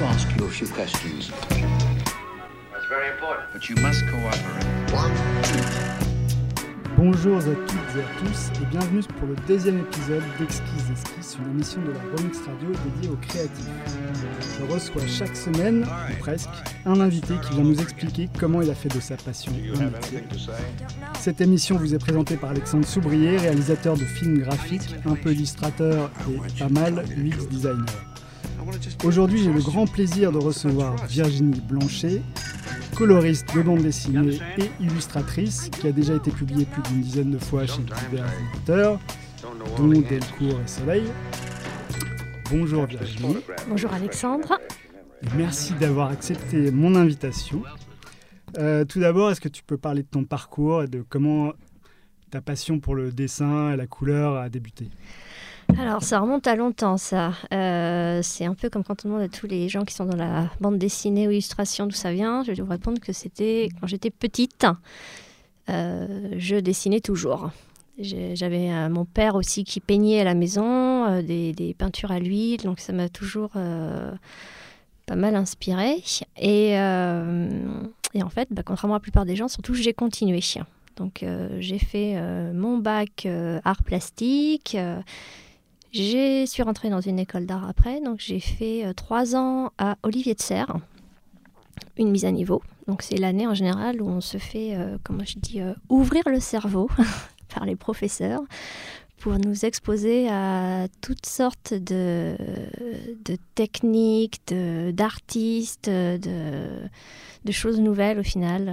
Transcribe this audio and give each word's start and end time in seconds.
to 0.00 0.06
ask 0.06 0.34
you 0.34 0.46
a 0.46 0.48
few 0.48 0.66
questions. 0.68 1.30
That's 2.72 2.86
very 2.88 3.10
important. 3.10 3.52
But 3.52 3.68
you 3.68 3.76
must 3.82 4.02
cooperate. 4.08 4.64
Bonjour 6.96 7.36
à 7.36 7.42
toutes 7.42 7.96
et 7.96 8.00
à 8.00 8.08
tous 8.18 8.62
et 8.62 8.66
bienvenue 8.70 9.02
pour 9.18 9.28
le 9.28 9.36
deuxième 9.46 9.78
épisode 9.80 10.22
d'Exquise 10.38 10.90
Esquisse, 10.90 11.36
une 11.44 11.50
émission 11.50 11.82
de 11.82 11.92
la 11.92 12.00
Remix 12.16 12.38
Radio 12.38 12.70
dédiée 12.84 13.10
aux 13.10 13.16
créatifs. 13.16 13.68
Je 14.58 14.72
reçois 14.72 15.06
chaque 15.06 15.36
semaine, 15.36 15.82
ou 15.84 16.18
presque, 16.20 16.48
un 16.86 16.98
invité 17.00 17.34
qui 17.42 17.54
vient 17.54 17.64
nous 17.64 17.80
expliquer 17.80 18.30
comment 18.38 18.62
il 18.62 18.70
a 18.70 18.74
fait 18.74 18.88
de 18.88 19.00
sa 19.00 19.16
passion 19.16 19.52
un 19.52 19.84
métier. 19.84 20.24
Cette 21.18 21.42
émission 21.42 21.76
vous 21.76 21.94
est 21.94 21.98
présentée 21.98 22.36
par 22.36 22.50
Alexandre 22.50 22.86
Soubrier, 22.86 23.36
réalisateur 23.36 23.98
de 23.98 24.04
films 24.04 24.38
graphiques, 24.38 24.94
un 25.04 25.14
peu 25.14 25.32
illustrateur 25.32 26.10
et 26.30 26.58
pas 26.58 26.70
mal 26.70 27.04
UX 27.18 27.48
designer. 27.50 27.84
Aujourd'hui, 29.04 29.42
j'ai 29.42 29.52
le 29.52 29.60
grand 29.60 29.86
plaisir 29.86 30.32
de 30.32 30.38
recevoir 30.38 31.06
Virginie 31.06 31.60
Blanchet, 31.60 32.22
coloriste 32.96 33.54
de 33.54 33.62
bande 33.62 33.82
dessinée 33.82 34.38
et 34.58 34.70
illustratrice, 34.80 35.70
qui 35.70 35.86
a 35.86 35.92
déjà 35.92 36.14
été 36.14 36.30
publiée 36.30 36.66
plus 36.66 36.82
d'une 36.82 37.00
dizaine 37.00 37.30
de 37.30 37.38
fois 37.38 37.66
chez 37.66 37.82
divers 37.82 38.26
éditeurs, 38.54 39.00
dont 39.76 39.88
Delcourt 39.88 40.60
et 40.64 40.68
Soleil. 40.68 41.04
Bonjour 42.50 42.84
Virginie, 42.86 43.36
Bonjour 43.68 43.92
Alexandre. 43.92 44.58
merci 45.36 45.72
d'avoir 45.74 46.10
accepté 46.10 46.70
mon 46.70 46.94
invitation. 46.96 47.62
Euh, 48.58 48.84
tout 48.84 49.00
d'abord, 49.00 49.30
est-ce 49.30 49.40
que 49.40 49.48
tu 49.48 49.62
peux 49.62 49.78
parler 49.78 50.02
de 50.02 50.08
ton 50.08 50.24
parcours 50.24 50.82
et 50.82 50.88
de 50.88 51.04
comment 51.08 51.52
ta 52.30 52.40
passion 52.40 52.80
pour 52.80 52.94
le 52.94 53.12
dessin 53.12 53.72
et 53.72 53.76
la 53.76 53.86
couleur 53.86 54.36
a 54.36 54.48
débuté? 54.48 54.88
Alors 55.78 56.02
ça 56.02 56.20
remonte 56.20 56.46
à 56.46 56.56
longtemps 56.56 56.96
ça. 56.96 57.32
Euh, 57.52 58.20
c'est 58.22 58.44
un 58.44 58.54
peu 58.54 58.70
comme 58.70 58.84
quand 58.84 59.04
on 59.04 59.08
demande 59.08 59.22
à 59.22 59.28
tous 59.28 59.46
les 59.46 59.68
gens 59.68 59.84
qui 59.84 59.94
sont 59.94 60.04
dans 60.04 60.16
la 60.16 60.48
bande 60.60 60.78
dessinée 60.78 61.28
ou 61.28 61.30
illustration 61.30 61.86
d'où 61.86 61.94
ça 61.94 62.12
vient. 62.12 62.42
Je 62.42 62.52
vais 62.52 62.62
vous 62.62 62.70
répondre 62.70 63.00
que 63.00 63.12
c'était 63.12 63.68
quand 63.80 63.86
j'étais 63.86 64.10
petite. 64.10 64.66
Euh, 65.68 66.34
je 66.36 66.56
dessinais 66.56 67.00
toujours. 67.00 67.50
J'avais 67.98 68.70
euh, 68.70 68.88
mon 68.88 69.04
père 69.04 69.34
aussi 69.34 69.64
qui 69.64 69.80
peignait 69.80 70.20
à 70.20 70.24
la 70.24 70.34
maison, 70.34 71.20
des, 71.22 71.74
peintures 71.78 72.12
à 72.12 72.18
l'huile, 72.18 72.62
donc 72.62 72.80
ça 72.80 72.92
m'a 72.92 73.08
toujours 73.08 73.50
pas 73.50 75.16
mal 75.16 75.36
inspiré. 75.36 76.02
Et, 76.40 76.78
en 76.78 78.30
fait, 78.30 78.48
bah, 78.50 78.62
contrairement 78.64 78.94
à 78.94 78.98
la 78.98 79.02
plupart 79.02 79.26
des 79.26 79.36
gens, 79.36 79.48
surtout 79.48 79.74
j'ai 79.74 79.92
continué. 79.92 80.40
Donc 80.96 81.24
j'ai 81.58 81.78
fait 81.78 82.16
mon 82.54 82.78
bac 82.78 83.28
art 83.64 83.82
plastique. 83.84 84.76
J'ai 85.92 86.46
suis 86.46 86.62
rentrée 86.62 86.88
dans 86.88 87.00
une 87.00 87.18
école 87.18 87.46
d'art 87.46 87.68
après, 87.68 88.00
donc 88.00 88.20
j'ai 88.20 88.40
fait 88.40 88.84
euh, 88.84 88.92
trois 88.92 89.34
ans 89.34 89.72
à 89.78 89.96
Olivier 90.02 90.34
de 90.34 90.40
Serre, 90.40 90.76
une 91.96 92.10
mise 92.10 92.24
à 92.24 92.30
niveau. 92.30 92.62
Donc 92.86 93.02
c'est 93.02 93.16
l'année 93.16 93.46
en 93.46 93.54
général 93.54 94.00
où 94.00 94.08
on 94.08 94.20
se 94.20 94.38
fait, 94.38 94.76
euh, 94.76 94.98
comment 95.02 95.24
je 95.24 95.38
dis, 95.38 95.60
euh, 95.60 95.74
ouvrir 95.88 96.22
le 96.28 96.38
cerveau 96.38 96.88
par 97.54 97.64
les 97.64 97.76
professeurs 97.76 98.42
pour 99.18 99.38
nous 99.38 99.66
exposer 99.66 100.30
à 100.30 100.86
toutes 101.02 101.26
sortes 101.26 101.74
de, 101.74 102.36
de 103.24 103.36
techniques, 103.54 104.40
d'artistes, 104.48 105.90
de, 105.90 106.18
de 107.44 107.52
choses 107.52 107.80
nouvelles 107.80 108.18
au 108.18 108.22
final, 108.22 108.72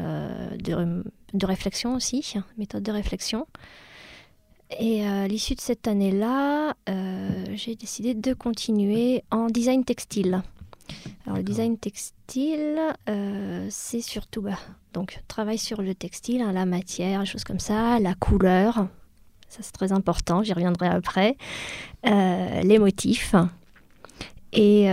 de, 0.64 1.04
de 1.34 1.46
réflexion 1.46 1.96
aussi, 1.96 2.36
méthode 2.58 2.84
de 2.84 2.94
réflexion. 2.94 3.46
Et 4.72 5.06
euh, 5.06 5.26
à 5.26 5.28
l'issue 5.28 5.56
de 5.56 5.62
cette 5.62 5.88
année-là, 5.88 6.76
euh, 6.90 7.46
j'ai 7.54 7.76
décidé 7.76 8.14
de 8.14 8.34
continuer 8.34 9.24
en 9.32 9.48
design 9.48 9.84
textile. 9.86 10.42
Alors 11.26 11.38
le 11.38 11.44
design 11.44 11.78
textile, 11.78 12.80
euh, 13.09 13.68
c'est 13.70 14.02
surtout 14.02 14.42
bah, 14.42 14.58
donc 14.94 15.22
travail 15.28 15.58
sur 15.58 15.82
le 15.82 15.96
textile, 15.96 16.42
hein, 16.42 16.52
la 16.52 16.66
matière, 16.66 17.26
choses 17.26 17.44
comme 17.44 17.59
ça, 17.59 18.00
la 18.00 18.14
couleur, 18.14 18.88
ça 19.50 19.59
c'est 19.62 19.74
très 19.74 19.91
important, 19.91 20.44
j'y 20.44 20.53
reviendrai 20.53 20.88
après, 20.88 21.38
euh, 22.06 22.62
les 22.62 22.80
motifs. 22.80 23.36
Et 24.53 24.88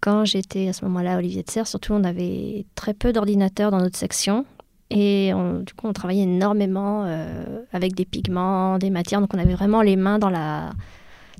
quand 0.00 0.24
j'étais 0.24 0.68
à 0.68 0.72
ce 0.72 0.84
moment-là 0.84 1.14
à 1.14 1.18
Olivier 1.18 1.42
de 1.42 1.50
Serre, 1.50 1.66
surtout 1.66 1.92
on 1.92 2.04
avait 2.04 2.64
très 2.76 2.94
peu 2.94 3.12
d'ordinateurs 3.12 3.72
dans 3.72 3.80
notre 3.80 3.98
section. 3.98 4.46
Et 4.90 5.32
on- 5.34 5.60
du 5.60 5.74
coup, 5.74 5.86
on 5.88 5.92
travaillait 5.92 6.22
énormément 6.22 7.04
euh, 7.06 7.60
avec 7.72 7.94
des 7.94 8.04
pigments, 8.04 8.78
des 8.78 8.90
matières. 8.90 9.20
Donc, 9.20 9.34
on 9.34 9.38
avait 9.38 9.54
vraiment 9.54 9.82
les 9.82 9.96
mains 9.96 10.18
dans 10.18 10.30
la, 10.30 10.70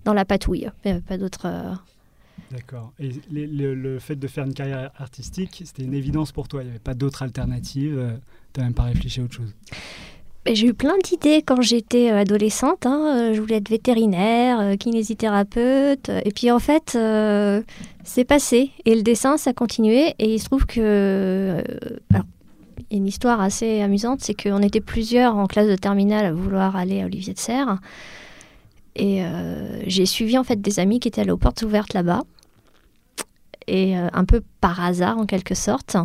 dans 0.05 0.15
la 0.15 0.25
patouille. 0.25 0.69
Il 0.85 0.89
n'y 0.89 0.93
avait 0.93 1.01
pas 1.01 1.17
d'autre. 1.19 1.43
euh, 1.47 1.73
D'accord. 2.51 2.93
Et 3.01 3.11
les- 3.31 3.47
le, 3.47 3.75
le 3.75 3.99
fait 3.99 4.17
de 4.17 4.27
faire 4.29 4.45
une 4.45 4.55
carrière 4.55 4.91
artistique, 4.99 5.63
c'était 5.65 5.83
une 5.85 5.95
évidence 5.95 6.33
pour 6.33 6.49
toi, 6.49 6.63
il 6.63 6.67
n'y 6.67 6.71
avait 6.71 6.79
pas 6.79 6.95
d'autre 6.95 7.23
alternative, 7.23 8.19
tu 8.53 8.61
n'as 8.61 8.67
même 8.67 8.75
pas 8.75 8.85
réfléchi 8.85 9.21
à 9.21 9.25
autre 9.25 9.35
chose 9.35 9.53
Mais 10.45 10.55
J'ai 10.55 10.69
eu 10.69 10.75
plein 10.75 10.95
d'idées 11.03 11.43
quand 11.45 11.61
j'étais 11.61 12.11
euh, 12.13 12.19
adolescente. 12.21 12.87
hein. 12.87 13.17
Euh, 13.31 13.35
Je 13.35 13.41
voulais 13.41 13.57
être 13.57 13.69
vétérinaire, 13.69 14.61
euh, 14.61 14.77
kinésithérapeute. 14.77 16.09
Et 16.25 16.31
puis 16.31 16.51
en 16.53 16.59
fait, 16.61 16.93
euh, 16.95 17.63
c'est 18.05 18.25
passé. 18.25 18.71
Et 18.85 18.95
le 18.95 19.03
dessin, 19.03 19.39
ça 19.39 19.51
a 19.51 19.53
continué. 19.53 20.15
Et 20.21 20.35
il 20.35 20.39
se 20.39 20.45
trouve 20.45 20.67
que. 20.67 20.81
euh, 20.81 21.63
alors, 22.13 22.27
une 22.91 23.07
histoire 23.07 23.41
assez 23.41 23.81
amusante 23.81 24.21
c'est 24.23 24.35
qu'on 24.35 24.63
était 24.63 24.81
plusieurs 24.81 25.37
en 25.37 25.47
classe 25.47 25.69
de 25.69 25.77
terminale 25.77 26.27
à 26.27 26.33
vouloir 26.33 26.77
aller 26.77 27.03
à 27.03 27.07
Olivier 27.07 27.35
de 27.35 27.39
Serre. 27.39 27.79
Et 28.95 29.23
euh, 29.23 29.83
j'ai 29.87 30.07
suivi 30.07 30.39
en 30.39 30.45
fait 30.45 30.61
des 30.61 30.81
amis 30.81 31.01
qui 31.01 31.09
étaient 31.09 31.21
allés 31.21 31.31
aux 31.31 31.37
portes 31.37 31.63
ouvertes 31.63 31.93
là-bas. 31.93 32.23
Et 33.67 33.99
euh, 33.99 34.09
un 34.13 34.25
peu 34.25 34.43
par 34.61 34.83
hasard 34.83 35.19
en 35.19 35.27
quelque 35.27 35.55
sorte 35.55 35.97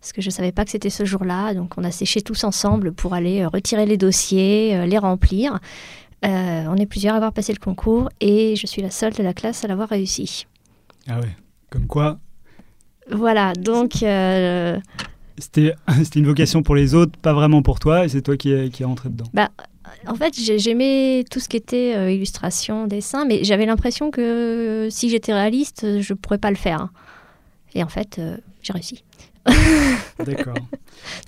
parce 0.00 0.12
que 0.12 0.20
je 0.20 0.28
ne 0.28 0.32
savais 0.32 0.52
pas 0.52 0.66
que 0.66 0.70
c'était 0.70 0.90
ce 0.90 1.04
jour-là. 1.04 1.54
Donc 1.54 1.74
on 1.78 1.84
a 1.84 1.90
séché 1.90 2.20
tous 2.20 2.44
ensemble 2.44 2.92
pour 2.92 3.14
aller 3.14 3.42
euh, 3.42 3.48
retirer 3.48 3.86
les 3.86 3.96
dossiers, 3.96 4.86
les 4.86 4.98
remplir. 4.98 5.60
Euh, 6.24 6.64
on 6.68 6.76
est 6.76 6.86
plusieurs 6.86 7.14
à 7.14 7.16
avoir 7.18 7.32
passé 7.32 7.52
le 7.52 7.58
concours 7.58 8.08
et 8.20 8.56
je 8.56 8.66
suis 8.66 8.80
la 8.80 8.90
seule 8.90 9.12
de 9.12 9.22
la 9.22 9.34
classe 9.34 9.64
à 9.64 9.68
l'avoir 9.68 9.90
réussi. 9.90 10.46
Ah 11.06 11.20
ouais, 11.20 11.36
comme 11.68 11.86
quoi 11.86 12.18
Voilà, 13.10 13.52
donc 13.52 14.02
euh, 14.02 14.78
c'était 15.38 15.74
une 16.16 16.26
vocation 16.26 16.62
pour 16.62 16.74
les 16.74 16.94
autres, 16.94 17.18
pas 17.18 17.32
vraiment 17.32 17.62
pour 17.62 17.78
toi, 17.80 18.04
et 18.04 18.08
c'est 18.08 18.22
toi 18.22 18.36
qui 18.36 18.52
es, 18.52 18.68
qui 18.70 18.82
es 18.82 18.86
rentré 18.86 19.08
dedans. 19.08 19.26
en 20.06 20.14
fait 20.14 20.34
j'ai- 20.38 20.58
j'aimais 20.58 21.24
tout 21.30 21.40
ce 21.40 21.48
qui 21.48 21.56
était 21.56 21.94
euh, 21.96 22.10
illustration, 22.10 22.86
dessin, 22.86 23.24
mais 23.26 23.42
j'avais 23.44 23.66
l'impression 23.66 24.10
que 24.10 24.20
euh, 24.20 24.90
si 24.90 25.08
j'étais 25.10 25.32
réaliste, 25.32 26.00
je 26.00 26.12
ne 26.12 26.18
pourrais 26.18 26.38
pas 26.38 26.50
le 26.50 26.56
faire. 26.56 26.88
Et 27.74 27.82
en 27.82 27.88
fait, 27.88 28.18
euh, 28.18 28.36
j'ai 28.62 28.72
réussi. 28.72 29.02
D'accord. 30.24 30.54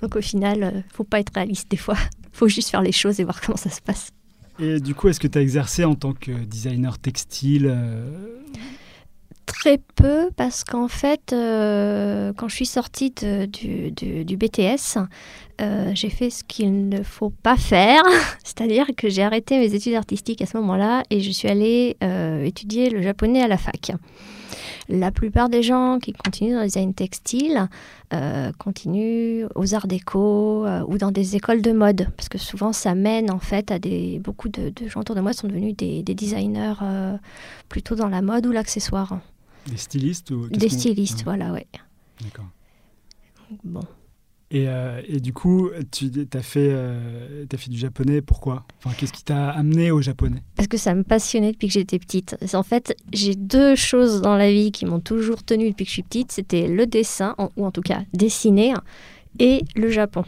Donc 0.01 0.15
au 0.15 0.21
final, 0.21 0.63
euh, 0.63 0.71
faut 0.93 1.03
pas 1.03 1.19
être 1.19 1.33
réaliste 1.35 1.69
des 1.69 1.77
fois. 1.77 1.97
faut 2.31 2.47
juste 2.47 2.69
faire 2.69 2.81
les 2.81 2.91
choses 2.91 3.19
et 3.19 3.23
voir 3.23 3.41
comment 3.41 3.57
ça 3.57 3.69
se 3.69 3.81
passe. 3.81 4.09
Et 4.59 4.79
du 4.79 4.95
coup, 4.95 5.07
est-ce 5.07 5.19
que 5.19 5.27
tu 5.27 5.37
as 5.37 5.41
exercé 5.41 5.83
en 5.85 5.93
tant 5.95 6.13
que 6.13 6.31
designer 6.31 6.97
textile 6.97 7.67
Très 9.47 9.79
peu 9.95 10.29
parce 10.35 10.65
qu'en 10.65 10.89
fait, 10.89 11.31
euh, 11.31 12.33
quand 12.35 12.49
je 12.49 12.55
suis 12.55 12.65
sortie 12.65 13.11
du, 13.11 14.35
BTS, 14.37 14.99
euh, 15.61 15.91
j'ai 15.95 16.09
fait 16.09 16.29
ce 16.29 16.43
qu'il 16.43 16.89
ne 16.89 17.01
faut 17.01 17.29
pas 17.29 17.55
faire, 17.55 18.03
c'est-à-dire 18.43 18.87
que 18.97 19.07
j'ai 19.07 19.23
arrêté 19.23 19.57
mes 19.57 19.73
études 19.73 19.95
artistiques 19.95 20.41
à 20.41 20.45
ce 20.45 20.57
moment-là 20.57 21.03
et 21.09 21.21
je 21.21 21.31
suis 21.31 21.47
allée 21.47 21.95
euh, 22.03 22.43
étudier 22.43 22.89
le 22.89 23.01
japonais 23.01 23.41
à 23.41 23.47
la 23.47 23.57
fac. 23.57 23.93
La 24.89 25.11
plupart 25.11 25.47
des 25.47 25.63
gens 25.63 25.99
qui 25.99 26.11
continuent 26.11 26.55
dans 26.55 26.61
le 26.61 26.67
design 26.67 26.93
textile 26.93 27.69
continuent 28.57 29.47
aux 29.55 29.75
arts 29.75 29.87
déco 29.87 30.65
ou 30.87 30.97
dans 30.97 31.11
des 31.11 31.35
écoles 31.35 31.61
de 31.61 31.73
mode, 31.73 32.07
parce 32.15 32.29
que 32.29 32.37
souvent 32.37 32.71
ça 32.71 32.95
mène 32.95 33.29
en 33.29 33.39
fait 33.39 33.69
à 33.69 33.79
des 33.79 34.19
beaucoup 34.19 34.47
de, 34.47 34.71
gens 34.87 35.01
autour 35.01 35.15
de 35.15 35.19
moi 35.19 35.33
sont 35.33 35.47
devenus 35.47 35.75
des, 35.75 36.03
des 36.03 36.15
designers 36.15 36.75
plutôt 37.67 37.95
dans 37.95 38.07
la 38.07 38.21
mode 38.21 38.45
ou 38.45 38.53
l'accessoire. 38.53 39.19
Des 39.69 39.77
stylistes 39.77 40.31
ou 40.31 40.47
Des 40.49 40.69
stylistes, 40.69 41.19
Ouais, 41.19 41.23
voilà, 41.25 41.51
ouais. 41.51 41.67
D'accord. 42.21 42.45
Bon. 43.63 43.81
Et, 44.49 44.69
euh, 44.69 45.01
et 45.05 45.19
du 45.19 45.33
coup, 45.33 45.69
tu 45.91 46.09
as 46.33 46.41
fait, 46.41 46.69
euh, 46.71 47.45
t'as 47.49 47.57
fait 47.57 47.69
du 47.69 47.77
japonais, 47.77 48.21
pourquoi? 48.21 48.65
Enfin, 48.77 48.95
Qu'est-ce 48.97 49.11
qui 49.11 49.23
t'a 49.23 49.49
amené 49.49 49.91
au 49.91 50.01
japonais? 50.01 50.41
Parce 50.55 50.69
que 50.69 50.77
ça 50.77 50.95
me 50.95 51.03
passionnait 51.03 51.51
depuis 51.51 51.67
que 51.67 51.73
j'étais 51.73 51.99
petite. 51.99 52.37
En 52.53 52.63
fait, 52.63 52.95
j'ai 53.11 53.35
deux 53.35 53.75
choses 53.75 54.21
dans 54.21 54.37
la 54.37 54.49
vie 54.49 54.71
qui 54.71 54.85
m'ont 54.85 55.01
toujours 55.01 55.43
tenue 55.43 55.69
depuis 55.71 55.83
que 55.83 55.89
je 55.89 55.93
suis 55.95 56.03
petite. 56.03 56.31
C'était 56.31 56.69
le 56.69 56.87
dessin, 56.87 57.35
ou 57.57 57.65
en 57.65 57.71
tout 57.71 57.81
cas 57.81 58.03
dessiner, 58.13 58.73
et 59.39 59.63
le 59.75 59.89
Japon. 59.89 60.23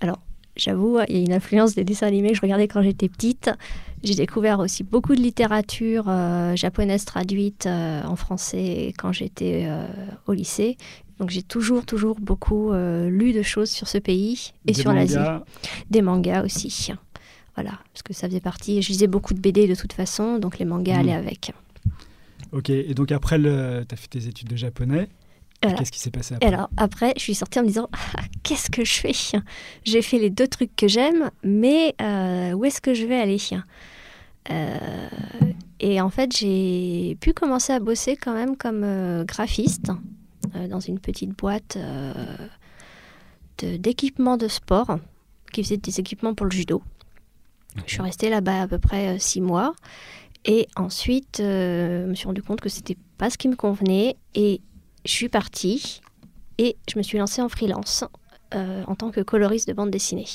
Alors, 0.00 0.18
j'avoue, 0.56 0.98
il 1.08 1.16
y 1.16 1.20
a 1.20 1.24
une 1.24 1.32
influence 1.34 1.74
des 1.74 1.84
dessins 1.84 2.06
animés 2.06 2.30
que 2.30 2.36
je 2.36 2.40
regardais 2.42 2.68
quand 2.68 2.82
j'étais 2.82 3.10
petite. 3.10 3.50
J'ai 4.04 4.14
découvert 4.14 4.60
aussi 4.60 4.82
beaucoup 4.84 5.14
de 5.16 5.20
littérature 5.20 6.04
euh, 6.08 6.54
japonaise 6.56 7.04
traduite 7.06 7.64
euh, 7.66 8.02
en 8.04 8.16
français 8.16 8.92
quand 8.98 9.12
j'étais 9.12 9.64
euh, 9.66 9.86
au 10.26 10.32
lycée. 10.34 10.76
Donc 11.18 11.30
j'ai 11.30 11.42
toujours, 11.42 11.86
toujours 11.86 12.18
beaucoup 12.20 12.72
lu 12.72 13.32
de 13.32 13.42
choses 13.42 13.70
sur 13.70 13.86
ce 13.86 13.98
pays 13.98 14.52
et 14.66 14.72
Des 14.72 14.80
sur 14.80 14.92
l'Asie. 14.92 15.16
Des 15.88 16.02
mangas 16.02 16.42
aussi. 16.44 16.92
Voilà, 17.54 17.70
parce 17.92 18.02
que 18.02 18.12
ça 18.12 18.26
faisait 18.28 18.40
partie. 18.40 18.82
Je 18.82 18.88
lisais 18.88 19.06
beaucoup 19.06 19.32
de 19.32 19.38
BD 19.38 19.68
de 19.68 19.76
toute 19.76 19.92
façon, 19.92 20.38
donc 20.40 20.58
les 20.58 20.64
mangas 20.64 20.94
Mhm. 20.94 21.00
allaient 21.00 21.12
avec. 21.14 21.52
Ok, 22.50 22.70
et 22.70 22.94
donc 22.94 23.12
après, 23.12 23.38
tu 23.40 23.46
as 23.48 23.96
fait 23.96 24.08
tes 24.08 24.26
études 24.26 24.48
de 24.48 24.56
japonais. 24.56 25.08
Voilà. 25.62 25.78
Qu'est-ce 25.78 25.92
qui 25.92 26.00
s'est 26.00 26.10
passé 26.10 26.34
Et 26.34 26.36
après? 26.38 26.48
alors, 26.48 26.68
après, 26.76 27.14
je 27.16 27.22
suis 27.22 27.34
sortie 27.36 27.60
en 27.60 27.62
me 27.62 27.68
disant 27.68 27.88
Ah, 27.92 28.22
Qu'est-ce 28.42 28.70
que 28.70 28.84
je 28.84 28.94
fais? 28.94 29.12
J'ai 29.84 30.02
fait 30.02 30.18
les 30.18 30.30
deux 30.30 30.48
trucs 30.48 30.74
que 30.76 30.88
j'aime, 30.88 31.30
mais 31.44 31.94
euh, 32.02 32.52
où 32.52 32.64
est-ce 32.64 32.80
que 32.80 32.92
je 32.92 33.06
vais 33.06 33.18
aller? 33.20 33.38
Euh, 34.50 35.08
Et 35.80 36.00
en 36.00 36.10
fait, 36.10 36.36
j'ai 36.36 37.16
pu 37.20 37.32
commencer 37.32 37.72
à 37.72 37.80
bosser 37.80 38.16
quand 38.16 38.32
même 38.34 38.56
comme 38.56 38.82
euh, 38.84 39.24
graphiste 39.24 39.90
euh, 40.54 40.68
dans 40.68 40.80
une 40.80 40.98
petite 40.98 41.30
boîte 41.36 41.76
de- 43.58 43.76
d'équipements 43.76 44.36
de, 44.36 44.48
sport 44.48 44.98
qui 45.52 45.62
faisait 45.62 45.76
des 45.76 46.00
équipements 46.00 46.34
pour 46.34 46.46
le 46.46 46.52
judo. 46.52 46.82
Je 47.86 47.92
suis 47.94 48.02
restée 48.02 48.30
là-bas 48.30 48.62
à 48.62 48.68
peu 48.68 48.78
près 48.78 49.18
six 49.18 49.40
mois. 49.40 49.74
Et 50.44 50.68
ensuite, 50.76 51.40
euh, 51.40 52.04
je 52.04 52.08
me 52.10 52.14
suis 52.14 52.26
rendu 52.26 52.42
compte 52.42 52.60
que 52.60 52.68
c'était 52.68 52.96
pas 53.18 53.30
ce 53.30 53.38
qui 53.38 53.48
me 53.48 53.56
convenait. 53.56 54.16
Et 54.34 54.60
je 55.04 55.10
suis 55.10 55.28
partie 55.28 56.00
et 56.58 56.76
je 56.90 56.98
me 56.98 57.02
suis 57.02 57.18
lancée 57.18 57.40
en 57.42 57.48
freelance 57.48 58.04
euh, 58.54 58.84
en 58.86 58.94
tant 58.94 59.10
que 59.10 59.20
coloriste 59.22 59.66
de 59.68 59.72
bande 59.72 59.90
dessinée. 59.90 60.26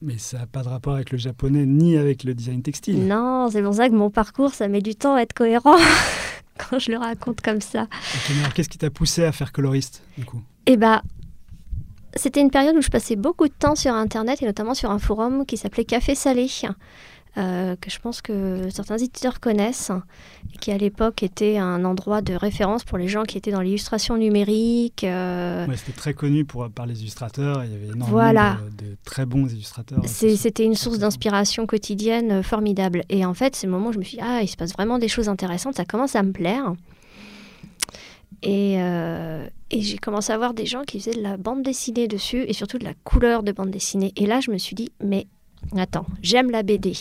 Mais 0.00 0.16
ça 0.18 0.38
n'a 0.38 0.46
pas 0.46 0.62
de 0.62 0.68
rapport 0.68 0.94
avec 0.94 1.10
le 1.10 1.18
japonais 1.18 1.66
ni 1.66 1.96
avec 1.96 2.22
le 2.22 2.34
design 2.34 2.62
textile. 2.62 3.06
Non, 3.06 3.48
c'est 3.50 3.62
pour 3.62 3.74
ça 3.74 3.88
que 3.88 3.94
mon 3.94 4.10
parcours, 4.10 4.54
ça 4.54 4.68
met 4.68 4.80
du 4.80 4.94
temps 4.94 5.14
à 5.16 5.22
être 5.22 5.32
cohérent 5.32 5.76
quand 6.70 6.78
je 6.78 6.92
le 6.92 6.98
raconte 6.98 7.40
comme 7.40 7.60
ça. 7.60 7.88
Alors 8.40 8.54
qu'est-ce 8.54 8.68
qui 8.68 8.78
t'a 8.78 8.90
poussé 8.90 9.24
à 9.24 9.32
faire 9.32 9.50
coloriste 9.50 10.02
du 10.16 10.24
coup? 10.24 10.40
Et 10.66 10.76
bah, 10.76 11.02
c'était 12.14 12.40
une 12.40 12.50
période 12.50 12.76
où 12.76 12.80
je 12.80 12.90
passais 12.90 13.16
beaucoup 13.16 13.48
de 13.48 13.52
temps 13.52 13.74
sur 13.74 13.92
Internet 13.92 14.40
et 14.40 14.46
notamment 14.46 14.74
sur 14.74 14.90
un 14.90 14.98
forum 14.98 15.44
qui 15.46 15.56
s'appelait 15.56 15.84
Café 15.84 16.14
Salé, 16.14 16.46
euh, 17.38 17.76
que 17.76 17.90
je 17.90 17.98
pense 18.00 18.20
que 18.20 18.68
certains 18.70 18.98
éditeurs 18.98 19.40
connaissent, 19.40 19.92
et 20.52 20.58
qui 20.58 20.72
à 20.72 20.76
l'époque 20.78 21.22
était 21.22 21.56
un 21.58 21.84
endroit 21.84 22.20
de 22.20 22.34
référence 22.34 22.84
pour 22.84 22.98
les 22.98 23.08
gens 23.08 23.22
qui 23.22 23.38
étaient 23.38 23.50
dans 23.52 23.60
l'illustration 23.60 24.16
numérique. 24.16 25.04
euh, 25.04 25.66
Ouais, 25.66 25.76
C'était 25.76 25.92
très 25.96 26.14
connu 26.14 26.44
pour, 26.44 26.68
par 26.70 26.86
les 26.86 27.00
illustrateurs. 27.00 27.64
Il 27.64 27.70
y 27.70 27.74
avait 27.74 27.84
énormément 27.86 28.08
Voilà. 28.08 28.58
de, 28.78 28.86
de 28.86 28.96
très 29.04 29.24
bons 29.24 29.46
illustrateurs. 29.52 30.02
C'était 30.06 30.64
une 30.64 30.74
source 30.74 30.98
d'inspiration 30.98 31.66
quotidienne 31.66 32.32
euh, 32.32 32.42
formidable. 32.42 33.02
Et 33.08 33.24
en 33.24 33.34
fait, 33.34 33.54
c'est 33.56 33.66
le 33.66 33.72
moment 33.72 33.88
où 33.90 33.92
je 33.92 33.98
me 33.98 34.04
suis 34.04 34.16
dit, 34.18 34.22
ah, 34.24 34.40
il 34.42 34.48
se 34.48 34.56
passe 34.56 34.72
vraiment 34.72 34.98
des 34.98 35.08
choses 35.08 35.28
intéressantes, 35.28 35.76
ça 35.76 35.84
commence 35.84 36.16
à 36.16 36.22
me 36.22 36.32
plaire. 36.32 36.74
Et, 38.42 38.76
euh, 38.80 39.46
et 39.70 39.80
j'ai 39.82 39.98
commencé 39.98 40.32
à 40.32 40.38
voir 40.38 40.54
des 40.54 40.64
gens 40.66 40.82
qui 40.84 41.00
faisaient 41.00 41.16
de 41.16 41.22
la 41.22 41.36
bande 41.36 41.62
dessinée 41.62 42.06
dessus 42.06 42.44
et 42.46 42.52
surtout 42.52 42.78
de 42.78 42.84
la 42.84 42.94
couleur 43.04 43.42
de 43.42 43.50
bande 43.52 43.70
dessinée. 43.70 44.12
Et 44.16 44.26
là, 44.26 44.40
je 44.40 44.50
me 44.50 44.58
suis 44.58 44.76
dit, 44.76 44.90
mais 45.02 45.26
attends, 45.76 46.06
j'aime 46.22 46.50
la 46.50 46.62
BD, 46.62 46.92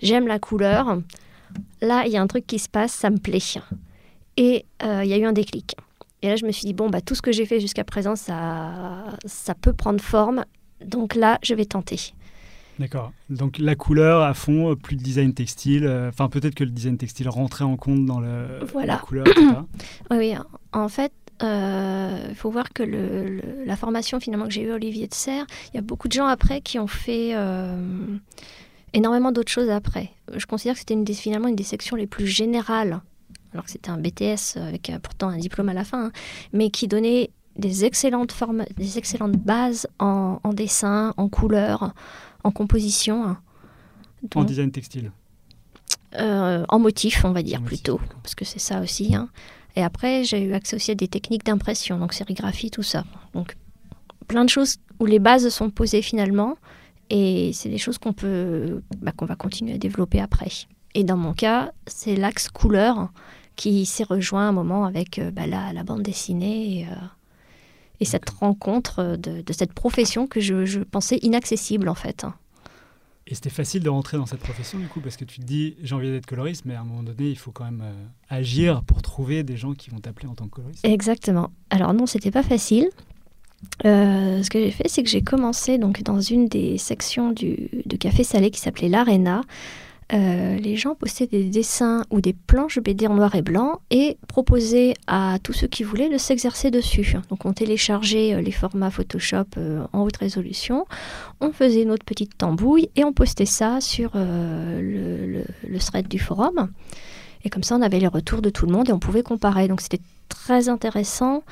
j'aime 0.00 0.26
la 0.26 0.38
couleur. 0.38 0.98
Là, 1.80 2.04
il 2.06 2.12
y 2.12 2.16
a 2.16 2.22
un 2.22 2.26
truc 2.26 2.46
qui 2.46 2.58
se 2.58 2.68
passe, 2.68 2.92
ça 2.92 3.10
me 3.10 3.18
plaît. 3.18 3.38
Et 4.36 4.64
euh, 4.82 5.02
il 5.04 5.10
y 5.10 5.12
a 5.14 5.18
eu 5.18 5.24
un 5.24 5.32
déclic. 5.32 5.74
Et 6.22 6.28
là, 6.28 6.36
je 6.36 6.44
me 6.44 6.52
suis 6.52 6.66
dit, 6.66 6.74
bon, 6.74 6.90
bah, 6.90 7.00
tout 7.00 7.14
ce 7.14 7.22
que 7.22 7.32
j'ai 7.32 7.46
fait 7.46 7.60
jusqu'à 7.60 7.84
présent, 7.84 8.16
ça, 8.16 9.04
ça 9.24 9.54
peut 9.54 9.72
prendre 9.72 10.00
forme. 10.00 10.44
Donc 10.84 11.14
là, 11.14 11.38
je 11.42 11.54
vais 11.54 11.64
tenter. 11.64 11.98
D'accord. 12.78 13.12
Donc 13.28 13.58
la 13.58 13.74
couleur 13.74 14.22
à 14.22 14.34
fond, 14.34 14.70
euh, 14.70 14.74
plus 14.76 14.94
de 14.96 15.02
design 15.02 15.34
textile. 15.34 15.84
euh, 15.84 16.08
Enfin, 16.10 16.28
peut-être 16.28 16.54
que 16.54 16.62
le 16.62 16.70
design 16.70 16.96
textile 16.96 17.28
rentrait 17.28 17.64
en 17.64 17.76
compte 17.76 18.04
dans 18.06 18.20
le, 18.20 18.60
Voilà. 18.72 18.94
la 18.94 18.98
couleur. 19.00 19.26
etc. 19.26 19.46
Oui. 20.12 20.34
En 20.72 20.88
fait, 20.88 21.12
il 21.40 22.34
faut 22.34 22.50
voir 22.50 22.72
que 22.72 22.82
le- 22.82 23.28
le- 23.28 23.64
la 23.64 23.76
formation 23.76 24.18
finalement 24.20 24.46
que 24.46 24.50
j'ai 24.52 24.62
eue 24.62 24.72
à 24.72 24.74
Olivier 24.74 25.06
de 25.06 25.14
Serres, 25.14 25.46
il 25.72 25.76
y 25.76 25.78
a 25.78 25.82
beaucoup 25.82 26.08
de 26.08 26.12
gens 26.12 26.26
après 26.26 26.60
qui 26.60 26.78
ont 26.78 26.86
fait 26.86 27.30
euh, 27.34 28.16
énormément 28.92 29.32
d'autres 29.32 29.52
choses 29.52 29.70
après. 29.70 30.10
Je 30.34 30.46
considère 30.46 30.74
que 30.74 30.80
c'était 30.80 30.94
une 30.94 31.04
des- 31.04 31.14
finalement 31.14 31.48
une 31.48 31.56
des 31.56 31.62
sections 31.64 31.96
les 31.96 32.06
plus 32.06 32.26
générales, 32.26 33.00
alors 33.52 33.64
que 33.64 33.70
c'était 33.70 33.90
un 33.90 33.98
BTS 33.98 34.56
avec 34.56 34.90
euh, 34.90 34.98
pourtant 34.98 35.28
un 35.28 35.38
diplôme 35.38 35.68
à 35.68 35.74
la 35.74 35.84
fin, 35.84 36.06
hein, 36.06 36.12
mais 36.52 36.70
qui 36.70 36.88
donnait 36.88 37.30
des 37.56 37.84
excellentes, 37.84 38.32
formes, 38.32 38.64
des 38.76 38.98
excellentes 38.98 39.36
bases 39.36 39.88
en, 39.98 40.38
en 40.44 40.52
dessin, 40.52 41.12
en 41.16 41.28
couleur, 41.28 41.92
en 42.44 42.50
composition. 42.52 43.24
hein. 43.24 43.38
En 44.34 44.44
design 44.44 44.70
textile. 44.70 45.12
euh, 46.14 46.64
en 46.68 46.78
motif, 46.78 47.24
on 47.24 47.32
va 47.32 47.42
dire 47.42 47.60
En 47.60 47.64
plutôt, 47.64 48.00
parce 48.22 48.34
que 48.34 48.44
c'est 48.44 48.58
ça 48.58 48.80
aussi. 48.80 49.14
hein. 49.14 49.28
Et 49.76 49.82
après, 49.82 50.24
j'ai 50.24 50.42
eu 50.42 50.54
accès 50.54 50.76
aussi 50.76 50.90
à 50.90 50.94
des 50.94 51.08
techniques 51.08 51.44
d'impression, 51.44 51.98
donc 51.98 52.12
sérigraphie, 52.12 52.70
tout 52.70 52.82
ça. 52.82 53.04
Donc, 53.34 53.56
plein 54.26 54.44
de 54.44 54.50
choses 54.50 54.76
où 54.98 55.06
les 55.06 55.18
bases 55.18 55.48
sont 55.48 55.70
posées 55.70 56.02
finalement, 56.02 56.56
et 57.10 57.52
c'est 57.52 57.68
des 57.68 57.78
choses 57.78 57.98
qu'on 57.98 58.12
peut, 58.12 58.82
bah, 58.98 59.12
qu'on 59.12 59.26
va 59.26 59.36
continuer 59.36 59.74
à 59.74 59.78
développer 59.78 60.20
après. 60.20 60.50
Et 60.94 61.04
dans 61.04 61.16
mon 61.16 61.32
cas, 61.32 61.72
c'est 61.86 62.16
l'axe 62.16 62.48
couleur 62.48 63.10
qui 63.56 63.86
s'est 63.86 64.04
rejoint 64.04 64.46
à 64.46 64.48
un 64.48 64.52
moment 64.52 64.84
avec 64.84 65.18
euh, 65.18 65.30
bah, 65.30 65.46
la, 65.46 65.72
la 65.72 65.82
bande 65.82 66.02
dessinée 66.02 66.80
et, 66.80 66.84
euh, 66.84 67.06
et 68.00 68.04
cette 68.04 68.30
rencontre 68.30 69.16
de, 69.16 69.42
de 69.42 69.52
cette 69.52 69.72
profession 69.72 70.26
que 70.26 70.40
je, 70.40 70.64
je 70.64 70.80
pensais 70.80 71.18
inaccessible 71.22 71.88
en 71.88 71.94
fait. 71.94 72.24
Et 73.30 73.34
c'était 73.34 73.50
facile 73.50 73.82
de 73.82 73.90
rentrer 73.90 74.16
dans 74.16 74.24
cette 74.24 74.40
profession 74.40 74.78
du 74.78 74.86
coup 74.86 75.00
parce 75.00 75.18
que 75.18 75.24
tu 75.26 75.40
te 75.40 75.44
dis 75.44 75.76
j'ai 75.82 75.94
envie 75.94 76.10
d'être 76.10 76.24
coloriste, 76.24 76.64
mais 76.64 76.74
à 76.74 76.80
un 76.80 76.84
moment 76.84 77.02
donné 77.02 77.28
il 77.28 77.36
faut 77.36 77.50
quand 77.50 77.64
même 77.64 77.82
euh, 77.84 78.06
agir 78.30 78.82
pour 78.84 79.02
trouver 79.02 79.42
des 79.42 79.58
gens 79.58 79.74
qui 79.74 79.90
vont 79.90 79.98
t'appeler 79.98 80.28
en 80.28 80.34
tant 80.34 80.46
que 80.46 80.56
coloriste. 80.56 80.84
Exactement. 80.84 81.50
Alors 81.68 81.92
non, 81.92 82.06
c'était 82.06 82.30
pas 82.30 82.42
facile. 82.42 82.88
Euh, 83.84 84.42
ce 84.42 84.48
que 84.48 84.58
j'ai 84.58 84.70
fait, 84.70 84.88
c'est 84.88 85.02
que 85.02 85.10
j'ai 85.10 85.20
commencé 85.20 85.76
donc 85.76 86.02
dans 86.02 86.20
une 86.20 86.48
des 86.48 86.78
sections 86.78 87.32
du, 87.32 87.68
de 87.84 87.96
Café 87.96 88.24
Salé 88.24 88.50
qui 88.50 88.60
s'appelait 88.60 88.88
l'Arena. 88.88 89.42
Euh, 90.14 90.56
les 90.56 90.76
gens 90.76 90.94
postaient 90.94 91.26
des 91.26 91.44
dessins 91.44 92.02
ou 92.10 92.22
des 92.22 92.32
planches 92.32 92.78
BD 92.78 93.06
en 93.06 93.14
noir 93.14 93.34
et 93.34 93.42
blanc 93.42 93.80
et 93.90 94.16
proposaient 94.26 94.94
à 95.06 95.36
tous 95.42 95.52
ceux 95.52 95.66
qui 95.66 95.82
voulaient 95.82 96.08
de 96.08 96.16
s'exercer 96.16 96.70
dessus. 96.70 97.14
Donc 97.28 97.44
on 97.44 97.52
téléchargeait 97.52 98.32
euh, 98.34 98.40
les 98.40 98.50
formats 98.52 98.90
Photoshop 98.90 99.44
euh, 99.58 99.84
en 99.92 100.00
haute 100.04 100.16
résolution, 100.16 100.86
on 101.42 101.52
faisait 101.52 101.84
notre 101.84 102.06
petite 102.06 102.38
tambouille 102.38 102.88
et 102.96 103.04
on 103.04 103.12
postait 103.12 103.44
ça 103.44 103.82
sur 103.82 104.12
euh, 104.14 104.80
le, 104.80 105.26
le- 105.40 105.44
le 105.68 105.78
thread 105.78 106.08
du 106.08 106.18
forum. 106.18 106.70
Et 107.44 107.50
comme 107.50 107.62
ça, 107.62 107.76
on 107.76 107.82
avait 107.82 108.00
les 108.00 108.06
retours 108.08 108.40
de 108.40 108.48
tout 108.50 108.64
le 108.64 108.72
monde 108.72 108.88
et 108.88 108.92
on 108.92 108.98
pouvait 108.98 109.22
comparer. 109.22 109.68
Donc 109.68 109.82
c'était 109.82 110.00
très 110.30 110.70
intéressant 110.70 111.42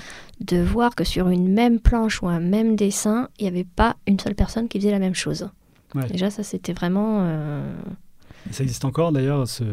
de 0.41 0.56
voir 0.56 0.94
que 0.94 1.05
sur 1.05 1.29
une 1.29 1.53
même 1.53 1.79
planche 1.79 2.23
ou 2.23 2.26
un 2.29 2.41
même 2.41 2.75
dessin, 2.75 3.29
il 3.38 3.43
n'y 3.43 3.49
avait 3.49 3.64
pas 3.64 3.97
une 4.06 4.19
seule 4.19 4.35
personne 4.35 4.67
qui 4.69 4.79
faisait 4.81 4.91
la 4.91 4.99
même 4.99 5.14
chose. 5.14 5.50
Ouais. 5.94 6.06
Déjà, 6.08 6.31
ça 6.31 6.43
c'était 6.43 6.73
vraiment. 6.73 7.20
Ça 8.50 8.62
existe 8.62 8.84
encore 8.84 9.12
d'ailleurs 9.12 9.46
ce. 9.48 9.64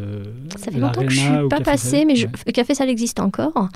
Ça 0.57 0.71
fait 0.71 0.79
longtemps 0.79 1.01
que 1.01 1.09
je 1.09 1.19
l'Arena 1.19 1.39
suis 1.39 1.49
pas 1.49 1.61
passée, 1.61 2.05
mais 2.05 2.15
je... 2.15 2.27
Ouais. 2.27 2.33
le 2.47 2.51
café 2.51 2.75
ça 2.75 2.85
existe 2.85 3.19
encore. 3.19 3.69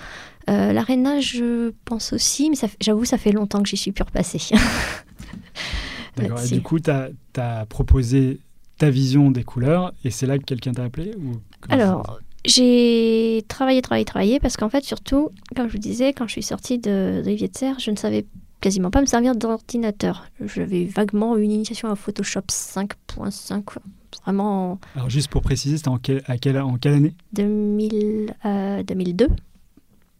Euh, 0.49 0.71
L'Arena, 0.73 1.19
je 1.19 1.73
pense 1.85 2.13
aussi, 2.13 2.49
mais 2.49 2.55
fait- 2.55 2.77
j'avoue, 2.79 3.05
ça 3.05 3.17
fait 3.17 3.31
longtemps 3.31 3.61
que 3.61 3.69
j'y 3.69 3.77
suis 3.77 3.91
plus 3.91 4.03
repassée. 4.03 4.41
D'accord. 6.15 6.39
Et 6.43 6.47
du 6.47 6.61
coup, 6.61 6.79
tu 6.79 6.89
as, 6.89 7.65
proposé 7.67 8.39
ta 8.77 8.89
vision 8.89 9.31
des 9.31 9.43
couleurs 9.43 9.93
et 10.03 10.11
c'est 10.11 10.25
là 10.25 10.37
que 10.37 10.43
quelqu'un 10.43 10.71
t'a 10.71 10.83
appelé 10.83 11.13
ou 11.17 11.33
Alors, 11.69 12.19
j'ai 12.45 13.43
travaillé, 13.47 13.81
travaillé, 13.81 14.05
travaillé, 14.05 14.39
parce 14.39 14.55
qu'en 14.55 14.69
fait, 14.69 14.83
surtout, 14.83 15.31
comme 15.55 15.67
je 15.67 15.73
vous 15.73 15.79
disais, 15.79 16.13
quand 16.13 16.27
je 16.27 16.33
suis 16.33 16.43
sortie 16.43 16.79
de, 16.79 17.21
de 17.25 17.31
de 17.31 17.49
Serre, 17.53 17.79
je 17.79 17.91
ne 17.91 17.95
savais 17.95 18.25
quasiment 18.61 18.89
pas 18.89 19.01
me 19.01 19.05
servir 19.05 19.35
d'ordinateur. 19.35 20.25
J'avais 20.41 20.85
vaguement 20.85 21.35
une 21.37 21.51
initiation 21.51 21.89
à 21.89 21.95
Photoshop 21.95 22.41
5.5, 22.49 23.63
quoi. 23.63 23.81
Vraiment 24.23 24.79
Alors 24.95 25.09
juste 25.09 25.29
pour 25.29 25.41
préciser, 25.41 25.77
c'était 25.77 25.89
en, 25.89 25.97
quel- 25.97 26.23
à 26.27 26.37
quelle, 26.37 26.57
en 26.59 26.77
quelle 26.77 26.93
année? 26.93 27.15
2000, 27.33 28.33
euh, 28.45 28.83
2002. 28.83 29.27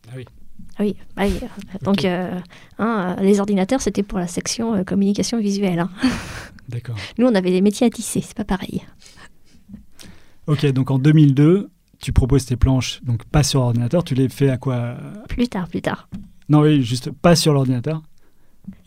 Ah 0.09 0.13
oui. 0.15 0.25
Ah 0.79 0.83
oui, 0.83 0.95
ah 1.15 1.25
oui. 1.27 1.39
donc 1.81 2.05
euh, 2.05 2.39
hein, 2.77 3.15
euh, 3.19 3.23
les 3.23 3.39
ordinateurs, 3.39 3.81
c'était 3.81 4.03
pour 4.03 4.19
la 4.19 4.27
section 4.27 4.75
euh, 4.75 4.83
communication 4.83 5.39
visuelle. 5.39 5.79
hein. 5.79 5.89
D'accord. 6.69 6.95
Nous, 7.17 7.25
on 7.25 7.33
avait 7.33 7.49
des 7.51 7.61
métiers 7.61 7.87
à 7.87 7.89
tisser, 7.89 8.21
c'est 8.21 8.35
pas 8.37 8.43
pareil. 8.43 8.83
Ok, 10.47 10.65
donc 10.67 10.91
en 10.91 10.99
2002, 10.99 11.69
tu 11.99 12.13
proposes 12.13 12.45
tes 12.45 12.55
planches, 12.55 13.01
donc 13.03 13.23
pas 13.25 13.43
sur 13.43 13.61
ordinateur, 13.61 14.03
tu 14.03 14.13
les 14.15 14.29
fais 14.29 14.49
à 14.49 14.57
quoi? 14.57 14.97
Plus 15.29 15.47
tard, 15.47 15.67
plus 15.67 15.81
tard. 15.81 16.07
Non, 16.47 16.61
oui, 16.61 16.81
juste 16.83 17.11
pas 17.11 17.35
sur 17.35 17.53
l'ordinateur. 17.53 18.01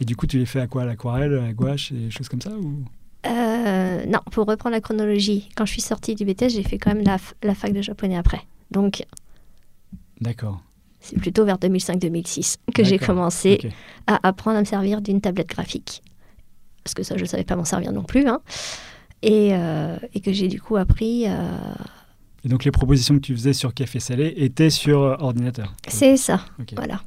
Et 0.00 0.04
du 0.04 0.14
coup, 0.16 0.26
tu 0.26 0.38
les 0.38 0.46
fais 0.46 0.60
à 0.60 0.66
quoi? 0.66 0.82
À 0.82 0.84
l'aquarelle, 0.86 1.34
à 1.34 1.42
la 1.42 1.52
gouache 1.52 1.90
et 1.92 1.96
des 1.96 2.10
choses 2.10 2.28
comme 2.28 2.40
ça 2.40 2.52
ou... 2.56 2.84
Euh, 3.26 4.06
non, 4.06 4.20
pour 4.30 4.46
reprendre 4.46 4.74
la 4.74 4.80
chronologie, 4.80 5.48
quand 5.56 5.66
je 5.66 5.72
suis 5.72 5.82
sortie 5.82 6.14
du 6.14 6.24
BTS, 6.24 6.48
j'ai 6.50 6.62
fait 6.62 6.78
quand 6.78 6.94
même 6.94 7.04
la, 7.42 7.54
fac 7.54 7.72
de 7.72 7.82
japonais 7.82 8.16
après. 8.16 8.40
Donc, 8.70 9.04
D'accord. 10.20 10.62
c'est 11.00 11.18
plutôt 11.18 11.44
vers 11.44 11.58
2005-2006 11.58 12.56
que 12.74 12.82
j'ai 12.84 12.98
commencé 12.98 13.60
à 14.06 14.26
apprendre 14.26 14.56
à 14.56 14.60
me 14.60 14.64
servir 14.64 15.00
d'une 15.02 15.20
tablette 15.20 15.48
graphique. 15.48 16.02
Parce 16.82 16.94
que 16.94 17.02
ça, 17.02 17.16
je 17.16 17.22
ne 17.22 17.26
savais 17.28 17.44
pas 17.44 17.56
m'en 17.56 17.64
servir 17.64 17.92
non 17.92 18.02
plus. 18.04 18.26
hein. 18.26 18.40
Et, 19.22 19.50
euh, 19.52 19.98
et 20.14 20.20
que 20.20 20.32
j'ai 20.32 20.48
du 20.48 20.60
coup 20.62 20.76
appris. 20.76 21.24
euh, 21.26 21.58
Et 22.42 22.48
donc 22.48 22.64
les 22.64 22.70
propositions 22.70 23.16
que 23.16 23.20
tu 23.20 23.34
faisais 23.34 23.52
sur 23.52 23.74
Café 23.74 24.00
Salé 24.00 24.32
étaient 24.38 24.70
sur 24.70 25.00
ordinateur. 25.00 25.74
C'est 25.86 26.16
ça, 26.16 26.40
voilà. 26.74 27.02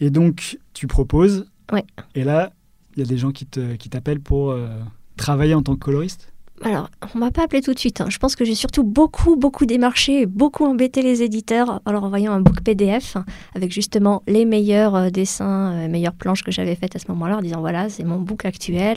Et 0.00 0.10
donc 0.10 0.58
tu 0.74 0.88
proposes. 0.88 1.46
Ouais. 1.72 1.84
Et 2.16 2.24
là, 2.24 2.52
il 2.96 3.00
y 3.00 3.02
a 3.02 3.06
des 3.08 3.18
gens 3.18 3.30
qui 3.32 3.46
te- 3.46 3.74
qui 3.76 3.88
t'appellent 3.88 4.20
pour 4.20 4.50
euh, 4.50 4.68
travailler 5.16 5.54
en 5.54 5.62
tant 5.62 5.74
que 5.74 5.80
coloriste? 5.80 6.28
Alors, 6.64 6.88
on 7.14 7.18
m'a 7.18 7.32
pas 7.32 7.42
appelé 7.44 7.60
tout 7.60 7.74
de 7.74 7.78
suite. 7.78 8.00
hein. 8.00 8.06
Je 8.08 8.18
pense 8.18 8.36
que 8.36 8.44
j'ai 8.44 8.54
surtout 8.54 8.84
beaucoup, 8.84 9.34
beaucoup 9.34 9.66
démarché, 9.66 10.26
beaucoup 10.26 10.64
embêté 10.64 11.02
les 11.02 11.22
éditeurs 11.22 11.80
en 11.84 11.90
leur 11.90 12.04
envoyant 12.04 12.32
un 12.32 12.40
book 12.40 12.60
PDF 12.60 13.16
hein, 13.16 13.24
avec 13.56 13.72
justement 13.72 14.22
les 14.28 14.44
meilleurs 14.44 14.94
euh, 14.94 15.10
dessins, 15.10 15.72
euh, 15.72 15.88
meilleures 15.88 16.14
planches 16.14 16.44
que 16.44 16.52
j'avais 16.52 16.76
faites 16.76 16.94
à 16.94 17.00
ce 17.00 17.08
moment-là, 17.08 17.38
en 17.38 17.42
disant 17.42 17.58
voilà, 17.60 17.88
c'est 17.88 18.04
mon 18.04 18.20
book 18.20 18.44
actuel. 18.44 18.96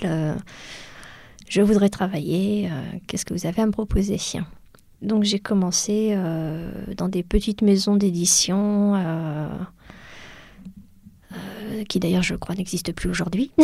je 1.50 1.62
voudrais 1.62 1.90
travailler. 1.90 2.70
Qu'est-ce 3.08 3.25
que 3.25 3.34
vous 3.34 3.48
avez 3.48 3.62
à 3.62 3.66
me 3.66 3.72
proposer? 3.72 4.18
Donc, 5.02 5.24
j'ai 5.24 5.40
commencé 5.40 6.16
dans 6.98 7.10
des 7.10 7.24
petites 7.24 7.62
maisons 7.62 7.96
d'édition. 7.96 8.94
Euh, 11.36 11.84
qui 11.84 12.00
d'ailleurs 12.00 12.24
je 12.24 12.36
crois 12.36 12.56
n'existent 12.56 12.94
plus 12.94 13.10
aujourd'hui. 13.10 13.51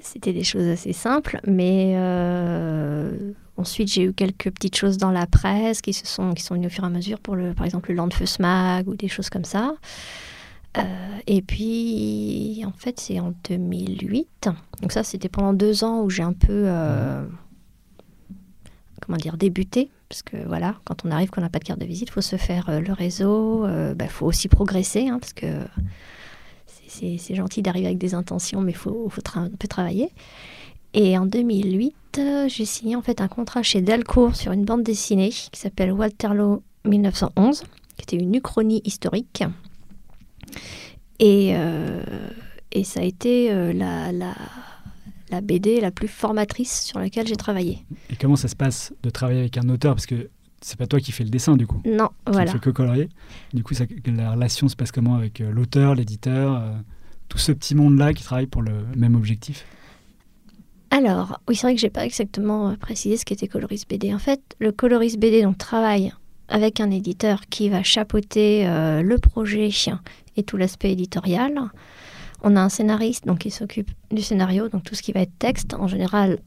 C'était 0.00 0.32
des 0.32 0.44
choses 0.44 0.66
assez 0.68 0.92
simples, 0.92 1.40
mais 1.46 1.94
euh, 1.96 3.32
ensuite 3.56 3.92
j'ai 3.92 4.04
eu 4.04 4.12
quelques 4.12 4.50
petites 4.50 4.76
choses 4.76 4.96
dans 4.96 5.10
la 5.10 5.26
presse 5.26 5.80
qui 5.82 5.92
se 5.92 6.06
sont 6.06 6.34
qui 6.34 6.42
sont 6.42 6.54
venues 6.54 6.68
au 6.68 6.70
fur 6.70 6.84
et 6.84 6.86
à 6.86 6.90
mesure 6.90 7.18
pour 7.18 7.36
le 7.36 7.52
par 7.52 7.66
exemple 7.66 7.90
le 7.90 7.96
Landfuss 7.96 8.38
Mag 8.38 8.88
ou 8.88 8.94
des 8.94 9.08
choses 9.08 9.28
comme 9.28 9.44
ça. 9.44 9.74
Euh, 10.76 11.18
et 11.26 11.42
puis 11.42 12.62
en 12.66 12.72
fait 12.72 13.00
c'est 13.00 13.18
en 13.18 13.32
2008, 13.48 14.50
donc 14.82 14.92
ça 14.92 15.02
c'était 15.02 15.28
pendant 15.28 15.52
deux 15.52 15.82
ans 15.82 16.02
où 16.02 16.10
j'ai 16.10 16.22
un 16.22 16.34
peu 16.34 16.64
euh, 16.66 17.26
comment 19.00 19.18
dire 19.18 19.36
débuté 19.36 19.90
parce 20.08 20.22
que 20.22 20.36
voilà 20.46 20.76
quand 20.84 21.04
on 21.04 21.10
arrive 21.10 21.30
qu'on 21.30 21.40
n'a 21.40 21.50
pas 21.50 21.58
de 21.58 21.64
carte 21.64 21.80
de 21.80 21.86
visite, 21.86 22.08
il 22.08 22.12
faut 22.12 22.20
se 22.20 22.36
faire 22.36 22.68
euh, 22.68 22.80
le 22.80 22.92
réseau, 22.92 23.66
il 23.68 24.08
faut 24.08 24.26
aussi 24.26 24.48
progresser 24.48 25.08
hein, 25.08 25.18
parce 25.20 25.32
que 25.32 25.46
c'est- 26.86 27.34
gentil 27.34 27.62
d'arriver 27.62 27.86
avec 27.86 27.98
des 27.98 28.14
intentions, 28.14 28.60
mais 28.62 28.72
il 28.72 28.76
faut, 28.76 29.08
faut 29.10 29.20
tra- 29.20 29.40
un 29.40 29.50
peu 29.50 29.68
travailler. 29.68 30.10
Et 30.94 31.16
en 31.18 31.26
2008, 31.26 31.94
euh, 32.18 32.48
j'ai 32.48 32.64
signé 32.64 32.96
en 32.96 33.02
fait 33.02 33.20
un 33.20 33.28
contrat 33.28 33.62
chez 33.62 33.82
Delcourt 33.82 34.34
sur 34.34 34.52
une 34.52 34.64
bande 34.64 34.82
dessinée 34.82 35.28
qui 35.28 35.60
s'appelle 35.60 35.92
Waterloo 35.92 36.62
1911, 36.86 37.62
qui 37.96 38.02
était 38.02 38.16
une 38.16 38.34
uchronie 38.34 38.80
historique. 38.84 39.44
Et, 41.20 41.50
euh, 41.54 42.02
et 42.72 42.84
ça 42.84 43.00
a 43.00 43.02
été 43.04 43.52
euh, 43.52 43.72
la, 43.72 44.12
la, 44.12 44.34
la 45.30 45.40
BD 45.40 45.80
la 45.80 45.90
plus 45.90 46.08
formatrice 46.08 46.82
sur 46.82 46.98
laquelle 46.98 47.26
j'ai 47.26 47.36
travaillé. 47.36 47.84
Et 48.10 48.16
comment 48.16 48.36
ça 48.36 48.48
se 48.48 48.56
passe 48.56 48.92
de 49.02 49.10
travailler 49.10 49.40
avec 49.40 49.58
un 49.58 49.68
auteur? 49.68 49.94
Parce 49.94 50.06
que 50.06 50.30
c'est 50.60 50.76
pas 50.78 50.86
toi 50.86 50.98
qui 51.00 51.12
fais 51.12 51.24
le 51.24 51.30
dessin 51.30 51.56
du 51.56 51.66
coup. 51.66 51.80
Non, 51.86 52.08
Tu 52.26 52.32
voilà. 52.32 52.46
ne 52.46 52.56
fais 52.56 52.62
que 52.62 52.70
colorier. 52.70 53.08
Du 53.54 53.62
coup, 53.62 53.74
ça- 53.74 53.84
la 54.06 54.32
relation 54.32 54.68
se 54.68 54.76
passe 54.76 54.90
comment 54.92 55.14
avec 55.14 55.40
euh, 55.40 55.50
l'auteur, 55.52 55.94
l'éditeur, 55.94 56.54
euh, 56.60 56.72
tout 57.28 57.38
ce 57.38 57.52
petit 57.52 57.74
monde-là 57.74 58.12
qui 58.14 58.24
travaille 58.24 58.46
pour 58.46 58.62
le 58.62 58.72
même 58.96 59.14
objectif? 59.14 59.64
Alors, 60.90 61.38
oui, 61.48 61.54
c'est 61.54 61.66
vrai 61.66 61.74
que 61.74 61.80
j'ai 61.80 61.90
pas 61.90 62.04
exactement 62.06 62.70
euh, 62.70 62.76
précisé 62.76 63.16
ce 63.18 63.24
qu'était 63.24 63.46
coloriste 63.48 63.88
BD. 63.88 64.14
En 64.14 64.18
fait, 64.18 64.40
le 64.58 64.72
coloriste 64.72 65.18
BD 65.18 65.42
donc 65.42 65.58
travaille 65.58 66.12
avec 66.48 66.80
un 66.80 66.90
éditeur 66.90 67.42
qui 67.50 67.68
va 67.68 67.82
chapeauter 67.82 68.66
euh, 68.66 69.02
le 69.02 69.18
projet 69.18 69.68
et 70.36 70.42
tout 70.42 70.56
l'aspect 70.56 70.92
éditorial. 70.92 71.52
On 72.42 72.56
a 72.56 72.60
un 72.60 72.68
scénariste 72.68 73.26
donc 73.26 73.38
qui 73.38 73.50
s'occupe 73.50 73.90
du 74.10 74.22
scénario, 74.22 74.68
donc 74.68 74.84
tout 74.84 74.94
ce 74.94 75.02
qui 75.02 75.12
va 75.12 75.20
être 75.20 75.36
texte. 75.38 75.74
En 75.74 75.88
général, 75.88 76.38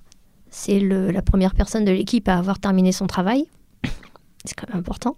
c'est 0.49 0.79
la 0.79 1.21
première 1.21 1.55
personne 1.55 1.85
de 1.85 1.91
l'équipe 1.91 2.27
à 2.27 2.37
avoir 2.37 2.59
terminé 2.59 2.91
son 2.91 3.07
travail. 3.07 3.45
c'est 4.45 4.55
quand 4.55 4.69
même 4.69 4.79
important. 4.79 5.17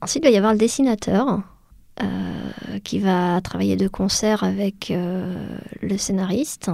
Ensuite, 0.00 0.24
il 0.24 0.28
va 0.28 0.32
y 0.32 0.36
avoir 0.36 0.52
le 0.52 0.58
dessinateur 0.58 1.42
euh, 2.00 2.78
qui 2.84 2.98
va 2.98 3.40
travailler 3.42 3.76
de 3.76 3.86
concert 3.86 4.44
avec 4.44 4.90
euh, 4.90 5.58
le 5.82 5.98
scénariste 5.98 6.70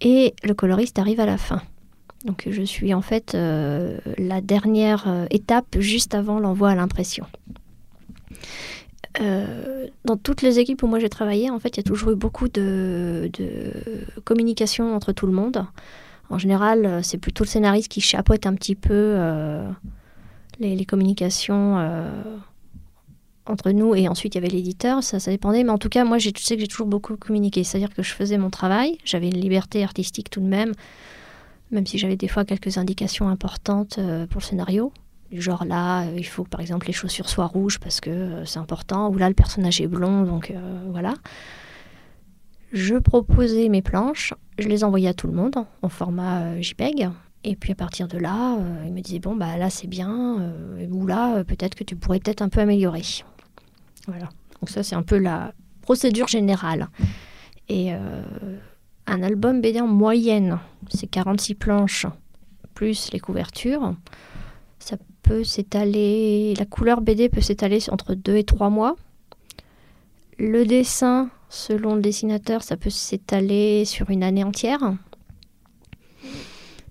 et 0.00 0.34
le 0.42 0.52
coloriste 0.52 0.98
arrive 0.98 1.20
à 1.20 1.26
la 1.26 1.38
fin. 1.38 1.62
Donc 2.24 2.48
je 2.50 2.62
suis 2.62 2.92
en 2.92 3.02
fait 3.02 3.34
euh, 3.34 3.98
la 4.18 4.40
dernière 4.40 5.26
étape 5.30 5.76
juste 5.78 6.14
avant 6.14 6.40
l'envoi 6.40 6.70
à 6.70 6.74
l'impression. 6.74 7.24
Euh, 9.20 9.86
dans 10.04 10.16
toutes 10.16 10.42
les 10.42 10.58
équipes 10.58 10.82
où 10.82 10.86
moi 10.86 10.98
j'ai 10.98 11.08
travaillé, 11.08 11.50
en 11.50 11.58
fait, 11.58 11.70
il 11.70 11.76
y 11.78 11.80
a 11.80 11.82
toujours 11.82 12.10
eu 12.10 12.16
beaucoup 12.16 12.48
de, 12.48 13.30
communication 14.24 14.94
entre 14.94 15.12
tout 15.12 15.26
le 15.26 15.32
monde. 15.32 15.66
En 16.28 16.38
général, 16.38 16.86
euh, 16.86 17.02
c'est 17.02 17.18
plutôt 17.18 17.44
le 17.44 17.48
scénariste 17.48 17.88
qui 17.88 18.00
chapeaute 18.00 18.46
un 18.46 18.54
petit 18.54 18.74
peu 18.74 18.92
euh, 18.92 19.68
les, 20.58 20.84
communications 20.84 21.76
entre 23.48 23.70
nous 23.70 23.94
et 23.94 24.08
ensuite 24.08 24.34
il 24.34 24.38
y 24.38 24.44
avait 24.44 24.52
l'éditeur, 24.52 25.04
ça, 25.04 25.20
ça 25.20 25.30
dépendait. 25.30 25.64
Mais 25.64 25.70
en 25.70 25.78
tout 25.78 25.88
cas, 25.88 26.04
moi, 26.04 26.18
je 26.18 26.30
sais 26.36 26.56
que 26.56 26.60
j'ai 26.60 26.68
toujours 26.68 26.88
beaucoup 26.88 27.16
communiqué. 27.16 27.64
C'est-à-dire 27.64 27.94
que 27.94 28.02
je 28.02 28.12
faisais 28.12 28.38
mon 28.38 28.50
travail, 28.50 28.98
j'avais 29.04 29.28
une 29.28 29.40
liberté 29.40 29.84
artistique 29.84 30.30
tout 30.30 30.40
de 30.40 30.46
même, 30.46 30.72
même 31.70 31.86
si 31.86 31.98
j'avais 31.98 32.16
des 32.16 32.28
fois 32.28 32.44
quelques 32.44 32.76
indications 32.76 33.28
importantes 33.28 34.00
pour 34.30 34.40
le 34.40 34.44
scénario. 34.44 34.92
Du 35.30 35.40
genre 35.40 35.64
là, 35.64 36.02
euh, 36.02 36.14
il 36.16 36.26
faut 36.26 36.44
par 36.44 36.60
exemple 36.60 36.86
les 36.86 36.92
chaussures 36.92 37.28
soient 37.28 37.46
rouges 37.46 37.78
parce 37.78 38.00
que 38.00 38.10
euh, 38.10 38.44
c'est 38.44 38.58
important, 38.58 39.10
ou 39.10 39.18
là 39.18 39.28
le 39.28 39.34
personnage 39.34 39.80
est 39.80 39.86
blond, 39.86 40.22
donc 40.22 40.50
euh, 40.50 40.84
voilà. 40.90 41.14
Je 42.72 42.96
proposais 42.96 43.68
mes 43.68 43.82
planches, 43.82 44.34
je 44.58 44.68
les 44.68 44.84
envoyais 44.84 45.08
à 45.08 45.14
tout 45.14 45.26
le 45.26 45.32
monde 45.32 45.56
en 45.82 45.88
format 45.88 46.60
JPEG. 46.60 47.08
Et 47.44 47.54
puis 47.54 47.72
à 47.72 47.74
partir 47.76 48.08
de 48.08 48.18
là, 48.18 48.58
il 48.84 48.92
me 48.92 49.00
disait 49.00 49.20
bon 49.20 49.36
bah 49.36 49.56
là 49.56 49.70
c'est 49.70 49.86
bien, 49.86 50.52
ou 50.90 51.06
là 51.06 51.44
peut-être 51.44 51.76
que 51.76 51.84
tu 51.84 51.94
pourrais 51.94 52.18
peut-être 52.18 52.42
un 52.42 52.48
peu 52.48 52.60
améliorer. 52.60 53.02
Voilà. 54.08 54.28
Donc 54.60 54.68
ça 54.68 54.82
c'est 54.82 54.96
un 54.96 55.04
peu 55.04 55.16
la 55.16 55.52
procédure 55.80 56.26
générale. 56.26 56.88
Et 57.68 57.92
un 57.92 59.22
album 59.22 59.60
BD 59.60 59.80
en 59.80 59.86
moyenne, 59.86 60.58
c'est 60.90 61.06
46 61.06 61.54
planches 61.54 62.06
plus 62.74 63.10
les 63.12 63.20
couvertures. 63.20 63.94
Ça 64.78 64.96
s'étaler, 65.44 66.54
la 66.58 66.64
couleur 66.64 67.00
BD 67.00 67.28
peut 67.28 67.40
s'étaler 67.40 67.78
entre 67.90 68.14
2 68.14 68.36
et 68.36 68.44
3 68.44 68.70
mois. 68.70 68.96
Le 70.38 70.64
dessin, 70.64 71.30
selon 71.48 71.94
le 71.94 72.02
dessinateur, 72.02 72.62
ça 72.62 72.76
peut 72.76 72.90
s'étaler 72.90 73.84
sur 73.84 74.10
une 74.10 74.22
année 74.22 74.44
entière. 74.44 74.94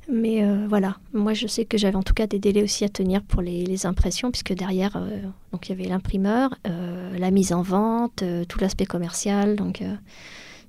Mais 0.08 0.44
euh, 0.44 0.68
voilà, 0.70 0.98
moi 1.14 1.34
je 1.34 1.48
sais 1.48 1.66
que 1.66 1.78
j'avais 1.78 1.96
en 1.96 2.04
tout 2.04 2.14
cas 2.14 2.28
des 2.28 2.38
délais 2.38 2.62
aussi 2.62 2.84
à 2.86 2.90
tenir 2.90 3.24
pour 3.24 3.42
les, 3.42 3.86
impressions, 3.86 4.30
puisque 4.30 4.54
derrière, 4.54 4.96
euh, 4.98 5.22
donc 5.52 5.68
il 5.68 5.72
y 5.72 5.80
avait 5.80 5.90
l'imprimeur, 5.90 6.54
euh, 6.68 7.18
la 7.18 7.32
mise 7.32 7.54
en 7.54 7.64
vente, 7.64 8.24
tout 8.48 8.60
l'aspect 8.60 8.86
commercial, 8.86 9.56
donc 9.56 9.84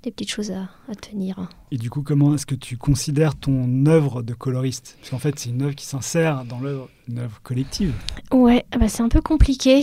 des 0.06 0.12
petites 0.12 0.30
choses 0.30 0.52
à, 0.52 0.68
à 0.88 0.94
tenir. 0.94 1.48
Et 1.72 1.78
du 1.78 1.90
coup, 1.90 2.02
comment 2.02 2.34
est-ce 2.34 2.46
que 2.46 2.54
tu 2.54 2.76
considères 2.76 3.34
ton 3.34 3.86
œuvre 3.86 4.22
de 4.22 4.34
coloriste? 4.34 4.96
Parce 5.00 5.10
qu'en 5.10 5.18
fait, 5.18 5.36
c'est 5.36 5.50
une 5.50 5.62
œuvre 5.62 5.74
qui 5.74 5.84
s'insère 5.84 6.44
dans 6.44 6.60
l'œuvre, 6.60 6.88
une 7.08 7.18
œuvre 7.18 7.40
collective. 7.42 7.92
Ouais, 8.30 8.64
bah 8.78 8.88
c'est 8.88 9.02
un 9.02 9.08
peu 9.08 9.20
compliqué 9.20 9.82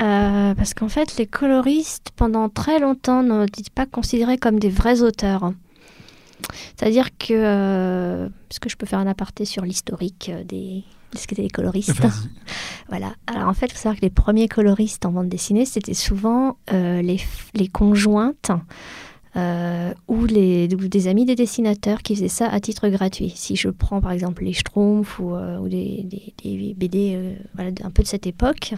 euh, 0.00 0.54
parce 0.54 0.74
qu'en 0.74 0.88
fait, 0.88 1.16
les 1.18 1.26
coloristes, 1.26 2.10
pendant 2.16 2.48
très 2.48 2.80
longtemps, 2.80 3.22
n'étaient 3.22 3.62
pas 3.72 3.86
considérés 3.86 4.38
comme 4.38 4.58
des 4.58 4.70
vrais 4.70 5.02
auteurs. 5.02 5.52
C'est-à-dire 6.76 7.16
que, 7.16 7.32
euh, 7.32 8.26
est-ce 8.50 8.58
que 8.58 8.68
je 8.68 8.76
peux 8.76 8.86
faire 8.86 8.98
un 8.98 9.06
aparté 9.06 9.44
sur 9.44 9.62
l'historique 9.62 10.30
euh, 10.30 10.42
des, 10.42 10.82
de 11.14 11.18
ce 11.18 11.26
qu'étaient 11.26 11.42
les 11.42 11.50
coloristes. 11.50 11.92
Voilà. 12.90 13.14
Alors 13.26 13.48
en 13.48 13.54
fait, 13.54 13.66
il 13.66 13.72
faut 13.72 13.78
savoir 13.78 13.96
que 13.96 14.02
les 14.02 14.10
premiers 14.10 14.46
coloristes 14.46 15.06
en 15.06 15.12
bande 15.12 15.28
dessinée, 15.28 15.64
c'était 15.64 15.94
souvent 15.94 16.58
euh, 16.72 17.00
les, 17.00 17.68
conjointes 17.68 18.50
euh, 18.50 18.56
ou, 19.36 20.24
les, 20.26 20.68
ou 20.74 20.88
des 20.88 21.08
amis 21.08 21.24
des 21.24 21.34
dessinateurs 21.34 22.02
qui 22.02 22.14
faisaient 22.14 22.28
ça 22.28 22.48
à 22.48 22.60
titre 22.60 22.88
gratuit. 22.88 23.32
Si 23.34 23.56
je 23.56 23.68
prends 23.68 24.00
par 24.00 24.12
exemple 24.12 24.44
les 24.44 24.52
Schtroumpfs 24.52 25.18
ou, 25.18 25.34
euh, 25.34 25.68
des, 25.68 26.06
des 26.42 26.74
BD 26.74 27.14
euh, 27.16 27.70
un 27.82 27.90
peu 27.90 28.02
de 28.02 28.08
cette 28.08 28.26
époque, 28.26 28.74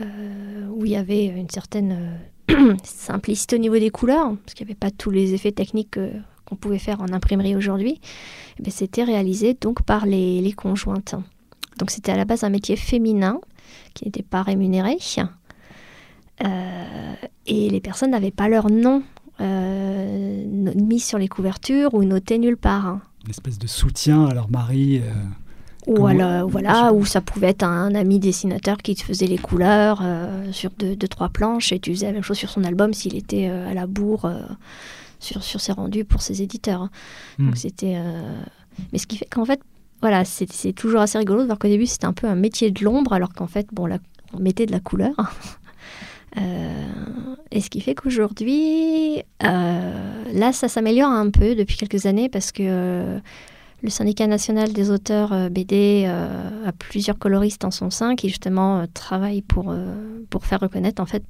euh, 0.00 0.66
où 0.74 0.84
il 0.84 0.92
y 0.92 0.96
avait 0.96 1.26
une 1.26 1.50
certaine 1.50 2.18
euh, 2.50 2.76
simplicité 2.84 3.56
au 3.56 3.58
niveau 3.58 3.78
des 3.78 3.90
couleurs, 3.90 4.36
parce 4.44 4.54
qu'il 4.54 4.66
n'y 4.66 4.70
avait 4.72 4.78
pas 4.78 4.90
tous 4.90 5.10
les 5.10 5.34
effets 5.34 5.52
techniques 5.52 5.92
que- 5.92 6.12
qu'on 6.44 6.56
pouvait 6.56 6.78
faire 6.78 7.00
en 7.02 7.12
imprimerie 7.12 7.56
aujourd'hui, 7.56 8.00
eh 8.58 8.62
bien, 8.62 8.72
c'était 8.72 9.04
réalisé 9.04 9.56
donc 9.60 9.82
par 9.82 10.06
les, 10.06 10.40
les 10.40 10.52
conjointes. 10.52 11.14
Donc 11.78 11.90
c'était 11.90 12.12
à 12.12 12.16
la 12.16 12.24
base 12.24 12.42
un 12.44 12.48
métier 12.48 12.76
féminin 12.76 13.40
qui 13.94 14.04
n'était 14.06 14.22
pas 14.22 14.42
rémunéré. 14.42 14.96
Euh, 16.44 17.14
et 17.46 17.68
les 17.68 17.80
personnes 17.80 18.12
n'avaient 18.12 18.30
pas 18.30 18.48
leur 18.48 18.70
nom 18.70 19.02
euh, 19.40 20.44
mis 20.76 21.00
sur 21.00 21.18
les 21.18 21.28
couvertures 21.28 21.94
ou 21.94 22.04
noté 22.04 22.38
nulle 22.38 22.56
part. 22.56 22.86
hein. 22.86 23.00
Une 23.24 23.30
espèce 23.30 23.58
de 23.58 23.66
soutien 23.66 24.26
à 24.26 24.34
leur 24.34 24.50
mari. 24.50 24.98
euh, 24.98 25.12
Ou 25.86 25.96
voilà, 26.48 26.92
ou 26.92 27.04
ça 27.04 27.20
pouvait 27.20 27.48
être 27.48 27.62
un 27.62 27.94
ami 27.94 28.18
dessinateur 28.18 28.78
qui 28.78 28.94
te 28.94 29.02
faisait 29.02 29.26
les 29.26 29.38
couleurs 29.38 30.00
euh, 30.02 30.52
sur 30.52 30.70
deux, 30.78 30.96
deux, 30.96 31.08
trois 31.08 31.28
planches 31.28 31.72
et 31.72 31.78
tu 31.78 31.92
faisais 31.94 32.06
la 32.06 32.12
même 32.12 32.22
chose 32.22 32.36
sur 32.38 32.50
son 32.50 32.64
album 32.64 32.92
s'il 32.92 33.16
était 33.16 33.46
à 33.46 33.74
la 33.74 33.86
bourre 33.86 34.30
sur, 35.20 35.42
sur 35.42 35.60
ses 35.60 35.72
rendus 35.72 36.04
pour 36.04 36.20
ses 36.22 36.42
éditeurs. 36.42 36.82
hein. 36.82 36.90
Hmm. 37.38 37.46
Donc 37.46 37.56
c'était. 37.56 37.96
Mais 38.92 38.98
ce 38.98 39.06
qui 39.06 39.16
fait 39.16 39.26
qu'en 39.26 39.44
fait, 39.44 39.60
voilà, 40.00 40.24
c'est 40.24 40.50
c'est 40.52 40.72
toujours 40.72 41.00
assez 41.00 41.18
rigolo 41.18 41.40
de 41.40 41.46
voir 41.46 41.58
qu'au 41.58 41.68
début 41.68 41.86
c'était 41.86 42.06
un 42.06 42.12
peu 42.12 42.26
un 42.28 42.36
métier 42.36 42.70
de 42.70 42.84
l'ombre 42.84 43.12
alors 43.14 43.32
qu'en 43.32 43.46
fait, 43.48 43.66
bon, 43.72 43.86
là, 43.86 43.98
on 44.34 44.38
mettait 44.40 44.66
de 44.66 44.72
la 44.72 44.80
couleur. 44.80 45.14
Euh, 46.36 47.34
et 47.50 47.60
ce 47.60 47.70
qui 47.70 47.80
fait 47.80 47.94
qu'aujourd'hui, 47.94 49.22
euh, 49.44 50.22
là, 50.32 50.52
ça 50.52 50.68
s'améliore 50.68 51.10
un 51.10 51.30
peu 51.30 51.54
depuis 51.54 51.76
quelques 51.76 52.06
années 52.06 52.28
parce 52.28 52.52
que 52.52 52.62
euh, 52.64 53.18
le 53.82 53.90
syndicat 53.90 54.26
national 54.26 54.72
des 54.72 54.90
auteurs 54.90 55.50
BD 55.50 56.06
a 56.06 56.72
plusieurs 56.72 57.16
coloristes 57.16 57.64
en 57.64 57.70
son 57.70 57.90
sein 57.90 58.16
qui 58.16 58.28
justement 58.28 58.84
travaillent 58.92 59.42
pour, 59.42 59.72
pour 60.30 60.46
faire 60.46 60.58
reconnaître 60.58 61.00
en 61.00 61.06
fait 61.06 61.22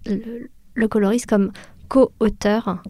le 0.75 0.89
coloriste 0.89 1.27
comme 1.27 1.53
co-auteur 1.89 2.83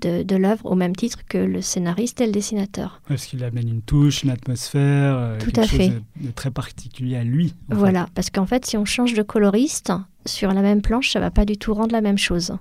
de, 0.00 0.36
l'œuvre 0.36 0.66
au 0.66 0.74
même 0.74 0.94
titre 0.94 1.20
que 1.28 1.38
le 1.38 1.60
scénariste 1.62 2.20
et 2.20 2.26
le 2.26 2.32
dessinateur. 2.32 3.00
parce 3.08 3.26
qu'il 3.26 3.42
amène 3.44 3.68
une 3.68 3.82
touche, 3.82 4.22
une 4.22 4.30
atmosphère, 4.30 5.16
euh, 5.16 5.38
Tout 5.38 5.46
quelque 5.46 5.60
à 5.60 5.66
fait. 5.66 5.90
chose 5.90 6.02
de, 6.20 6.30
très 6.30 6.50
particulier 6.50 7.16
à 7.16 7.24
lui. 7.24 7.54
Voilà, 7.68 8.08
parce 8.14 8.30
qu'en 8.30 8.46
fait, 8.46 8.66
si 8.66 8.76
on 8.76 8.84
change 8.84 9.14
de 9.14 9.22
coloriste 9.22 9.92
sur 10.26 10.52
la 10.52 10.62
même 10.62 10.82
planche, 10.82 11.10
ça 11.10 11.20
va 11.20 11.30
pas 11.30 11.44
du 11.44 11.56
tout 11.56 11.74
rendre 11.74 11.92
la 11.92 12.00
même 12.00 12.18
chose. 12.18 12.56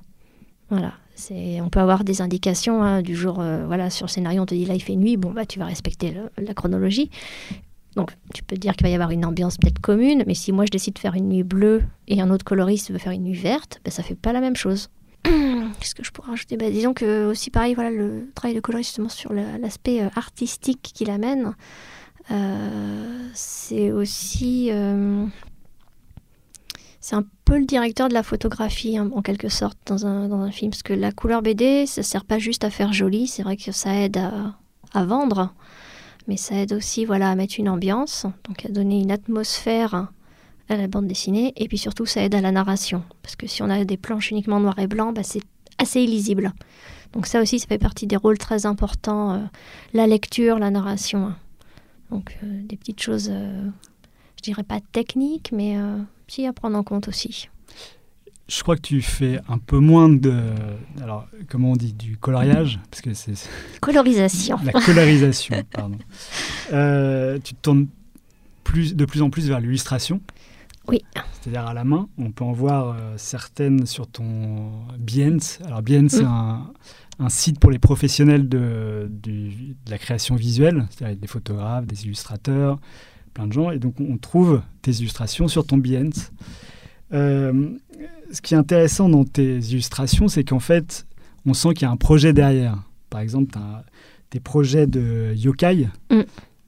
Voilà. 0.70 0.94
On 1.32 1.70
peut 1.70 1.80
avoir 1.80 2.04
des 2.04 2.22
indications 2.22 2.84
hein, 2.84 3.02
du 3.02 3.16
jour, 3.16 3.40
euh, 3.40 3.66
voilà, 3.66 3.90
sur 3.90 4.08
le 4.08 4.12
scénario, 4.12 4.42
on 4.42 4.46
te 4.46 4.56
dit 4.56 4.66
là 4.66 4.74
il 4.74 4.82
fait 4.82 4.96
nuit, 4.96 5.16
bon 5.16 5.32
bah 5.32 5.46
tu 5.46 5.60
vas 5.60 5.66
respecter 5.66 6.16
la 6.38 6.54
chronologie. 6.54 7.10
Donc 7.96 8.12
tu 8.34 8.44
peux 8.44 8.58
dire 8.58 8.76
qu'il 8.76 8.86
va 8.86 8.90
y 8.90 8.96
avoir 8.96 9.12
une 9.12 9.24
ambiance 9.24 9.58
peut-être 9.58 9.80
commune, 9.80 10.24
mais 10.26 10.34
si 10.34 10.52
moi 10.52 10.66
je 10.66 10.72
décide 10.72 10.96
de 10.96 11.00
faire 11.00 11.14
une 11.14 11.30
nuit 11.30 11.44
bleue 11.44 11.84
et 12.08 12.20
un 12.22 12.30
autre 12.30 12.44
coloriste 12.44 12.92
veut 12.92 12.98
faire 12.98 13.12
une 13.12 13.24
nuit 13.24 13.36
verte, 13.36 13.80
ben, 13.86 13.92
ça 13.92 14.04
fait 14.04 14.16
pas 14.16 14.34
la 14.34 14.42
même 14.42 14.56
chose. 14.56 14.90
Qu'est-ce 15.80 15.96
que 15.96 16.04
je 16.04 16.12
pourrais 16.12 16.32
rajouter? 16.32 16.58
Bah, 16.58 16.70
Disons 16.70 16.94
que 16.94 17.26
aussi 17.28 17.50
pareil, 17.50 17.74
voilà, 17.76 17.92
le 17.92 18.32
travail 18.36 18.56
de 18.56 18.60
coloriste 18.60 18.90
justement 18.90 19.10
sur 19.10 19.34
l'aspect 19.34 20.02
euh, 20.02 20.10
artistique 20.16 20.82
qu'il 20.82 21.10
amène, 21.10 21.56
euh, 22.32 23.30
c'est 23.34 23.92
aussi... 23.92 24.70
Euh, 24.72 25.26
c'est 27.00 27.16
un 27.16 27.26
peu 27.44 27.60
le 27.60 27.66
directeur 27.66 28.08
de 28.08 28.14
la 28.14 28.24
photographie 28.24 28.98
hein, 28.98 29.10
en 29.14 29.22
quelque 29.22 29.50
sorte 29.50 29.78
dans 29.88 30.06
un, 30.06 30.30
dans 30.30 30.40
un, 30.40 30.52
film, 30.52 30.72
parce 30.72 30.84
que 30.84 30.94
la 30.94 31.12
couleur 31.12 31.42
BD, 31.42 31.86
ça 31.86 32.02
sert 32.02 32.24
pas 32.24 32.40
juste 32.40 32.64
à 32.64 32.70
faire 32.70 32.94
joli, 32.94 33.28
c'est 33.28 33.44
vrai 33.44 33.58
que 33.58 33.74
ça 33.74 33.94
aide 33.94 34.16
à, 34.16 34.56
à, 34.94 35.04
vendre, 35.04 35.54
mais 36.30 36.38
ça 36.38 36.56
aide 36.56 36.72
aussi 36.72 37.04
voilà, 37.04 37.30
à 37.30 37.36
mettre 37.36 37.56
une 37.58 37.68
ambiance, 37.68 38.26
donc 38.48 38.66
à 38.66 38.70
donner 38.70 39.02
une 39.02 39.12
atmosphère 39.12 40.08
à 40.70 40.78
la 40.78 40.88
bande 40.88 41.08
dessinée, 41.08 41.54
et 41.56 41.68
puis 41.68 41.78
surtout 41.78 42.06
ça 42.06 42.24
aide 42.24 42.36
à 42.36 42.42
la 42.42 42.52
narration, 42.52 43.04
parce 43.22 43.36
que 43.36 43.48
si 43.48 43.62
on 43.62 43.70
a 43.70 43.84
des 43.84 43.98
planches 43.98 44.32
uniquement 44.32 44.60
noir 44.60 44.78
et 44.80 44.88
blanc, 44.88 45.12
bah, 45.12 45.24
c'est 45.24 45.42
assez 45.78 46.02
illisible. 46.02 46.54
Donc 47.14 47.28
ça 47.28 47.42
aussi, 47.42 47.60
ça 47.60 47.68
fait 47.68 47.78
partie 47.78 48.08
des 48.08 48.16
rôles 48.16 48.38
très 48.38 48.66
importants, 48.66 49.34
euh, 49.34 49.40
la 49.94 50.08
lecture, 50.08 50.60
la 50.60 50.72
narration. 50.72 51.34
Donc 52.10 52.38
euh, 52.44 52.62
des 52.64 52.76
petites 52.76 53.02
choses, 53.02 53.30
euh, 53.32 53.70
je 54.38 54.44
dirais 54.44 54.64
pas 54.64 54.80
techniques, 54.92 55.52
mais 55.52 55.78
si 56.28 56.48
à 56.48 56.54
prendre 56.54 56.78
en 56.78 56.84
compte 56.84 57.08
aussi. 57.08 57.50
Je 58.48 58.62
crois 58.62 58.76
que 58.76 58.82
tu 58.82 59.02
fais 59.02 59.40
un 59.48 59.58
peu 59.58 59.78
moins 59.78 60.10
de, 60.10 60.34
alors 61.02 61.28
comment 61.48 61.72
on 61.72 61.76
dit, 61.76 61.94
du 61.94 62.18
coloriage, 62.18 62.80
parce 62.90 63.02
que 63.02 63.14
c'est 63.14 63.34
colorisation. 63.80 64.58
La 64.64 64.74
colorisation, 64.74 65.64
pardon. 65.72 65.98
tu 66.68 67.54
te 67.54 67.62
tournes 67.62 67.88
plus, 68.64 68.96
de 68.96 69.06
plus 69.06 69.22
en 69.22 69.30
plus 69.30 69.48
vers 69.48 69.60
l'illustration. 69.60 70.20
Oui. 70.88 71.02
C'est-à-dire 71.42 71.66
à 71.66 71.74
la 71.74 71.84
main. 71.84 72.08
On 72.18 72.32
peut 72.32 72.44
en 72.44 72.52
voir 72.52 72.90
euh, 72.90 73.14
certaines 73.18 73.86
sur 73.86 74.08
ton 74.08 74.72
Behance. 74.98 75.60
Alors 75.66 75.82
Behance, 75.82 76.12
c'est 76.12 76.24
mm. 76.24 76.74
un, 77.20 77.30
site 77.30 77.60
pour 77.60 77.72
les 77.72 77.80
professionnels 77.80 78.50
de, 78.50 79.10
de 79.10 79.50
la 79.90 79.98
création 79.98 80.36
visuelle, 80.36 80.86
c'est-à-dire 80.90 81.18
des 81.18 81.28
photographes, 81.28 81.86
des 81.86 82.06
illustrateurs, 82.06 82.80
plein 83.34 83.48
de 83.48 83.54
gens. 83.54 83.72
Et 83.72 83.80
donc 83.80 84.00
on 84.00 84.18
trouve 84.18 84.62
tes 84.82 84.92
illustrations 84.92 85.48
sur 85.48 85.66
ton 85.66 85.78
Behance. 85.78 86.32
Euh, 87.14 87.78
ce 88.32 88.42
qui 88.42 88.54
est 88.54 88.58
intéressant 88.58 89.10
dans 89.10 89.24
tes 89.24 89.58
illustrations, 89.60 90.28
c'est 90.28 90.44
qu'en 90.44 90.60
fait, 90.60 91.06
on 91.46 91.54
sent 91.54 91.74
qu'il 91.74 91.84
y 91.84 91.86
a 91.86 91.92
un 91.92 91.98
projet 91.98 92.34
derrière. 92.34 92.78
Par 93.10 93.22
exemple, 93.22 93.52
tu 93.52 93.60
as 93.60 93.84
tes 94.30 94.40
projets 94.40 94.88
de 94.88 95.34
yokai. 95.36 95.88
Mm. 96.10 96.22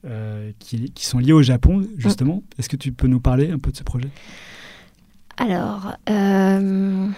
Euh, 0.08 0.52
qui, 0.60 0.92
sont 0.98 1.18
liés 1.18 1.32
au 1.32 1.42
Japon, 1.42 1.82
justement. 1.96 2.42
Est-ce 2.58 2.68
que 2.68 2.76
tu 2.76 2.92
peux 2.92 3.08
nous 3.08 3.18
parler 3.18 3.50
un 3.50 3.58
peu 3.58 3.72
de 3.72 3.76
ce 3.76 3.82
projet? 3.82 4.08
Alors, 5.36 5.94
euh, 6.08 7.08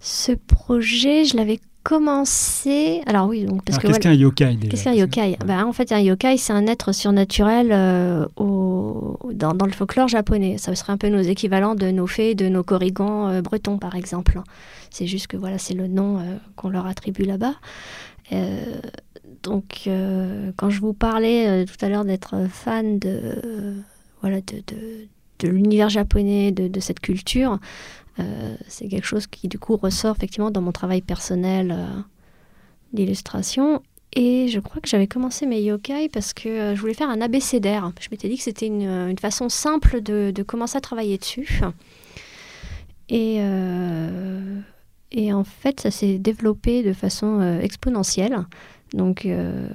ce 0.00 0.32
projet, 0.32 1.24
je 1.24 1.36
l'avais 1.36 1.60
commencé. 1.82 3.00
Alors 3.06 3.26
oui, 3.28 3.44
donc 3.44 3.64
parce 3.64 3.78
que 3.78 3.86
qu'est-ce 3.86 4.00
qu'un 4.00 4.12
yokai 4.12 4.58
Qu'est-ce 4.68 4.84
qu'un 4.84 4.92
yokai? 4.92 5.38
ben, 5.46 5.64
En 5.64 5.72
fait, 5.72 5.92
un 5.92 6.00
yokai, 6.00 6.36
c'est 6.36 6.52
un 6.52 6.66
être 6.66 6.92
surnaturel 6.92 7.70
euh, 7.72 8.26
au, 8.36 9.18
dans, 9.32 9.54
dans, 9.54 9.66
le 9.66 9.72
folklore 9.72 10.08
japonais. 10.08 10.58
Ça 10.58 10.74
serait 10.74 10.92
un 10.92 10.98
peu 10.98 11.08
nos 11.08 11.22
équivalents 11.22 11.74
de 11.74 11.90
nos 11.90 12.06
fées, 12.06 12.34
de 12.34 12.50
nos 12.50 12.62
corrigans 12.62 13.40
bretons, 13.40 13.78
par 13.78 13.94
exemple. 13.94 14.42
C'est 14.90 15.06
juste 15.06 15.26
que 15.26 15.38
voilà, 15.38 15.56
c'est 15.56 15.74
le 15.74 15.86
nom 15.86 16.18
qu'on 16.56 16.68
leur 16.68 16.86
attribue 16.86 17.24
là-bas. 17.24 17.54
Donc, 19.42 19.84
euh, 19.86 20.52
quand 20.56 20.70
je 20.70 20.80
vous 20.80 20.92
parlais 20.92 21.48
euh, 21.48 21.64
tout 21.64 21.82
à 21.84 21.88
l'heure 21.88 22.04
d'être 22.04 22.46
fan 22.48 22.98
de, 22.98 23.74
voilà, 24.20 24.40
de, 24.40 24.62
de, 25.38 25.48
l'univers 25.48 25.88
japonais, 25.88 26.52
de, 26.52 26.80
cette 26.80 27.00
culture, 27.00 27.58
euh, 28.18 28.54
c'est 28.68 28.88
quelque 28.88 29.06
chose 29.06 29.26
qui, 29.26 29.48
du 29.48 29.58
coup, 29.58 29.76
ressort 29.76 30.16
effectivement 30.16 30.50
dans 30.50 30.60
mon 30.60 30.72
travail 30.72 31.00
personnel 31.00 31.76
d'illustration. 32.92 33.82
Et 34.12 34.48
je 34.48 34.58
crois 34.58 34.82
que 34.82 34.88
j'avais 34.88 35.06
commencé 35.06 35.46
mes 35.46 35.62
yokai 35.62 36.08
parce 36.08 36.34
que 36.34 36.74
je 36.74 36.80
voulais 36.80 36.94
faire 36.94 37.08
un 37.08 37.20
abécédaire. 37.20 37.92
Je 38.00 38.08
m'étais 38.10 38.28
dit 38.28 38.36
que 38.36 38.42
c'était 38.42 38.66
une, 38.66 38.82
une, 38.82 39.18
façon 39.18 39.48
simple 39.48 40.02
de, 40.02 40.32
de, 40.34 40.42
commencer 40.42 40.76
à 40.76 40.80
travailler 40.80 41.16
dessus. 41.16 41.60
Et, 43.08 43.40
et 45.12 45.32
en 45.32 45.44
fait, 45.44 45.80
ça 45.80 45.90
s'est 45.90 46.18
développé 46.18 46.82
de 46.82 46.92
façon 46.92 47.58
exponentielle. 47.60 48.44
Donc, 48.94 49.26
euh, 49.26 49.68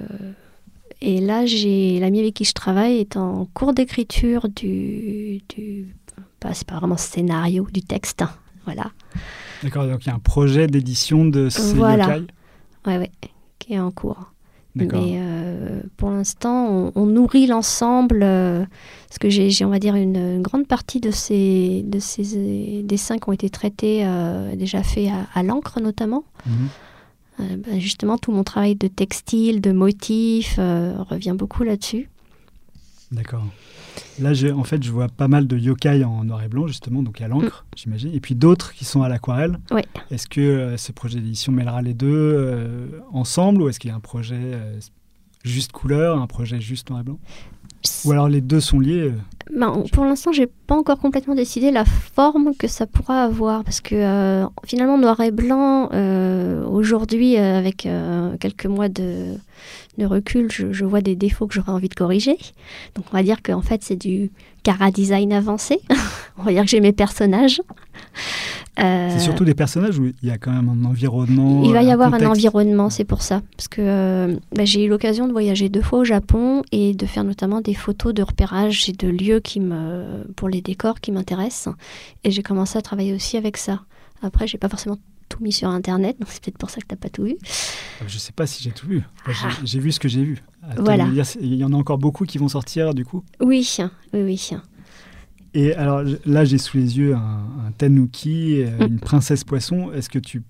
et 1.00 1.20
là, 1.20 1.46
j'ai 1.46 1.98
l'ami 2.00 2.20
avec 2.20 2.34
qui 2.34 2.44
je 2.44 2.52
travaille 2.52 2.98
est 2.98 3.16
en 3.16 3.46
cours 3.54 3.72
d'écriture 3.72 4.48
du, 4.48 5.42
du 5.48 5.94
pas, 6.40 6.54
c'est 6.54 6.66
pas 6.66 6.78
vraiment 6.78 6.96
scénario, 6.96 7.66
du 7.72 7.82
texte, 7.82 8.24
voilà. 8.64 8.90
D'accord, 9.62 9.86
donc 9.86 10.04
il 10.04 10.08
y 10.08 10.10
a 10.10 10.14
un 10.14 10.20
projet 10.20 10.66
d'édition 10.66 11.24
de 11.24 11.48
ces 11.48 11.74
voilà. 11.74 12.18
Ouais, 12.86 12.98
ouais, 12.98 13.10
qui 13.58 13.74
est 13.74 13.80
en 13.80 13.90
cours. 13.90 14.32
Mais 14.74 14.88
euh, 14.92 15.80
pour 15.96 16.10
l'instant, 16.10 16.92
on, 16.94 17.06
nourrit 17.06 17.46
l'ensemble, 17.46 18.20
euh, 18.22 18.62
parce 19.08 19.18
que 19.18 19.30
j'ai, 19.30 19.64
on 19.64 19.70
va 19.70 19.78
dire, 19.78 19.94
une, 19.94 20.42
grande 20.42 20.66
partie 20.66 21.00
de 21.00 21.10
ces, 21.10 21.82
de 21.86 21.98
ces 21.98 22.82
dessins 22.84 23.16
qui 23.16 23.26
ont 23.26 23.32
été 23.32 23.48
traités, 23.48 24.06
déjà 24.54 24.82
faits 24.82 25.08
à, 25.34 25.42
l'encre 25.42 25.80
notamment. 25.80 26.24
Mhm. 26.44 26.68
Euh, 27.40 27.56
bah, 27.56 27.78
justement, 27.78 28.18
tout 28.18 28.32
mon 28.32 28.44
travail 28.44 28.76
de 28.76 28.88
textile, 28.88 29.60
de 29.60 29.72
motifs 29.72 30.56
euh, 30.58 30.94
revient 31.02 31.34
beaucoup 31.36 31.64
là-dessus. 31.64 32.08
D'accord. 33.12 33.44
Là, 34.18 34.32
en 34.54 34.64
fait, 34.64 34.82
je 34.82 34.90
vois 34.90 35.08
pas 35.08 35.28
mal 35.28 35.46
de 35.46 35.56
yokai 35.56 36.04
en 36.04 36.24
noir 36.24 36.42
et 36.42 36.48
blanc, 36.48 36.66
justement, 36.66 37.02
donc 37.02 37.20
à 37.20 37.28
l'encre, 37.28 37.64
mm. 37.64 37.76
j'imagine, 37.76 38.14
et 38.14 38.20
puis 38.20 38.34
d'autres 38.34 38.72
qui 38.72 38.84
sont 38.84 39.02
à 39.02 39.08
l'aquarelle. 39.08 39.58
Oui. 39.70 39.82
Est-ce 40.10 40.26
que 40.26 40.40
euh, 40.40 40.76
ce 40.76 40.92
projet 40.92 41.20
d'édition 41.20 41.52
mêlera 41.52 41.82
les 41.82 41.94
deux 41.94 43.02
ensemble, 43.12 43.62
ou 43.62 43.68
est-ce 43.68 43.78
qu'il 43.78 43.90
y 43.90 43.92
a 43.92 43.96
un 43.96 44.00
projet 44.00 44.58
juste 45.44 45.72
couleur, 45.72 46.20
un 46.20 46.26
projet 46.26 46.60
juste 46.60 46.90
noir 46.90 47.00
et 47.00 47.04
blanc? 47.04 47.18
Ou 48.04 48.12
alors 48.12 48.28
les 48.28 48.40
deux 48.40 48.60
sont 48.60 48.80
liés 48.80 49.12
ben, 49.54 49.84
pour 49.92 50.04
l'instant, 50.04 50.32
j'ai 50.32 50.48
pas 50.66 50.74
encore 50.74 50.98
complètement 50.98 51.34
décidé 51.34 51.70
la 51.70 51.84
forme 51.84 52.54
que 52.56 52.66
ça 52.66 52.86
pourra 52.86 53.22
avoir 53.22 53.64
parce 53.64 53.80
que 53.80 53.94
euh, 53.94 54.46
finalement 54.64 54.98
noir 54.98 55.20
et 55.20 55.30
blanc 55.30 55.88
euh, 55.92 56.64
aujourd'hui 56.66 57.38
euh, 57.38 57.58
avec 57.58 57.88
quelques 58.40 58.66
mois 58.66 58.88
de, 58.88 59.34
de 59.98 60.06
recul, 60.06 60.50
je, 60.50 60.72
je, 60.72 60.84
vois 60.84 61.00
des 61.00 61.16
défauts 61.16 61.46
que 61.46 61.54
j'aurais 61.54 61.72
envie 61.72 61.88
de 61.88 61.94
corriger. 61.94 62.36
Donc 62.94 63.06
on 63.12 63.16
va 63.16 63.22
dire 63.22 63.42
qu'en 63.42 63.62
fait 63.62 63.82
c'est 63.82 63.96
du 63.96 64.30
cara 64.62 64.90
design 64.90 65.32
avancé. 65.32 65.80
on 66.38 66.42
va 66.42 66.52
dire 66.52 66.62
que 66.62 66.68
j'ai 66.68 66.80
mes 66.80 66.92
personnages. 66.92 67.60
C'est 68.78 69.20
surtout 69.20 69.44
des 69.44 69.54
personnages 69.54 69.98
où 69.98 70.06
il 70.06 70.28
y 70.28 70.30
a 70.30 70.36
quand 70.36 70.52
même 70.52 70.68
un 70.68 70.84
environnement. 70.84 71.62
Il 71.64 71.72
va 71.72 71.82
y 71.82 71.90
avoir 71.90 72.12
un 72.12 72.26
environnement, 72.26 72.90
c'est 72.90 73.04
pour 73.04 73.22
ça. 73.22 73.40
Parce 73.56 73.68
que 73.68 74.38
bah, 74.54 74.64
j'ai 74.64 74.84
eu 74.84 74.88
l'occasion 74.88 75.26
de 75.26 75.32
voyager 75.32 75.68
deux 75.68 75.80
fois 75.80 76.00
au 76.00 76.04
Japon 76.04 76.62
et 76.72 76.92
de 76.92 77.06
faire 77.06 77.24
notamment 77.24 77.62
des 77.62 77.74
photos 77.74 78.12
de 78.12 78.22
repérage 78.22 78.88
et 78.88 78.92
de 78.92 79.08
lieux 79.08 79.40
qui 79.40 79.60
me, 79.60 80.24
pour 80.36 80.48
les 80.48 80.55
décors 80.62 81.00
qui 81.00 81.12
m'intéressent. 81.12 81.74
Et 82.24 82.30
j'ai 82.30 82.42
commencé 82.42 82.78
à 82.78 82.82
travailler 82.82 83.12
aussi 83.12 83.36
avec 83.36 83.56
ça. 83.56 83.82
Après, 84.22 84.46
j'ai 84.46 84.58
pas 84.58 84.68
forcément 84.68 84.98
tout 85.28 85.42
mis 85.42 85.52
sur 85.52 85.68
Internet, 85.68 86.18
donc 86.20 86.28
c'est 86.30 86.42
peut-être 86.42 86.58
pour 86.58 86.70
ça 86.70 86.80
que 86.80 86.86
tu 86.86 86.94
n'as 86.94 86.98
pas 86.98 87.08
tout 87.08 87.24
vu. 87.24 87.36
Ah, 88.00 88.04
je 88.06 88.18
sais 88.18 88.32
pas 88.32 88.46
si 88.46 88.62
j'ai 88.62 88.70
tout 88.70 88.86
vu. 88.86 89.02
Ah. 89.26 89.32
J'ai 89.64 89.80
vu 89.80 89.92
ce 89.92 90.00
que 90.00 90.08
j'ai 90.08 90.22
vu. 90.22 90.42
voilà. 90.78 91.08
Il 91.40 91.54
y 91.54 91.64
en 91.64 91.72
a 91.72 91.76
encore 91.76 91.98
beaucoup 91.98 92.24
qui 92.24 92.38
vont 92.38 92.48
sortir 92.48 92.94
du 92.94 93.04
coup 93.04 93.24
Oui, 93.40 93.68
oui, 94.12 94.22
oui. 94.22 94.50
Et 95.54 95.72
alors 95.72 96.02
là, 96.26 96.44
j'ai 96.44 96.58
sous 96.58 96.76
les 96.76 96.98
yeux 96.98 97.14
un, 97.14 97.72
tanuki, 97.78 98.62
euh, 98.62 98.78
mm. 98.78 98.82
une 98.82 99.00
princesse 99.00 99.42
poisson. 99.42 99.90
Est-ce 99.92 100.10
que 100.10 100.18
tu, 100.18 100.42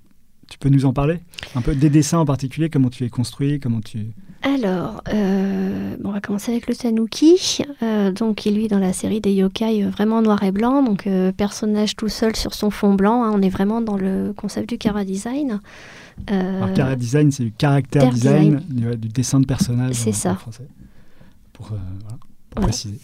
tu 0.49 0.59
peux 0.59 0.69
nous 0.69 0.85
en 0.87 0.93
parler 0.93 1.21
Un 1.55 1.63
peu 1.63 1.75
des 1.75 1.91
dessins 1.91 2.19
en 2.19 2.25
particulier, 2.25 2.69
comment 2.71 2.91
tu 2.91 3.05
es 3.05 3.09
construit, 3.09 3.61
comment 3.61 3.81
tu... 3.81 4.13
Alors, 4.43 5.03
euh, 5.13 5.97
on 6.05 6.13
va 6.13 6.21
commencer 6.21 6.53
avec 6.53 6.69
le 6.69 6.77
tanuki. 6.77 7.63
Euh, 7.83 8.13
donc, 8.13 8.47
il 8.47 8.55
lui 8.55 8.69
dans 8.69 8.79
la 8.79 8.93
série 8.93 9.21
des 9.21 9.33
yokai 9.33 9.83
vraiment 9.85 10.23
noir 10.23 10.41
et 10.45 10.53
blanc. 10.53 10.85
Donc, 10.85 11.09
personnage 11.37 11.97
tout 11.97 12.09
seul 12.09 12.37
sur 12.37 12.55
son 12.55 12.71
fond 12.71 12.95
blanc. 12.95 13.25
Hein. 13.25 13.33
on 13.35 13.43
est 13.43 13.49
vraiment 13.49 13.81
dans 13.81 13.97
le 13.97 14.33
concept 14.37 14.69
du 14.69 14.79
cara 14.79 15.05
design. 15.05 15.61
Alors, 16.29 16.73
cara 16.75 16.95
design, 16.97 17.33
c'est 17.33 17.45
du 17.45 17.53
caractère 17.53 18.11
design, 18.11 18.61
Du, 18.69 19.09
dessin 19.09 19.41
de 19.41 19.47
personnage. 19.47 19.95
C'est 19.95 20.13
ça. 20.13 20.35
français. 20.35 20.69
pour, 21.53 21.73
euh, 21.73 21.77
voilà, 22.03 22.19
pour 22.51 22.61
Voilà. 22.61 22.69
préciser. 22.69 22.99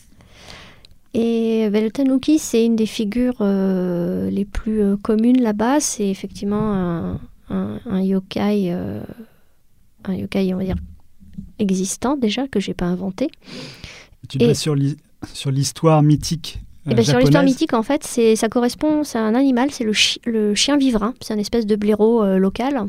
Et 1.14 1.68
ben, 1.70 1.85
le 1.85 1.90
tanuki, 1.90 2.38
c'est 2.38 2.64
une 2.64 2.76
des 2.76 2.87
figures 2.87 3.37
euh, 3.40 4.31
les 4.31 4.44
plus 4.46 4.81
euh, 4.83 4.96
communes 4.96 5.42
là-bas. 5.42 5.81
C'est 5.81 6.09
effectivement 6.09 6.72
un, 6.72 7.20
un- 7.53 7.81
un 7.87 8.01
yokai, 8.01 8.73
euh, 8.73 9.01
un 10.05 10.15
yokai, 10.15 10.53
on 10.55 10.59
va 10.59 10.65
dire, 10.65 10.77
existant 11.59 12.17
déjà, 12.17 12.49
que 12.49 12.59
j'ai 12.61 12.75
pas 12.75 12.87
inventé. 12.87 13.29
Tu 14.29 14.38
te 14.38 14.45
Et- 14.45 14.55
sur 14.55 14.75
l'hi- 14.75 14.97
sur 15.33 15.51
l'histoire 15.51 16.03
mythique 16.03 16.59
Et 16.87 16.91
euh, 16.91 16.95
ben, 16.95 17.05
sur 17.05 17.19
l'histoire 17.19 17.45
mythique, 17.45 17.75
en 17.75 17.83
fait, 17.83 18.03
ça 18.37 18.49
correspond, 18.49 19.05
c'est 19.05 19.19
un 19.19 19.35
animal, 19.37 19.71
c'est 19.71 19.85
le, 19.85 19.93
chi- 19.93 20.21
le 20.27 20.55
chien 20.55 20.77
vivrain. 20.77 21.15
C'est 21.21 21.33
un 21.35 21.38
espèce 21.38 21.67
de 21.67 21.77
blaireau 21.77 22.23
euh, 22.25 22.38
local 22.38 22.87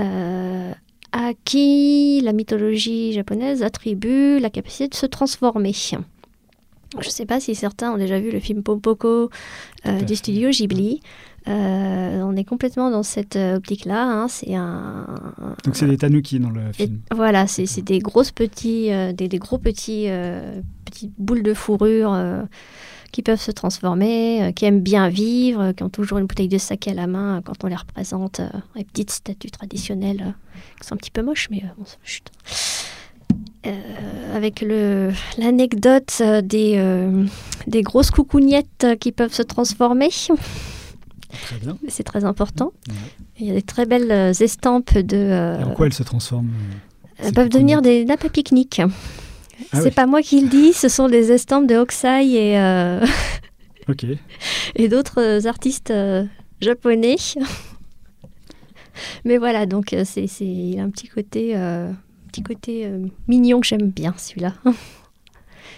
euh, 0.00 0.72
à 1.12 1.32
qui 1.44 2.20
la 2.22 2.32
mythologie 2.32 3.12
japonaise 3.12 3.62
attribue 3.62 4.38
la 4.38 4.48
capacité 4.48 4.88
de 4.88 4.94
se 4.94 5.06
transformer. 5.06 5.72
Je 7.00 7.06
ne 7.06 7.10
sais 7.10 7.26
pas 7.26 7.40
si 7.40 7.54
certains 7.54 7.92
ont 7.92 7.98
déjà 7.98 8.18
vu 8.18 8.30
le 8.30 8.40
film 8.40 8.62
fait. 9.92 10.02
du 10.02 10.16
studio 10.16 10.50
Ghibli. 10.50 11.00
Euh, 11.50 12.22
on 12.22 12.36
est 12.36 12.44
complètement 12.44 12.90
dans 12.90 13.02
cette 13.02 13.34
euh, 13.36 13.56
optique-là. 13.56 14.04
hein. 14.04 14.28
C'est 14.28 14.54
un, 14.54 15.06
Donc 15.64 15.74
c'est 15.76 15.86
des 15.86 15.96
tanuki 15.96 16.38
dans 16.38 16.50
le 16.50 16.60
et 16.68 16.72
film. 16.72 17.00
voilà, 17.14 17.46
c'est 17.46 17.66
c'est 17.66 17.82
des 17.82 17.98
grosses 17.98 18.30
petits, 18.30 18.92
euh, 18.92 19.12
des, 19.12 19.26
des 19.28 19.38
gros 19.38 19.58
petits, 19.58 20.04
euh, 20.08 20.60
petites 20.84 21.12
boules 21.18 21.42
de 21.42 21.52
fourrure 21.54 22.16
qui 23.12 23.22
peuvent 23.22 23.40
se 23.40 23.50
transformer, 23.50 24.52
qui 24.54 24.64
aiment 24.66 24.80
bien 24.82 25.08
vivre, 25.08 25.72
qui 25.72 25.82
ont 25.82 25.88
toujours 25.88 26.18
une 26.18 26.26
bouteille 26.26 26.46
de 26.48 26.58
saké 26.58 26.92
à 26.92 26.94
la 26.94 27.08
main 27.08 27.42
quand 27.44 27.64
on 27.64 27.66
les 27.66 27.74
représente, 27.74 28.40
les 28.76 28.84
petites 28.84 29.10
statues 29.10 29.50
traditionnelles 29.50 30.34
qui 30.80 30.86
sont 30.86 30.94
un 30.94 30.98
petit 30.98 31.10
peu 31.10 31.22
moches, 31.22 31.48
mais 31.50 31.64
bon, 31.76 31.84
ça- 31.84 31.96
chut. 32.04 32.28
Euh, 33.66 34.36
avec 34.36 34.60
le 34.62 35.10
l'anecdote 35.38 36.22
des, 36.44 36.74
euh, 36.78 37.24
des 37.66 37.82
grosses 37.82 38.10
coucougnettes 38.10 38.86
qui 39.00 39.10
peuvent 39.12 39.34
se 39.34 39.42
transformer. 39.42 40.08
C'est 41.88 42.02
très 42.04 42.24
important. 42.24 42.72
Ouais. 42.88 42.94
Il 43.38 43.46
y 43.46 43.50
a 43.50 43.54
des 43.54 43.62
très 43.62 43.86
belles 43.86 44.10
euh, 44.10 44.32
estampes 44.32 44.96
de... 44.96 45.16
euh, 45.16 45.60
Et 45.60 45.64
en 45.64 45.72
quoi 45.74 45.86
elle 45.86 45.92
se 45.92 46.02
transforme 46.02 46.48
euh, 46.48 46.74
elles 47.18 47.26
ces 47.26 47.32
peuvent 47.32 47.48
devenir 47.48 47.82
des 47.82 48.04
nappes 48.04 48.24
à 48.24 48.28
pique-nique. 48.28 48.80
Ah 49.72 49.78
c'est 49.78 49.84
oui. 49.84 49.90
pas 49.90 50.06
moi 50.06 50.22
qui 50.22 50.40
le 50.40 50.48
dis, 50.48 50.72
ce 50.72 50.88
sont 50.88 51.08
des 51.08 51.32
estampes 51.32 51.66
de 51.66 51.76
Hokusai 51.76 52.26
et, 52.32 52.58
euh, 52.58 53.04
d'autres 54.88 55.20
euh, 55.20 55.46
artistes 55.48 55.90
euh, 55.90 56.24
japonais. 56.60 57.16
Mais 59.24 59.38
voilà, 59.38 59.66
donc 59.66 59.92
euh, 59.92 60.02
c'est, 60.04 60.24
il 60.40 60.78
a 60.78 60.82
un 60.82 60.90
petit 60.90 61.08
côté, 61.08 61.56
euh, 61.56 61.90
petit 62.28 62.42
côté 62.42 62.86
euh, 62.86 63.06
mignon 63.28 63.60
que 63.60 63.66
j'aime 63.66 63.90
bien 63.90 64.14
celui-là. 64.16 64.54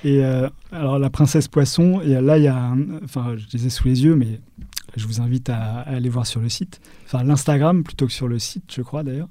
Et 0.05 0.25
euh, 0.25 0.49
alors 0.73 0.99
la 0.99 1.11
princesse 1.11 1.47
poisson, 1.49 2.01
et 2.01 2.21
là 2.21 2.39
il 2.39 2.45
y 2.45 2.49
a, 2.49 2.57
un- 2.57 3.01
enfin 3.05 3.35
je 3.37 3.47
les 3.57 3.67
ai 3.67 3.71
sous 3.71 3.87
les 3.87 4.05
yeux, 4.05 4.17
mais 4.17 4.41
je 4.97 5.07
vous 5.07 5.21
invite 5.21 5.49
à, 5.51 5.81
à 5.81 5.95
aller 5.97 6.09
voir 6.09 6.27
sur 6.27 6.41
le 6.41 6.49
site, 6.49 6.81
enfin 7.07 7.23
l'Instagram 7.25 7.83
plutôt 7.85 8.07
que 8.07 8.13
sur 8.13 8.29
le 8.29 8.39
site, 8.39 8.65
je 8.75 8.83
crois 8.83 9.03
d'ailleurs. 9.03 9.29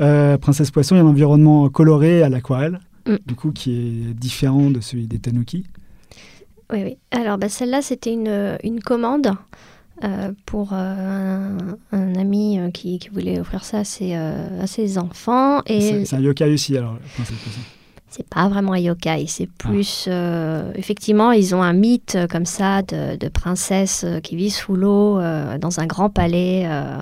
Euh, 0.00 0.38
princesse 0.38 0.70
poisson, 0.70 0.96
il 0.96 0.98
y 0.98 1.00
a 1.00 1.04
un 1.04 1.08
environnement 1.08 1.68
coloré 1.68 2.22
à 2.22 2.28
l'aquarelle, 2.28 2.80
Mm. 3.06 3.16
du 3.26 3.34
coup 3.34 3.52
qui 3.52 3.72
est 4.10 4.14
différent 4.14 4.70
de 4.70 4.80
celui 4.80 5.06
des 5.06 5.18
tanuki. 5.18 5.64
Oui, 6.72 6.82
oui. 6.84 6.96
Alors 7.10 7.36
bah, 7.36 7.50
celle-là, 7.50 7.82
c'était 7.82 8.14
une, 8.14 8.56
une 8.64 8.80
commande 8.80 9.32
euh, 10.02 10.32
pour 10.46 10.72
euh, 10.72 10.76
un, 10.76 11.58
un 11.92 12.14
ami 12.14 12.58
qui, 12.72 12.98
qui 12.98 13.10
voulait 13.10 13.38
offrir 13.38 13.62
ça 13.62 13.80
à 13.80 13.84
ses, 13.84 14.14
à 14.14 14.66
ses 14.66 14.96
enfants. 14.96 15.60
Et 15.66 16.06
C'est 16.06 16.16
un 16.16 16.20
yokai 16.20 16.52
aussi 16.54 16.76
alors, 16.78 16.96
princesse 17.14 17.36
poisson. 17.36 17.60
C'est 18.16 18.28
pas 18.28 18.48
vraiment 18.48 18.74
un 18.74 18.78
yokai, 18.78 19.24
c'est 19.26 19.48
Ah. 19.64 19.68
plus. 19.68 20.04
euh, 20.06 20.70
effectivement, 20.76 21.32
ils 21.32 21.52
ont 21.54 21.62
un 21.62 21.72
mythe 21.72 22.14
euh, 22.14 22.26
comme 22.28 22.46
ça 22.46 22.82
de, 22.82 23.16
de 23.16 23.28
princesse 23.28 24.04
euh, 24.04 24.20
qui 24.20 24.36
vit 24.36 24.50
sous 24.50 24.76
l'eau 24.76 25.18
euh, 25.18 25.58
dans 25.58 25.80
un 25.80 25.86
grand 25.86 26.10
palais. 26.10 26.62
euh. 26.66 26.98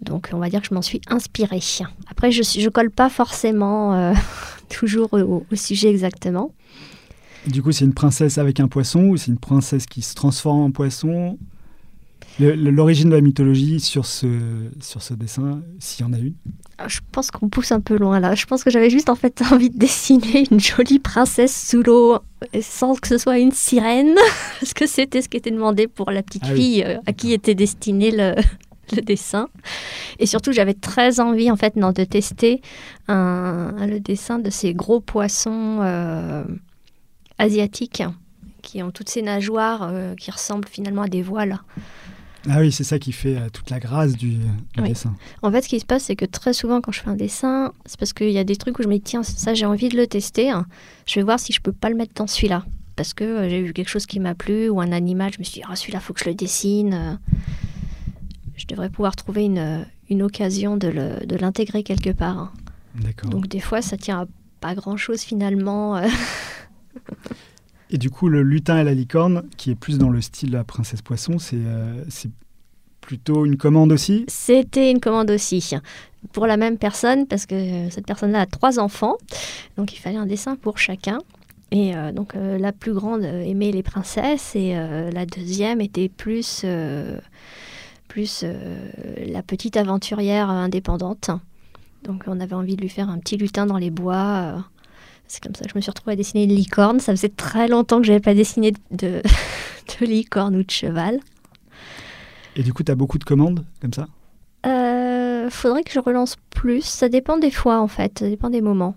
donc, 0.00 0.30
on 0.32 0.38
va 0.38 0.48
dire 0.48 0.62
que 0.62 0.68
je 0.68 0.74
m'en 0.74 0.80
suis 0.80 1.02
inspirée. 1.08 1.60
Après, 2.10 2.32
je, 2.32 2.42
je 2.42 2.68
colle 2.70 2.90
pas 2.90 3.10
forcément 3.10 4.14
toujours 4.70 5.12
au, 5.12 5.44
au 5.52 5.56
sujet 5.56 5.90
exactement. 5.90 6.52
Du 7.46 7.60
coup, 7.62 7.72
c'est 7.72 7.84
une 7.84 7.92
princesse 7.92 8.38
avec 8.38 8.60
un 8.60 8.68
poisson 8.68 9.00
ou 9.08 9.16
c'est 9.18 9.30
une 9.30 9.38
princesse 9.38 9.84
qui 9.86 10.00
se 10.00 10.14
transforme 10.14 10.60
en 10.60 10.70
poisson? 10.70 11.36
L'origine 12.40 13.10
de 13.10 13.14
la 13.16 13.20
mythologie 13.20 13.78
sur 13.78 14.06
ce, 14.06 14.26
sur 14.80 15.02
ce 15.02 15.12
dessin, 15.12 15.60
s'il 15.78 16.06
y 16.06 16.08
en 16.08 16.12
a 16.14 16.18
une? 16.18 16.32
Ah, 16.84 16.88
Je 16.88 17.00
pense 17.12 17.30
qu'on 17.30 17.48
pousse 17.48 17.70
un 17.70 17.80
peu 17.80 17.96
loin 17.96 18.18
là. 18.18 18.34
Je 18.34 18.44
pense 18.46 18.64
que 18.64 18.70
j'avais 18.70 18.90
juste 18.90 19.08
en 19.08 19.14
fait 19.14 19.42
envie 19.52 19.70
de 19.70 19.78
dessiner 19.78 20.44
une 20.50 20.58
jolie 20.60 20.98
princesse 20.98 21.68
sous 21.70 21.82
l'eau 21.82 22.14
euh, 22.14 22.18
sans 22.60 22.94
que 22.94 23.06
ce 23.08 23.18
soit 23.18 23.38
une 23.38 23.52
sirène, 23.52 24.14
parce 24.60 24.74
que 24.74 24.86
c'était 24.86 25.22
ce 25.22 25.28
qui 25.28 25.36
était 25.36 25.50
demandé 25.50 25.86
pour 25.86 26.10
la 26.10 26.22
petite 26.22 26.42
Ah 26.46 26.54
fille 26.54 26.82
euh, 26.84 26.98
à 27.06 27.12
qui 27.12 27.32
était 27.32 27.54
destiné 27.54 28.10
le, 28.10 28.34
le 28.96 29.02
dessin. 29.02 29.48
Et 30.18 30.26
surtout, 30.26 30.52
j'avais 30.52 30.74
très 30.74 31.20
envie 31.20 31.50
en 31.50 31.56
fait 31.56 31.76
non, 31.76 31.92
de 31.92 32.04
tester 32.04 32.60
un, 33.08 33.86
le 33.86 34.00
dessin 34.00 34.38
de 34.38 34.50
ces 34.50 34.74
gros 34.74 35.00
poissons 35.00 35.78
euh, 35.82 36.44
asiatiques 37.38 38.02
qui 38.62 38.82
ont 38.82 38.90
toutes 38.90 39.08
ces 39.08 39.22
nageoires 39.22 39.82
euh, 39.82 40.14
qui 40.14 40.30
ressemblent 40.30 40.68
finalement 40.68 41.02
à 41.02 41.08
des 41.08 41.22
voiles. 41.22 41.58
Ah 42.48 42.58
oui, 42.60 42.72
c'est 42.72 42.84
ça 42.84 42.98
qui 42.98 43.12
fait 43.12 43.36
euh, 43.36 43.48
toute 43.52 43.70
la 43.70 43.78
grâce 43.78 44.16
du, 44.16 44.30
du 44.30 44.80
Oui. 44.80 44.88
dessin. 44.88 45.14
En 45.42 45.52
fait, 45.52 45.62
ce 45.62 45.68
qui 45.68 45.78
se 45.78 45.84
passe, 45.86 46.04
c'est 46.04 46.16
que 46.16 46.24
très 46.24 46.52
souvent, 46.52 46.80
quand 46.80 46.90
je 46.92 47.00
fais 47.00 47.08
un 47.08 47.14
dessin, 47.14 47.72
c'est 47.86 47.98
parce 47.98 48.12
qu'il 48.12 48.30
y 48.30 48.38
a 48.38 48.44
des 48.44 48.56
trucs 48.56 48.78
où 48.78 48.82
je 48.82 48.88
me 48.88 48.94
dis, 48.94 49.00
tiens, 49.00 49.22
ça, 49.22 49.54
j'ai 49.54 49.66
envie 49.66 49.88
de 49.88 49.96
le 49.96 50.06
tester. 50.06 50.50
hein. 50.50 50.66
Je 51.06 51.14
vais 51.20 51.22
voir 51.22 51.38
si 51.38 51.52
je 51.52 51.60
peux 51.60 51.72
pas 51.72 51.88
le 51.88 51.94
mettre 51.96 52.14
dans 52.14 52.26
celui-là. 52.26 52.64
Parce 52.96 53.14
que 53.14 53.24
euh, 53.24 53.48
j'ai 53.48 53.62
vu 53.62 53.72
quelque 53.72 53.88
chose 53.88 54.06
qui 54.06 54.18
m'a 54.20 54.34
plu, 54.34 54.68
ou 54.68 54.80
un 54.80 54.92
animal, 54.92 55.32
je 55.32 55.38
me 55.38 55.44
suis 55.44 55.60
dit, 55.60 55.66
ah, 55.70 55.76
celui-là, 55.76 56.00
faut 56.00 56.12
que 56.12 56.20
je 56.20 56.28
le 56.28 56.34
dessine. 56.34 56.94
euh. 56.94 57.14
Je 58.56 58.66
devrais 58.66 58.90
pouvoir 58.90 59.14
trouver 59.16 59.44
une, 59.44 59.86
une 60.10 60.22
occasion 60.22 60.76
de 60.76 60.88
le- 60.88 61.24
de 61.26 61.36
l'intégrer 61.36 61.82
quelque 61.84 62.10
part. 62.10 62.38
hein. 62.38 62.52
D'accord. 62.96 63.30
Donc, 63.30 63.46
des 63.48 63.60
fois, 63.60 63.82
ça 63.82 63.96
tient 63.96 64.20
à 64.22 64.26
pas 64.60 64.74
grand-chose 64.74 65.20
finalement. 65.22 66.00
Et 67.92 67.98
du 67.98 68.08
coup, 68.08 68.28
le 68.28 68.42
lutin 68.42 68.78
et 68.78 68.84
la 68.84 68.94
licorne, 68.94 69.42
qui 69.58 69.70
est 69.70 69.74
plus 69.74 69.98
dans 69.98 70.08
le 70.08 70.22
style 70.22 70.50
de 70.50 70.56
la 70.56 70.64
princesse 70.64 71.02
poisson, 71.02 71.38
c'est 71.38 71.56
euh, 71.56 72.02
plutôt 73.02 73.44
une 73.44 73.58
commande 73.58 73.92
aussi? 73.92 74.24
C'était 74.28 74.90
une 74.90 74.98
commande 74.98 75.30
aussi 75.30 75.74
pour 76.32 76.46
la 76.46 76.56
même 76.56 76.78
personne 76.78 77.26
parce 77.26 77.44
que 77.44 77.90
cette 77.90 78.06
personne-là 78.06 78.40
a 78.40 78.46
trois 78.46 78.78
enfants, 78.78 79.16
donc 79.76 79.92
il 79.92 79.98
fallait 79.98 80.16
un 80.16 80.24
dessin 80.24 80.56
pour 80.56 80.78
chacun. 80.78 81.18
Et 81.70 81.94
euh, 81.94 82.12
donc 82.12 82.34
euh, 82.34 82.58
la 82.58 82.72
plus 82.72 82.94
grande 82.94 83.24
aimait 83.24 83.72
les 83.72 83.82
princesses 83.82 84.56
et 84.56 84.74
la 84.74 85.26
deuxième 85.26 85.80
était 85.80 86.08
plus 86.08 86.64
plus 88.08 88.44
la 89.26 89.42
petite 89.42 89.76
aventurière 89.76 90.48
indépendante. 90.48 91.30
Donc 92.04 92.24
on 92.26 92.40
avait 92.40 92.54
envie 92.54 92.76
de 92.76 92.82
lui 92.82 92.88
faire 92.88 93.10
un 93.10 93.18
petit 93.18 93.36
lutin 93.36 93.66
dans 93.66 93.78
les 93.78 93.90
bois. 93.90 94.64
C'est 95.32 95.42
comme 95.42 95.54
ça 95.54 95.64
que 95.64 95.70
je 95.70 95.76
me 95.76 95.80
suis 95.80 95.90
retrouvée 95.90 96.12
à 96.12 96.16
dessiner 96.16 96.44
une 96.44 96.54
licorne. 96.54 97.00
Ça 97.00 97.10
faisait 97.10 97.30
très 97.30 97.66
longtemps 97.66 98.02
que 98.02 98.06
j'avais 98.06 98.20
pas 98.20 98.34
dessiné 98.34 98.74
de, 98.90 99.22
de 100.00 100.04
licorne 100.04 100.54
ou 100.56 100.62
de 100.62 100.70
cheval. 100.70 101.20
Et 102.54 102.62
du 102.62 102.74
coup, 102.74 102.82
tu 102.82 102.92
as 102.92 102.94
beaucoup 102.94 103.16
de 103.16 103.24
commandes 103.24 103.64
comme 103.80 103.94
ça? 103.94 104.08
Euh, 104.66 105.48
faudrait 105.48 105.84
que 105.84 105.92
je 105.92 106.00
relance 106.00 106.36
plus. 106.50 106.82
Ça 106.84 107.08
dépend 107.08 107.38
des 107.38 107.50
fois, 107.50 107.80
en 107.80 107.88
fait. 107.88 108.18
Ça 108.18 108.28
dépend 108.28 108.50
des 108.50 108.60
moments. 108.60 108.94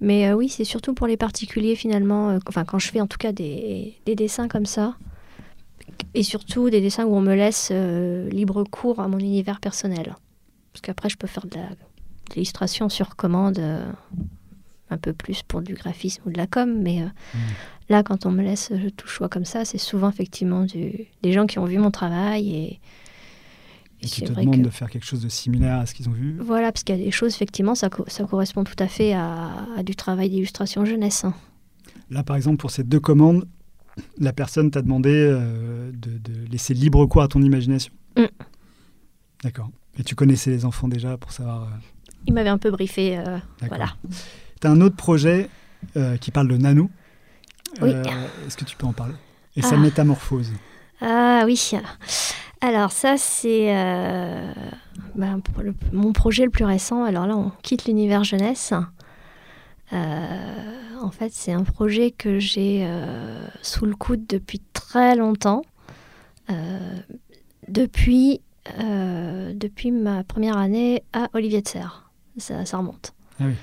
Mais 0.00 0.30
euh, 0.30 0.32
oui, 0.32 0.48
c'est 0.48 0.64
surtout 0.64 0.94
pour 0.94 1.06
les 1.06 1.18
particuliers, 1.18 1.76
finalement. 1.76 2.30
euh, 2.30 2.38
enfin, 2.48 2.64
quand 2.64 2.78
je 2.78 2.88
fais 2.90 3.02
en 3.02 3.06
tout 3.06 3.18
cas 3.18 3.32
des, 3.32 3.98
des 4.06 4.14
dessins 4.14 4.48
comme 4.48 4.64
ça. 4.64 4.96
Et 6.14 6.22
surtout 6.22 6.70
des 6.70 6.80
dessins 6.80 7.04
où 7.04 7.14
on 7.14 7.20
me 7.20 7.34
laisse 7.34 7.68
euh, 7.70 8.30
libre 8.30 8.64
cours 8.64 9.00
à 9.00 9.08
mon 9.08 9.18
univers 9.18 9.60
personnel. 9.60 10.16
Parce 10.72 10.80
qu'après, 10.80 11.10
je 11.10 11.18
peux 11.18 11.26
faire 11.26 11.44
de 11.44 11.58
l'illustration 12.34 12.88
sur 12.88 13.14
commande. 13.14 13.60
Un 14.90 14.98
peu 14.98 15.12
plus 15.12 15.42
pour 15.42 15.62
du 15.62 15.74
graphisme 15.74 16.22
ou 16.26 16.30
de 16.30 16.36
la 16.36 16.46
com. 16.46 16.80
Mais 16.82 17.02
euh, 17.02 17.06
là, 17.88 18.02
quand 18.02 18.26
on 18.26 18.30
me 18.30 18.42
laisse 18.42 18.72
tout 18.96 19.06
choix 19.08 19.28
comme 19.28 19.44
ça, 19.44 19.64
c'est 19.64 19.78
souvent 19.78 20.08
effectivement 20.10 20.64
du- 20.64 21.06
des 21.22 21.32
gens 21.32 21.46
qui 21.46 21.58
ont 21.58 21.64
vu 21.64 21.78
mon 21.78 21.90
travail 21.90 22.50
et. 22.54 22.80
Et 24.02 24.06
qui 24.06 24.22
te 24.22 24.32
demandent 24.32 24.56
que- 24.56 24.64
de 24.64 24.70
faire 24.70 24.88
quelque 24.88 25.04
chose 25.04 25.20
de 25.20 25.28
similaire 25.28 25.78
à 25.80 25.84
ce 25.86 25.92
qu'ils 25.94 26.08
ont 26.08 26.12
vu 26.12 26.38
voilà, 26.40 26.72
parce 26.72 26.84
qu'il 26.84 26.96
y 26.96 27.00
a 27.02 27.04
des 27.04 27.10
choses, 27.10 27.34
effectivement, 27.34 27.74
ça, 27.74 27.90
co- 27.90 28.04
ça 28.06 28.24
correspond 28.24 28.64
tout 28.64 28.76
à 28.78 28.88
fait 28.88 29.12
à, 29.12 29.50
à 29.76 29.82
du 29.82 29.94
travail 29.94 30.30
d'illustration 30.30 30.86
jeunesse. 30.86 31.24
hein. 31.26 31.34
Là, 32.08 32.22
par 32.22 32.36
exemple, 32.36 32.56
pour 32.56 32.70
ces 32.70 32.82
deux 32.82 32.98
commandes, 33.00 33.44
la 34.18 34.32
personne 34.32 34.70
t'a 34.70 34.80
demandé 34.80 35.10
euh, 35.12 35.92
de, 35.92 36.16
de 36.16 36.46
laisser 36.50 36.72
libre 36.72 37.04
cours 37.06 37.20
à 37.22 37.28
ton 37.28 37.42
imagination 37.42 37.92
Mm. 38.16 38.24
D'accord. 39.44 39.70
Et 39.98 40.02
tu 40.02 40.14
connaissais 40.14 40.50
les 40.50 40.64
enfants 40.64 40.88
déjà 40.88 41.16
pour 41.18 41.32
savoir. 41.32 41.64
euh, 41.64 41.66
Il 42.26 42.32
m'avait 42.34 42.48
un 42.48 42.58
peu 42.58 42.70
briefé, 42.70 43.18
euh, 43.18 43.38
voilà. 43.68 43.94
Tu 44.60 44.66
as 44.66 44.70
un 44.70 44.80
autre 44.80 44.96
projet 44.96 45.48
euh, 45.96 46.16
qui 46.16 46.30
parle 46.30 46.48
de 46.48 46.56
Nanou. 46.56 46.90
Oui. 47.80 47.90
Euh, 47.92 48.02
Est-ce 48.46 48.56
que 48.56 48.64
tu 48.64 48.76
peux 48.76 48.86
en 48.86 48.92
parler? 48.92 49.14
Et 49.56 49.62
sa 49.62 49.74
Ah. 49.76 49.78
métamorphose. 49.78 50.52
Ah 51.00 51.42
oui. 51.46 51.70
Alors 52.60 52.92
ça, 52.92 53.16
c'est 53.16 53.74
euh, 53.74 54.52
ben, 55.14 55.40
le- 55.62 55.74
mon 55.92 56.12
projet 56.12 56.44
le 56.44 56.50
plus 56.50 56.64
récent. 56.64 57.04
Alors 57.04 57.26
là, 57.26 57.36
on 57.36 57.50
quitte 57.62 57.86
l'univers 57.86 58.22
jeunesse. 58.24 58.74
en 59.92 61.10
fait, 61.10 61.32
c'est 61.32 61.52
un 61.52 61.64
projet 61.64 62.10
que 62.10 62.38
j'ai 62.38 62.86
sous 63.62 63.86
le 63.86 63.94
coude 63.96 64.26
depuis 64.26 64.60
très 64.74 65.16
longtemps. 65.16 65.62
depuis, 67.68 68.40
depuis 68.78 69.90
ma 69.90 70.22
première 70.24 70.58
année 70.58 71.02
à 71.14 71.28
Olivier 71.32 71.62
de 71.62 71.68
Serre. 71.68 72.10
Ça, 72.36 72.64
ça 72.66 72.76
remonte. 72.78 73.14
Ah 73.40 73.44
oui. 73.46 73.54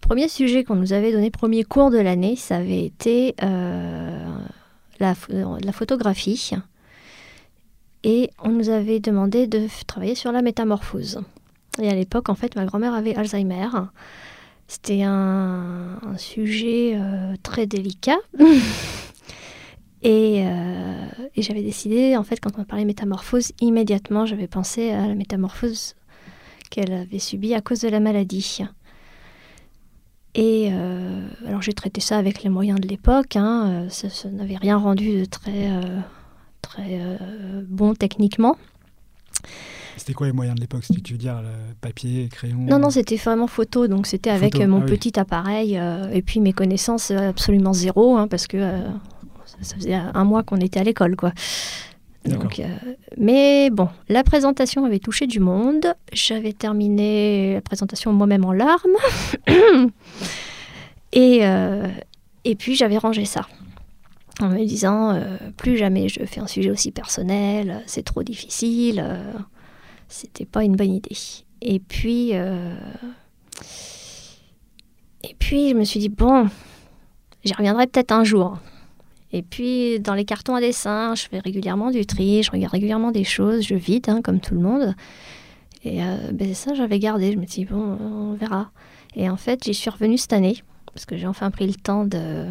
Premier 0.00 0.28
sujet 0.28 0.64
qu'on 0.64 0.76
nous 0.76 0.92
avait 0.92 1.12
donné, 1.12 1.30
premier 1.30 1.64
cours 1.64 1.90
de 1.90 1.98
l'année, 1.98 2.36
ça 2.36 2.56
avait 2.56 2.84
été 2.84 3.34
la, 3.40 5.14
la, 5.28 5.72
photographie. 5.72 6.52
Et 8.02 8.30
on 8.42 8.50
nous 8.50 8.70
avait 8.70 9.00
demandé 9.00 9.46
de 9.46 9.66
travailler 9.86 10.14
sur 10.14 10.32
la 10.32 10.42
métamorphose. 10.42 11.20
Et 11.80 11.88
à 11.88 11.94
l'époque, 11.94 12.28
en 12.28 12.34
fait, 12.34 12.56
ma 12.56 12.64
grand-mère 12.64 12.94
avait 12.94 13.14
Alzheimer. 13.14 13.68
C'était 14.66 15.02
un, 15.02 15.98
sujet 16.16 16.92
euh, 16.94 17.34
très 17.42 17.66
délicat. 17.66 18.18
et, 20.02 20.44
euh, 20.46 21.06
et 21.34 21.42
j'avais 21.42 21.62
décidé, 21.62 22.16
en 22.16 22.22
fait, 22.22 22.40
quand 22.40 22.52
on 22.58 22.64
parlait 22.64 22.84
métamorphose, 22.84 23.52
immédiatement, 23.60 24.26
j'avais 24.26 24.46
pensé 24.46 24.90
à 24.90 25.06
la 25.06 25.14
métamorphose 25.14 25.96
qu'elle 26.70 26.92
avait 26.92 27.18
subie 27.18 27.54
à 27.54 27.60
cause 27.60 27.80
de 27.80 27.88
la 27.88 28.00
maladie. 28.00 28.62
Et 30.34 30.68
euh, 30.72 31.28
alors 31.46 31.62
j'ai 31.62 31.72
traité 31.72 32.00
ça 32.00 32.16
avec 32.16 32.42
les 32.42 32.50
moyens 32.50 32.80
de 32.80 32.88
l'époque. 32.88 33.36
Hein, 33.36 33.86
ça, 33.88 34.08
n'avait 34.30 34.56
rien 34.56 34.76
rendu 34.76 35.20
de 35.20 35.24
très, 35.24 35.70
très 36.62 37.00
bon 37.68 37.94
techniquement. 37.94 38.56
C'était 40.00 40.14
quoi 40.14 40.26
les 40.26 40.32
moyens 40.32 40.56
de 40.56 40.62
l'époque? 40.62 40.84
Tu 41.04 41.12
veux 41.12 41.18
dire 41.18 41.42
le 41.42 41.74
papier, 41.78 42.28
crayon 42.28 42.56
Non, 42.58 42.78
non, 42.78 42.88
c'était 42.88 43.16
vraiment 43.16 43.46
photo. 43.46 43.86
Donc 43.86 44.06
c'était 44.06 44.30
avec 44.30 44.56
mon 44.56 44.80
ah 44.80 44.86
petit 44.86 45.20
appareil 45.20 45.76
euh, 45.76 46.10
et 46.10 46.22
puis 46.22 46.40
mes 46.40 46.54
connaissances 46.54 47.10
euh, 47.10 47.28
absolument 47.28 47.74
zéro, 47.74 48.16
hein, 48.16 48.26
parce 48.26 48.46
que 48.46 48.56
euh, 48.56 48.88
ça, 49.60 49.74
faisait 49.74 49.92
un 49.92 50.24
mois 50.24 50.42
qu'on 50.42 50.56
était 50.56 50.80
à 50.80 50.84
l'école, 50.84 51.16
quoi. 51.16 51.32
Donc, 52.26 52.60
mais 53.16 53.70
bon, 53.70 53.88
la 54.08 54.22
présentation 54.22 54.84
avait 54.84 54.98
touché 54.98 55.26
du 55.26 55.40
monde. 55.40 55.94
J'avais 56.12 56.52
terminé 56.52 57.54
la 57.54 57.60
présentation 57.62 58.12
moi-même 58.12 58.44
en 58.44 58.52
larmes. 58.52 58.96
et, 61.12 61.40
et 62.44 62.54
puis 62.56 62.74
j'avais 62.74 62.98
rangé 62.98 63.24
ça 63.24 63.46
en 64.40 64.48
me 64.48 64.64
disant 64.64 65.18
plus 65.56 65.76
jamais 65.76 66.08
je 66.08 66.24
fais 66.24 66.40
un 66.40 66.46
sujet 66.46 66.70
aussi 66.70 66.90
personnel, 66.92 67.82
c'est 67.86 68.04
trop 68.04 68.22
difficile 68.22 69.02
c'était 70.10 70.44
pas 70.44 70.64
une 70.64 70.76
bonne 70.76 70.92
idée. 70.92 71.16
Et 71.62 71.78
puis, 71.78 72.30
euh, 72.34 72.74
et 75.22 75.34
puis 75.38 75.70
je 75.70 75.74
me 75.74 75.84
suis 75.84 76.00
dit 76.00 76.08
bon, 76.08 76.48
j'y 77.44 77.54
reviendrai 77.54 77.86
peut-être 77.86 78.12
un 78.12 78.24
jour. 78.24 78.58
Et 79.32 79.42
puis 79.42 80.00
dans 80.00 80.14
les 80.14 80.24
cartons 80.24 80.54
à 80.54 80.60
dessin, 80.60 81.14
je 81.14 81.28
fais 81.28 81.38
régulièrement 81.38 81.90
du 81.90 82.04
tri, 82.04 82.42
je 82.42 82.50
regarde 82.50 82.72
régulièrement 82.72 83.12
des 83.12 83.24
choses, 83.24 83.62
je 83.62 83.74
vide 83.74 84.08
hein, 84.08 84.20
comme 84.22 84.40
tout 84.40 84.54
le 84.54 84.60
monde. 84.60 84.94
Et 85.84 86.02
euh, 86.02 86.32
ben 86.32 86.52
ça 86.54 86.74
j'avais 86.74 86.98
gardé. 86.98 87.32
Je 87.32 87.38
me 87.38 87.46
suis 87.46 87.64
dit 87.64 87.72
bon, 87.72 87.96
on 88.00 88.34
verra. 88.34 88.70
Et 89.14 89.30
en 89.30 89.36
fait 89.36 89.64
j'y 89.64 89.74
suis 89.74 89.90
revenue 89.90 90.18
cette 90.18 90.32
année 90.32 90.62
parce 90.92 91.06
que 91.06 91.16
j'ai 91.16 91.26
enfin 91.26 91.50
pris 91.50 91.66
le 91.66 91.74
temps 91.74 92.04
de, 92.04 92.46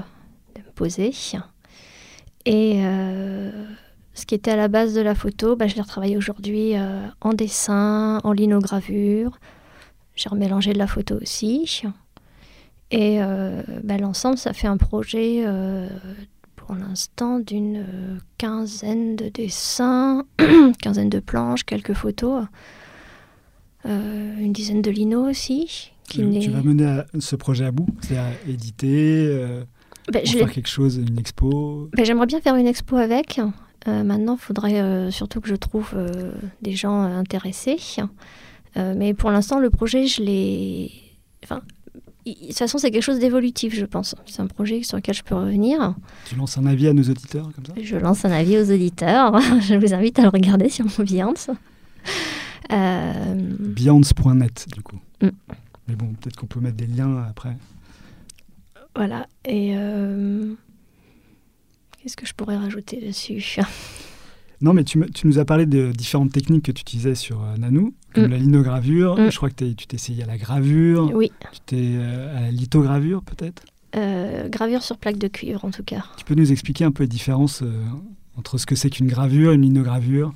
de 0.55 0.61
me 0.65 0.71
poser. 0.73 1.11
Et 2.45 2.85
euh, 2.85 3.65
ce 4.13 4.25
qui 4.25 4.35
était 4.35 4.51
à 4.51 4.55
la 4.55 4.69
base 4.69 4.93
de 4.93 5.01
la 5.01 5.15
photo, 5.15 5.57
bah, 5.57 5.67
je 5.67 5.75
l'ai 5.75 5.81
retravaillé 5.81 6.15
aujourd'hui 6.15 6.77
euh, 6.77 7.05
en 7.19 7.33
dessin, 7.33 8.19
en 8.23 8.31
linogravure. 8.31 9.37
J'ai 10.15 10.29
remélangé 10.29 10.71
de 10.71 10.77
la 10.77 10.87
photo 10.87 11.15
aussi. 11.21 11.83
Et 12.91 13.19
bah, 13.83 13.97
l'ensemble, 13.97 14.37
ça 14.37 14.51
fait 14.51 14.67
un 14.67 14.75
projet 14.75 15.45
pour 16.69 16.77
l'instant 16.77 17.39
d'une 17.39 17.84
quinzaine 18.38 19.15
de 19.15 19.27
dessins, 19.29 20.23
quinzaine 20.84 21.10
de 21.10 21.19
planches, 21.19 21.63
quelques 21.63 21.93
photos, 21.93 22.43
une 23.86 24.53
dizaine 24.53 24.84
de 24.84 24.91
linos 24.91 25.27
aussi. 25.27 25.93
tu 26.08 26.21
vas 26.21 26.62
mener 26.62 27.01
ce 27.17 27.36
projet 27.36 27.65
à 27.65 27.71
bout 27.71 27.88
C'est-à-dire 28.01 28.38
éditer 28.47 29.49
bah, 30.13 30.19
faire 30.23 30.51
quelque 30.51 30.69
chose, 30.69 30.97
une 30.97 31.17
expo 31.17 31.89
J'aimerais 31.97 32.27
bien 32.27 32.39
faire 32.39 32.55
une 32.55 32.67
expo 32.67 32.97
avec. 32.97 33.39
Euh, 33.88 34.03
maintenant, 34.03 34.36
il 34.36 34.39
faudrait 34.39 34.79
euh, 34.79 35.10
surtout 35.10 35.41
que 35.41 35.49
je 35.49 35.55
trouve 35.55 35.93
euh, 35.95 36.34
des 36.62 36.73
gens 36.73 37.01
intéressés. 37.01 37.77
mais 38.75 39.15
pour 39.15 39.32
l'instant, 39.32 39.58
le 39.58 39.71
projet, 39.71 40.05
je 40.05 40.21
l'ai. 40.21 40.91
Enfin, 41.43 41.63
de 42.35 42.47
toute 42.47 42.57
façon, 42.57 42.77
c'est 42.77 42.91
quelque 42.91 43.03
chose 43.03 43.19
d'évolutif, 43.19 43.75
je 43.75 43.85
pense. 43.85 44.15
C'est 44.25 44.41
un 44.41 44.47
projet 44.47 44.83
sur 44.83 44.97
lequel 44.97 45.15
je 45.15 45.23
peux 45.23 45.35
revenir. 45.35 45.95
Tu 46.25 46.35
lances 46.35 46.57
un 46.57 46.65
avis 46.65 46.87
à 46.87 46.93
nos 46.93 47.03
auditeurs 47.03 47.49
comme 47.53 47.65
ça? 47.65 47.73
Je 47.81 47.95
lance 47.95 48.25
un 48.25 48.31
avis 48.31 48.57
aux 48.57 48.71
auditeurs. 48.71 49.39
je 49.61 49.75
vous 49.75 49.93
invite 49.93 50.19
à 50.19 50.23
le 50.23 50.29
regarder 50.29 50.69
sur 50.69 50.85
mon 50.85 51.05
Beyonce. 51.05 51.49
Euh... 52.71 53.35
Du 53.35 54.81
coup. 54.83 54.99
Mm. 55.21 55.29
Mais 55.87 55.95
bon, 55.95 56.13
peut-être 56.19 56.35
qu'on 56.35 56.45
peut 56.45 56.59
mettre 56.59 56.77
des 56.77 56.87
liens 56.87 57.25
après. 57.27 57.57
Voilà. 58.95 59.27
Et. 59.45 59.75
Qu'est-ce 62.01 62.15
que 62.15 62.25
je 62.25 62.33
pourrais 62.33 62.57
rajouter 62.57 63.01
dessus? 63.05 63.57
Non, 64.61 64.73
mais 64.73 64.83
tu, 64.83 64.99
tu, 65.11 65.27
nous 65.27 65.39
as 65.39 65.45
parlé 65.45 65.65
de 65.65 65.91
différentes 65.91 66.31
techniques 66.31 66.65
que 66.65 66.71
tu 66.71 66.81
utilisais 66.81 67.15
sur 67.15 67.41
euh, 67.43 67.55
Nanou, 67.57 67.93
comme 68.13 68.28
mm. 68.28 68.32
la 68.32 68.38
linogravure. 68.38 69.17
Mm. 69.17 69.32
Je 69.32 69.38
crois 69.38 69.50
que 69.50 69.63
tu 69.63 69.88
t'es 69.88 69.95
essayé 69.95 70.24
à 70.24 70.26
la 70.26 70.38
gravure. 70.38 71.12
Oui. 71.13 71.32
Tu 71.52 71.60
t'es 71.65 71.91
euh, 71.95 72.38
à 72.38 72.41
la 72.41 72.52
lithogravure, 72.52 73.22
peut-être? 73.24 73.63
Euh, 73.95 74.48
Gravure 74.50 74.84
sur 74.84 74.98
plaque 74.98 75.17
de 75.17 75.28
cuivre, 75.28 75.65
en 75.65 75.72
tout 75.72 75.84
cas. 75.84 76.06
Tu 76.17 76.26
peux 76.26 76.36
nous 76.36 76.52
expliquer 76.52 76.86
un 76.86 76.91
peu 76.91 77.04
les 77.04 77.10
différences 77.10 77.63
entre 78.38 78.58
ce 78.58 78.65
que 78.65 78.76
c'est 78.76 78.89
qu'une 78.89 79.08
gravure, 79.08 79.52
une 79.52 79.63
linogravure? 79.63 80.34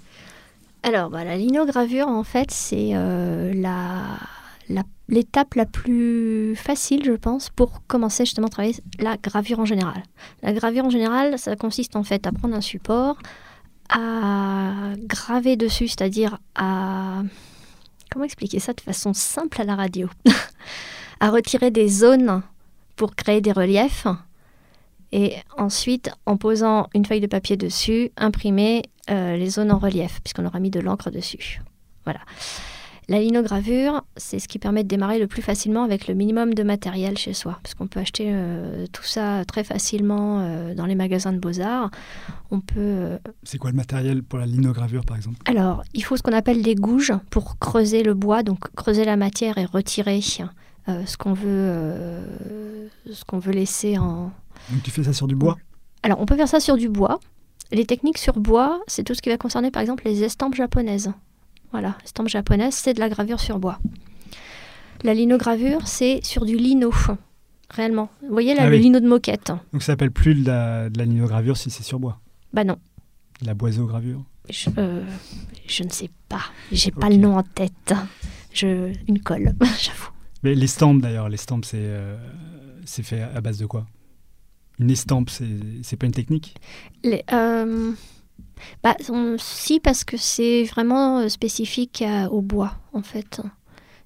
Alors, 0.81 1.09
bah, 1.09 1.23
la 1.23 1.37
linogravure, 1.37 2.07
en 2.07 2.23
fait, 2.23 2.49
c'est 2.49 2.93
la 2.93 4.17
l'étape 5.09 5.55
la, 5.55 5.65
plus 5.65 6.55
facile, 6.55 7.03
je 7.05 7.13
pense, 7.13 7.49
pour 7.49 7.85
commencer 7.87 8.25
justement 8.25 8.47
à 8.47 8.49
travailler 8.49 8.75
la 8.99 9.17
gravure 9.17 9.59
en 9.59 9.65
général. 9.65 10.03
La 10.41 10.53
gravure 10.53 10.85
en 10.85 10.89
général, 10.89 11.37
ça 11.37 11.55
consiste 11.55 11.95
en 11.95 12.03
fait 12.03 12.25
à 12.27 12.31
prendre 12.31 12.55
un 12.55 12.61
support, 12.61 13.17
à 13.89 14.93
graver 14.97 15.55
dessus, 15.55 15.87
c'est-à-dire 15.87 16.39
à... 16.55 17.23
Comment 18.13 18.25
expliquer 18.25 18.59
ça 18.59 18.73
de 18.73 18.81
façon 18.81 19.11
simple 19.15 19.59
à 19.59 19.63
la 19.63 19.75
radio 19.75 20.07
À 21.19 21.31
retirer 21.31 21.71
des 21.71 21.87
zones 21.87 22.43
pour 22.95 23.15
créer 23.15 23.41
des 23.41 23.51
reliefs. 23.51 24.05
Et 25.11 25.37
ensuite, 25.57 26.11
en 26.27 26.37
posant 26.37 26.89
une 26.93 27.05
feuille 27.05 27.21
de 27.21 27.27
papier 27.27 27.57
dessus, 27.57 28.11
imprimer 28.15 28.83
euh, 29.09 29.35
les 29.35 29.49
zones 29.49 29.71
en 29.71 29.79
relief, 29.79 30.21
puisqu'on 30.21 30.45
aura 30.45 30.59
mis 30.59 30.69
de 30.69 30.79
l'encre 30.79 31.09
dessus. 31.09 31.59
Voilà. 32.03 32.19
La 33.13 33.19
linogravure, 33.19 34.03
c'est 34.17 34.39
ce 34.39 34.47
qui 34.47 34.57
permet 34.57 34.81
de 34.81 34.87
démarrer 34.87 35.19
le 35.19 35.27
plus 35.27 35.43
facilement 35.43 35.83
avec 35.83 36.07
le 36.07 36.15
minimum 36.15 36.55
de 36.55 36.63
matériel 36.63 37.15
chez 37.15 37.33
soi, 37.33 37.59
parce 37.61 37.75
qu'on 37.75 37.85
peut 37.85 37.99
acheter 37.99 38.31
euh, 38.31 38.87
tout 38.91 39.03
ça 39.03 39.45
très 39.45 39.63
facilement 39.63 40.39
euh, 40.39 40.73
dans 40.73 40.87
les 40.87 40.95
magasins 40.95 41.31
de 41.31 41.37
beaux-arts. 41.37 41.91
On 42.49 42.59
peut. 42.59 42.73
Euh, 42.79 43.19
c'est 43.43 43.59
quoi 43.59 43.69
le 43.69 43.75
matériel 43.75 44.23
pour 44.23 44.39
la 44.39 44.47
linogravure, 44.47 45.05
par 45.05 45.15
exemple? 45.15 45.37
Alors, 45.45 45.83
il 45.93 46.03
faut 46.03 46.17
ce 46.17 46.23
qu'on 46.23 46.33
appelle 46.33 46.63
des 46.63 46.73
gouges 46.73 47.13
pour 47.29 47.59
creuser 47.59 48.01
le 48.01 48.15
bois, 48.15 48.41
donc 48.41 48.73
creuser 48.73 49.05
la 49.05 49.15
matière 49.15 49.59
et 49.59 49.65
retirer 49.65 50.19
ce 50.19 51.15
qu'on 51.15 51.33
veut, 51.33 52.17
ce 53.11 53.23
qu'on 53.25 53.37
veut 53.37 53.53
laisser 53.53 53.99
en. 53.99 54.31
Donc 54.71 54.81
tu 54.81 54.89
fais 54.89 55.03
ça 55.03 55.13
sur 55.13 55.27
du 55.27 55.35
bois? 55.35 55.57
Alors, 56.01 56.19
on 56.19 56.25
peut 56.25 56.35
faire 56.35 56.49
ça 56.49 56.59
sur 56.59 56.77
du 56.77 56.89
bois. 56.89 57.19
Les 57.71 57.85
techniques 57.85 58.17
sur 58.17 58.39
bois, 58.39 58.81
c'est 58.87 59.03
tout 59.03 59.13
ce 59.13 59.21
qui 59.21 59.29
va 59.29 59.37
concerner 59.37 59.69
par 59.69 59.83
exemple 59.83 60.03
les 60.03 60.23
estampes 60.23 60.55
japonaises. 60.55 61.11
Voilà, 61.73 61.97
estampe 62.05 62.27
japonaise, 62.27 62.75
c'est 62.75 62.93
de 62.93 62.99
la 62.99 63.09
gravure 63.09 63.39
sur 63.39 63.57
bois. 63.57 63.79
La 65.03 65.15
linogravure, 65.15 65.87
c'est 65.87 66.23
sur 66.23 66.45
du 66.45 66.55
lino, 66.55 66.91
réellement. 67.71 68.09
Vous 68.21 68.31
voyez 68.31 68.53
là, 68.53 68.61
ah 68.65 68.69
le 68.69 68.77
lino 68.77 68.99
de 68.99 69.07
moquette. 69.07 69.51
Donc 69.73 69.81
ça 69.81 69.87
s'appelle 69.87 70.11
plus 70.11 70.35
de 70.35 70.45
la, 70.45 70.91
de 70.91 70.99
la 70.99 71.05
linogravure 71.05 71.57
si 71.57 71.71
c'est 71.71 71.81
sur 71.81 71.99
bois 71.99 72.19
Bah 72.53 72.63
non. 72.63 72.77
La 73.41 73.55
boiseau-gravure 73.55 74.23
je, 74.49 74.69
euh, 74.77 75.03
je, 75.67 75.83
ne 75.83 75.89
sais 75.89 76.11
pas. 76.29 76.43
J'ai 76.71 76.91
pas 76.91 77.09
le 77.09 77.15
nom 77.15 77.37
en 77.37 77.43
tête. 77.43 77.95
Je, 78.53 78.93
une 79.07 79.19
colle, 79.19 79.55
j'avoue. 79.81 80.11
Mais 80.43 80.53
l'estampe 80.53 81.01
d'ailleurs, 81.01 81.27
l'estampe 81.27 81.65
c'est 81.65 81.77
euh, 81.79 82.17
c'est 82.85 83.03
fait 83.03 83.21
à 83.21 83.41
base 83.41 83.57
de 83.57 83.65
quoi? 83.65 83.87
Une 84.79 84.91
estampe, 84.91 85.31
c'est 85.31 85.95
pas 85.97 86.05
une 86.05 86.11
technique? 86.11 86.55
Les, 87.03 87.23
euh, 87.31 87.93
bah, 88.83 88.95
Si, 89.37 89.79
parce 89.79 90.03
que 90.03 90.17
c'est 90.17 90.63
vraiment 90.63 91.19
euh, 91.19 91.29
spécifique 91.29 92.03
au 92.31 92.41
bois, 92.41 92.75
en 92.93 93.01
fait. 93.01 93.41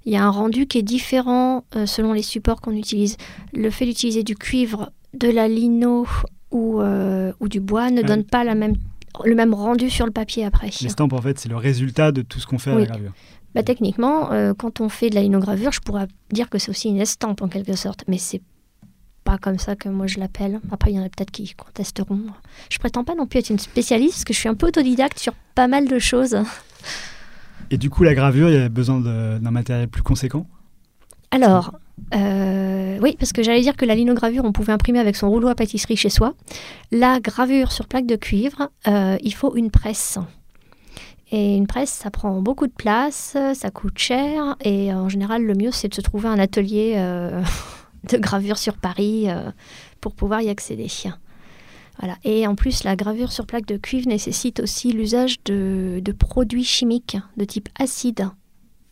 Il 0.06 0.14
y 0.14 0.16
a 0.16 0.24
un 0.24 0.30
rendu 0.30 0.68
qui 0.68 0.78
est 0.78 0.84
différent 0.84 1.66
euh, 1.76 1.86
selon 1.86 2.14
les 2.14 2.22
supports 2.22 2.62
qu'on 2.62 2.72
utilise. 2.72 3.18
Le 3.54 3.70
fait 3.70 3.86
d'utiliser 3.86 4.24
du 4.24 4.36
cuivre, 4.36 4.92
de 5.14 5.30
la 5.30 5.48
lino 5.48 6.06
ou, 6.52 6.82
euh, 6.82 7.34
ou 7.40 7.50
du 7.50 7.60
bois 7.60 7.92
ne 7.92 8.02
donne 8.02 8.24
pas 8.24 8.44
la 8.44 8.56
même, 8.56 8.76
le 9.26 9.36
même 9.36 9.54
rendu 9.54 9.90
sur 9.90 10.06
le 10.06 10.12
papier 10.12 10.46
après. 10.46 10.70
L'estampe, 10.82 11.14
en 11.14 11.22
fait, 11.22 11.40
c'est 11.40 11.50
le 11.50 11.58
résultat 11.58 12.12
de 12.12 12.22
tout 12.22 12.40
ce 12.40 12.48
qu'on 12.48 12.58
fait 12.58 12.72
à 12.72 12.76
la 12.76 12.86
gravure. 12.86 13.12
Bah, 13.54 13.64
techniquement, 13.64 14.30
quand 14.58 14.82
on 14.82 14.90
fait 14.90 15.10
de 15.10 15.16
la 15.16 15.22
linogravure, 15.22 15.72
je 15.72 15.82
pourrais 15.82 16.08
dire 16.32 16.50
que 16.50 16.58
c'est 16.58 16.70
aussi 16.70 16.90
une 16.90 17.02
estampe 17.02 17.42
en 17.42 17.48
quelque 17.48 17.76
sorte, 17.76 18.04
mais 18.08 18.18
c'est 18.18 18.42
pas 19.28 19.38
comme 19.38 19.60
ça 19.60 19.76
que 19.76 19.90
moi 19.90 20.08
je 20.08 20.20
l'appelle. 20.20 20.62
Après, 20.72 20.90
il 20.90 20.96
y 20.96 21.00
en 21.00 21.04
a 21.04 21.10
peut-être 21.10 21.32
qui 21.32 21.54
contesteront. 21.54 22.22
Je 22.70 22.80
prétends 22.80 23.04
pas 23.04 23.14
non 23.14 23.28
plus 23.28 23.40
être 23.40 23.50
une 23.50 23.60
spécialiste 23.60 24.14
parce 24.14 24.24
que 24.24 24.34
je 24.34 24.40
suis 24.40 24.48
un 24.48 24.56
peu 24.56 24.68
autodidacte 24.68 25.20
sur 25.20 25.34
pas 25.54 25.68
mal 25.68 25.90
de 25.90 26.00
choses. 26.00 26.38
Et 27.70 27.78
du 27.78 27.90
coup, 27.90 28.04
la 28.04 28.16
gravure, 28.16 28.48
il 28.48 28.54
y 28.54 28.58
avait 28.58 28.70
besoin 28.70 29.02
d'un 29.02 29.52
matériel 29.52 29.90
plus 29.90 30.02
conséquent? 30.02 30.48
Alors, 31.32 31.74
euh, 32.16 33.00
oui, 33.02 33.18
parce 33.20 33.34
que 33.34 33.44
j'allais 33.44 33.60
dire 33.60 33.76
que 33.76 33.84
la 33.84 33.96
linogravure, 33.96 34.46
on 34.46 34.54
pouvait 34.54 34.72
imprimer 34.72 35.00
avec 35.00 35.18
son 35.18 35.30
rouleau 35.30 35.50
à 35.50 35.56
pâtisserie 35.56 35.98
chez 35.98 36.10
soi. 36.10 36.34
La 36.94 37.20
gravure 37.20 37.74
sur 37.74 37.86
plaque 37.86 38.06
de 38.06 38.16
cuivre, 38.16 38.70
euh, 38.88 39.18
il 39.22 39.34
faut 39.34 39.58
une 39.58 39.72
presse. 39.72 40.20
Et 41.32 41.58
une 41.58 41.68
presse, 41.68 41.92
ça 41.92 42.12
prend 42.12 42.42
beaucoup 42.42 42.68
de 42.68 42.72
place, 42.72 43.36
ça 43.54 43.72
coûte 43.72 43.98
cher, 43.98 44.56
et 44.64 44.94
en 44.94 45.10
général, 45.10 45.44
le 45.44 45.54
mieux, 45.54 45.72
c'est 45.72 45.90
de 45.90 45.94
se 45.96 46.00
trouver 46.00 46.30
un 46.30 46.40
atelier 46.40 46.94
euh, 46.96 47.44
de 48.10 48.18
gravure 48.18 48.58
sur 48.58 48.78
Paris 48.78 49.28
pour 50.02 50.14
pouvoir 50.14 50.42
y 50.42 50.50
accéder. 50.50 50.88
Voilà. 52.00 52.18
Et 52.24 52.46
en 52.46 52.56
plus, 52.56 52.84
la 52.84 52.96
gravure 52.96 53.32
sur 53.32 53.46
plaque 53.46 53.66
de 53.66 53.78
cuivre 53.78 54.08
nécessite 54.08 54.60
aussi 54.60 54.92
l'usage 54.92 55.38
de, 55.46 56.02
produits 56.18 56.64
chimiques 56.64 57.18
de 57.38 57.46
type 57.46 57.70
acide 57.80 58.30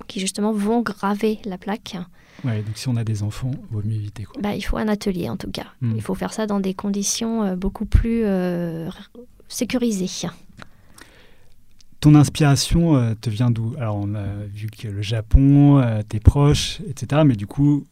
qui 0.08 0.20
justement 0.20 0.52
vont 0.52 0.82
graver 0.82 1.39
la 1.46 1.58
plaque. 1.58 1.98
Ouais, 2.44 2.62
donc 2.62 2.78
si 2.78 2.88
on 2.89 2.96
a 2.96 3.04
des 3.04 3.24
enfants, 3.24 3.52
il 3.54 3.74
vaut 3.74 3.82
mieux 3.84 3.96
éviter. 3.96 4.24
Quoi. 4.24 4.41
Bah, 4.41 4.56
il 4.56 4.62
faut 4.62 4.78
un 4.78 4.88
atelier 4.88 5.30
en 5.30 5.38
tout 5.38 5.50
cas. 5.50 5.68
Hmm. 5.82 5.94
Il 5.96 6.02
faut 6.02 6.15
faire 6.15 6.34
ça 6.34 6.46
dans 6.46 6.60
des 6.60 6.74
conditions 6.74 7.44
euh, 7.44 7.56
beaucoup 7.56 7.86
plus 7.86 8.24
euh, 8.26 8.89
sécurisées. 9.48 10.28
Ton 12.02 12.13
inspiration 12.13 12.98
euh, 12.98 13.13
te 13.20 13.30
vient 13.30 13.50
d'où? 13.50 13.74
Alors 13.80 13.96
on 13.96 14.13
a 14.13 14.28
vu 14.54 14.68
que 14.68 14.88
le 14.88 15.02
Japon, 15.02 15.84
tes 16.08 16.20
proches, 16.20 16.82
etc. 16.88 17.24
Mais 17.26 17.36
du 17.36 17.48
coup, 17.48 17.86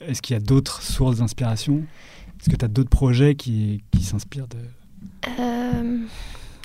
est-ce 0.00 0.22
qu'il 0.22 0.34
y 0.34 0.36
a 0.36 0.40
d'autres 0.40 0.82
sources 0.82 1.18
d'inspiration? 1.18 1.82
Est-ce 2.40 2.50
que 2.50 2.56
tu 2.56 2.64
as 2.64 2.68
d'autres 2.68 2.90
projets 2.90 3.34
qui, 3.34 3.82
qui 3.90 4.02
s'inspirent 4.02 4.48
de... 4.48 4.58
Euh, 5.38 5.98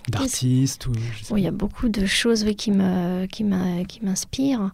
d'artistes 0.09 0.87
ou 0.87 1.37
Il 1.37 1.43
y 1.43 1.47
a 1.47 1.51
beaucoup 1.51 1.89
de 1.89 2.05
choses 2.05 2.43
oui, 2.45 2.55
qui, 2.55 2.71
me, 2.71 3.25
qui, 3.25 3.45
qui 3.87 4.05
m'inspirent. 4.05 4.71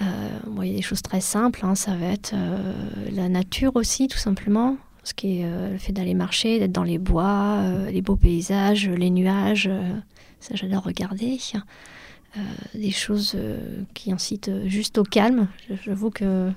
Euh, 0.00 0.28
il 0.62 0.68
y 0.68 0.72
a 0.72 0.76
des 0.76 0.82
choses 0.82 1.02
très 1.02 1.20
simples, 1.20 1.60
hein. 1.62 1.74
ça 1.74 1.94
va 1.94 2.06
être 2.06 2.32
euh, 2.34 2.72
la 3.12 3.28
nature 3.28 3.76
aussi, 3.76 4.08
tout 4.08 4.18
simplement. 4.18 4.76
Ce 5.04 5.14
qui 5.14 5.40
est 5.40 5.70
le 5.70 5.78
fait 5.78 5.92
d'aller 5.92 6.14
marcher, 6.14 6.58
d'être 6.58 6.72
dans 6.72 6.84
les 6.84 6.98
bois, 6.98 7.62
les 7.90 8.02
beaux 8.02 8.16
paysages, 8.16 8.86
les 8.86 9.08
nuages, 9.08 9.70
ça 10.40 10.54
j'adore 10.54 10.84
regarder. 10.84 11.38
Des 12.74 12.90
choses 12.90 13.36
qui 13.94 14.12
incitent 14.12 14.50
juste 14.66 14.98
au 14.98 15.02
calme. 15.02 15.48
J'avoue 15.84 16.10
que 16.10 16.50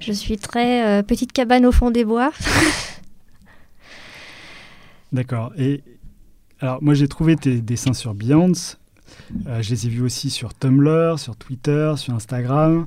je 0.00 0.12
suis 0.12 0.36
très 0.36 1.02
petite 1.02 1.32
cabane 1.32 1.66
au 1.66 1.72
fond 1.72 1.90
des 1.90 2.04
bois. 2.04 2.32
D'accord. 5.12 5.52
Et 5.56 5.82
alors, 6.60 6.82
moi, 6.82 6.94
j'ai 6.94 7.08
trouvé 7.08 7.36
tes 7.36 7.60
dessins 7.60 7.94
sur 7.94 8.14
Behance. 8.14 8.78
Euh, 9.46 9.62
je 9.62 9.70
les 9.70 9.86
ai 9.86 9.88
vus 9.88 10.02
aussi 10.02 10.30
sur 10.30 10.54
Tumblr, 10.54 11.18
sur 11.18 11.36
Twitter, 11.36 11.94
sur 11.96 12.14
Instagram. 12.14 12.86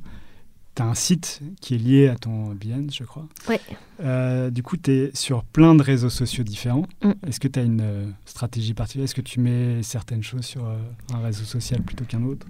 Tu 0.76 0.82
as 0.82 0.86
un 0.86 0.96
site 0.96 1.42
qui 1.62 1.76
est 1.76 1.78
lié 1.78 2.08
à 2.08 2.16
ton 2.16 2.50
Behance, 2.50 2.96
je 2.96 3.04
crois. 3.04 3.28
Oui. 3.48 3.58
Euh, 4.02 4.50
du 4.50 4.64
coup, 4.64 4.78
tu 4.78 4.92
es 4.92 5.12
sur 5.14 5.44
plein 5.44 5.76
de 5.76 5.84
réseaux 5.84 6.10
sociaux 6.10 6.44
différents. 6.44 6.88
Mm. 7.04 7.12
Est-ce 7.28 7.40
que 7.40 7.48
tu 7.48 7.60
as 7.60 7.64
une 7.64 7.82
euh, 7.82 8.06
stratégie 8.26 8.74
particulière? 8.74 9.06
Est-ce 9.06 9.16
que 9.16 9.22
tu 9.22 9.40
mets 9.40 9.84
certaines 9.84 10.24
choses 10.24 10.46
sur 10.46 10.66
un 11.14 11.20
réseau 11.20 11.44
social 11.44 11.82
plutôt 11.82 12.06
qu'un 12.06 12.24
autre? 12.24 12.48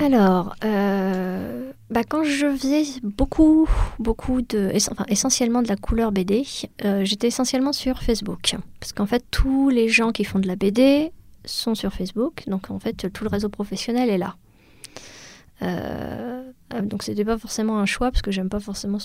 Alors, 0.00 0.54
euh, 0.64 1.72
bah 1.90 2.04
quand 2.04 2.22
je 2.22 2.56
faisais 2.56 2.84
beaucoup, 3.02 3.68
beaucoup 3.98 4.42
de, 4.42 4.70
enfin, 4.76 5.04
essentiellement 5.08 5.60
de 5.60 5.68
la 5.68 5.74
couleur 5.74 6.12
BD, 6.12 6.44
euh, 6.84 7.04
j'étais 7.04 7.26
essentiellement 7.26 7.72
sur 7.72 8.02
Facebook. 8.02 8.54
Parce 8.78 8.92
qu'en 8.92 9.06
fait, 9.06 9.24
tous 9.32 9.70
les 9.70 9.88
gens 9.88 10.12
qui 10.12 10.22
font 10.22 10.38
de 10.38 10.46
la 10.46 10.54
BD 10.54 11.10
sont 11.44 11.74
sur 11.74 11.92
Facebook. 11.92 12.44
Donc, 12.46 12.70
en 12.70 12.78
fait, 12.78 13.12
tout 13.12 13.24
le 13.24 13.30
réseau 13.30 13.48
professionnel 13.48 14.08
est 14.08 14.18
là. 14.18 14.36
Euh, 15.62 16.37
donc, 16.82 17.02
c'était 17.02 17.24
pas 17.24 17.38
forcément 17.38 17.78
un 17.78 17.86
choix, 17.86 18.10
parce 18.10 18.22
que 18.22 18.30
j'aime 18.30 18.48
pas 18.48 18.60
forcément 18.60 18.98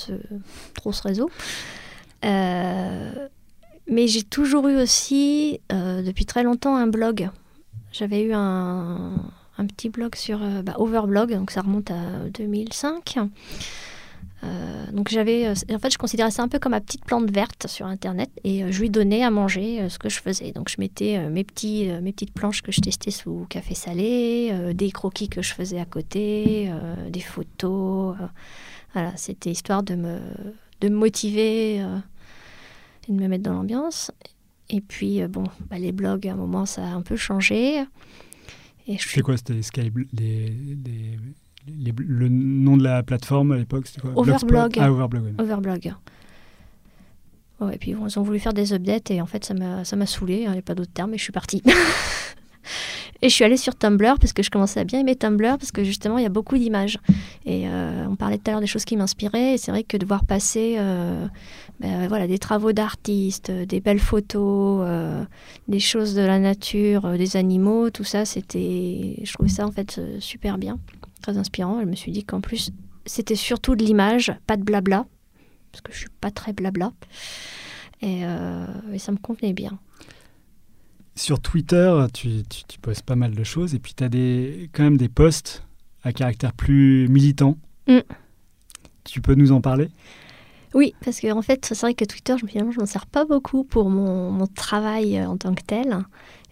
trop 0.76 0.92
ce 0.92 1.04
réseau. 1.04 1.30
mais 2.24 4.08
j'ai 4.08 4.24
toujours 4.24 4.68
eu 4.68 4.78
aussi, 4.78 5.60
depuis 5.70 6.26
très 6.26 6.44
longtemps, 6.44 6.76
un 6.76 6.88
blog. 6.88 7.30
J'avais 7.92 8.24
eu 8.24 8.34
un 8.34 9.68
petit 9.68 9.90
blog 9.90 10.16
sur 10.16 10.42
euh, 10.42 10.62
bah, 10.62 10.76
Overblog, 10.78 11.34
donc 11.34 11.52
ça 11.52 11.62
remonte 11.62 11.92
à 11.92 12.30
2005. 12.34 13.20
Euh, 14.44 14.92
donc 14.92 15.10
j'avais, 15.10 15.48
euh, 15.48 15.54
en 15.72 15.80
fait, 15.80 15.92
je 15.92 15.98
considérais 15.98 16.32
ça 16.32 16.44
un 16.44 16.48
peu 16.48 16.60
comme 16.60 16.72
ma 16.72 16.82
petite 16.82 17.06
plante 17.06 17.30
verte 17.32 17.68
sur 17.68 17.86
Internet 17.86 18.30
et 18.44 18.72
je 18.72 18.82
lui 18.82 18.90
donnais 18.90 19.24
à 19.24 19.32
manger 19.32 19.88
ce 19.90 19.98
que 19.98 20.10
je 20.10 20.20
faisais. 20.20 20.52
Donc 20.52 20.70
je 20.70 20.76
mettais 20.80 21.30
mes, 21.30 21.44
petits, 21.44 21.90
mes 22.02 22.12
petites 22.12 22.34
planches 22.34 22.62
que 22.62 22.72
je 22.72 22.82
testais 22.82 23.12
sous 23.12 23.46
café 23.50 23.76
salé, 23.76 24.74
des 24.74 24.92
croquis 24.92 25.30
que 25.30 25.42
je 25.42 25.54
faisais 25.54 25.80
à 25.80 25.86
côté, 25.86 26.72
des 27.10 27.22
photos. 27.22 28.16
voilà, 28.94 29.16
c'était 29.16 29.52
histoire 29.52 29.84
de 29.84 29.96
me, 29.96 30.20
de 30.82 30.90
me 30.90 30.96
motiver 30.96 31.78
et 31.78 33.12
de 33.12 33.14
me 33.14 33.28
mettre 33.28 33.44
dans 33.44 33.54
l'ambiance. 33.54 34.12
Et 34.70 34.82
puis, 34.82 35.26
bon, 35.28 35.44
bah, 35.70 35.78
les 35.78 35.92
blogs, 35.92 36.28
à 36.28 36.34
un 36.34 36.38
moment, 36.38 36.66
ça 36.66 36.84
a 36.84 36.90
un 36.94 37.02
peu 37.02 37.16
changé. 37.16 37.84
Quoi 39.22 39.38
C'était 39.38 39.62
le 41.68 42.30
nom 42.30 42.78
de 42.78 42.84
la 42.84 43.04
plateforme 43.04 43.54
à 43.54 43.58
l'époque 43.58 43.88
C'était 43.88 44.02
quoi? 44.02 44.12
Overblog. 44.16 44.78
Ah, 44.80 44.92
Overblog. 44.92 45.34
Overblog. 45.40 45.94
Ouais, 47.62 47.76
et 47.76 47.78
puis 47.78 47.92
ils 47.92 48.20
ont 48.20 48.24
voulu 48.24 48.40
faire 48.40 48.54
des 48.54 48.74
updates 48.74 49.12
et 49.12 49.22
en 49.22 49.26
fait 49.26 49.46
ça 49.46 49.54
m'a, 49.54 49.86
ça 49.86 49.96
m'a 49.96 50.06
saoulé, 50.06 50.44
il 50.46 50.52
n'y 50.52 50.58
a 50.58 50.62
pas 50.62 50.76
d'autre 50.76 50.92
terme, 50.94 51.14
et 51.14 51.18
je 51.18 51.24
suis 51.24 51.32
partie. 51.32 51.62
et 53.22 53.30
je 53.30 53.34
suis 53.34 53.44
allée 53.46 53.58
sur 53.58 53.76
Tumblr 53.76 54.16
parce 54.20 54.34
que 54.34 54.44
je 54.44 54.50
commençais 54.50 54.80
à 54.80 54.84
bien 54.84 55.00
aimer 55.00 55.16
Tumblr 55.16 55.58
parce 55.58 55.72
que 55.72 55.84
justement 55.84 56.18
il 56.18 56.24
y 56.24 56.26
a 56.26 56.30
beaucoup 56.30 56.58
d'images. 56.58 56.98
Et 57.46 57.68
euh, 57.68 58.06
on 58.10 58.16
parlait 58.16 58.38
tout 58.38 58.50
à 58.50 58.52
l'heure 58.52 58.62
des 58.62 58.68
choses 58.68 58.86
qui 58.86 58.98
m'inspiraient 58.98 59.54
et 59.54 59.58
c'est 59.58 59.72
vrai 59.72 59.84
que 59.84 59.98
de 59.98 60.06
voir 60.06 60.26
passer 60.26 60.76
euh, 60.78 61.28
ben, 61.80 62.08
voilà, 62.08 62.28
des 62.28 62.38
travaux 62.38 62.72
d'artistes, 62.72 63.50
euh, 63.50 63.66
des 63.66 63.82
belles 63.82 64.00
photos, 64.00 64.86
euh, 64.88 65.24
des 65.68 65.80
choses 65.80 66.16
de 66.16 66.22
la 66.22 66.40
nature, 66.40 67.18
des 67.18 67.36
animaux, 67.36 67.90
tout 67.90 68.04
ça, 68.04 68.26
c'était, 68.26 69.20
je 69.24 69.34
trouvais 69.34 69.50
ça 69.50 69.66
en 69.66 69.72
fait 69.72 70.00
super 70.20 70.58
bien, 70.58 70.80
très 71.24 71.38
inspirant. 71.38 71.82
Je 71.82 71.86
me 71.86 71.96
suis 71.96 72.12
dit 72.12 72.24
qu'en 72.24 72.42
plus, 72.42 72.72
c'était 73.08 73.36
surtout 73.36 73.76
de 73.76 73.84
l'image, 73.84 74.32
pas 74.46 74.58
de 74.58 74.64
blabla, 74.64 75.08
parce 75.72 75.82
que 75.82 75.92
je 75.92 75.98
suis 75.98 76.10
pas 76.22 76.30
très 76.30 76.54
blabla, 76.54 76.92
et, 78.02 78.22
ça 78.98 79.12
me 79.12 79.18
convenait 79.18 79.54
bien. 79.54 79.80
Sur 81.16 81.40
Twitter, 81.40 82.06
tu, 82.14 82.44
tu, 82.68 82.80
postes 82.80 83.04
pas 83.04 83.16
mal 83.16 83.34
de 83.34 83.44
choses, 83.44 83.74
et 83.74 83.80
puis 83.80 83.94
tu 83.96 84.04
as 84.04 84.10
des, 84.10 84.70
quand 84.74 84.84
même 84.84 84.98
des 84.98 85.10
posts 85.10 85.64
à 86.04 86.12
caractère 86.12 86.54
plus 86.54 87.08
militant. 87.08 87.58
Mm. 87.88 88.00
Tu 89.04 89.22
peux 89.22 89.36
nous 89.36 89.52
en 89.52 89.62
parler? 89.62 89.90
Oui, 90.74 90.96
parce 91.04 91.20
qu'en 91.20 91.38
en 91.38 91.42
fait, 91.42 91.66
c'est 91.66 91.80
vrai 91.80 91.94
que 91.94 92.06
Twitter, 92.06 92.36
finalement, 92.48 92.72
je 92.72 92.80
m'en 92.80 92.86
sers 92.86 93.06
pas 93.06 93.26
beaucoup 93.26 93.64
pour 93.64 93.90
mon, 93.90 94.48
travail 94.48 95.18
euh, 95.18 95.28
en 95.28 95.38
tant 95.38 95.54
que 95.54 95.62
tel. 95.62 96.04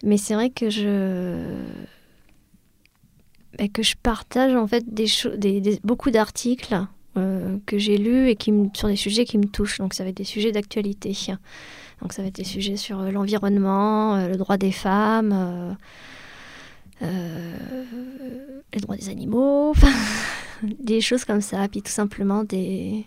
Mais 0.04 0.16
c'est 0.16 0.34
vrai 0.34 0.50
que 0.50 0.70
je 0.70 1.64
bah, 3.58 3.68
que 3.68 3.82
je 3.82 3.94
partage 4.02 4.54
en 4.54 4.66
fait 4.66 4.84
beaucoup 5.84 6.10
d'articles 6.10 6.86
euh, 7.16 7.58
que 7.66 7.78
j'ai 7.78 7.98
lus 7.98 8.28
et 8.28 8.36
qui 8.36 8.52
sur 8.74 8.88
des 8.88 8.96
sujets 8.96 9.24
qui 9.24 9.38
me 9.38 9.46
touchent. 9.46 9.78
Donc 9.78 9.94
ça 9.94 10.04
va 10.04 10.10
être 10.10 10.16
des 10.16 10.24
sujets 10.24 10.52
d'actualité. 10.52 11.16
Donc 12.00 12.12
ça 12.12 12.22
va 12.22 12.28
être 12.28 12.36
des 12.36 12.44
sujets 12.44 12.76
sur 12.76 13.00
euh, 13.00 13.10
l'environnement, 13.10 14.26
le 14.26 14.36
droit 14.36 14.56
des 14.56 14.72
femmes, 14.72 15.76
les 17.00 18.80
droits 18.80 18.96
des 18.96 19.08
animaux, 19.08 19.74
des 20.62 21.00
choses 21.00 21.24
comme 21.24 21.40
ça. 21.40 21.68
Puis 21.68 21.82
tout 21.82 21.90
simplement 21.90 22.44
des 22.44 23.06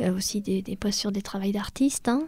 euh, 0.00 0.16
aussi 0.16 0.40
des, 0.40 0.62
des 0.62 0.76
posts 0.76 0.98
sur 0.98 1.12
des 1.12 1.20
travails 1.20 1.52
d'artistes, 1.52 2.08
hein. 2.08 2.22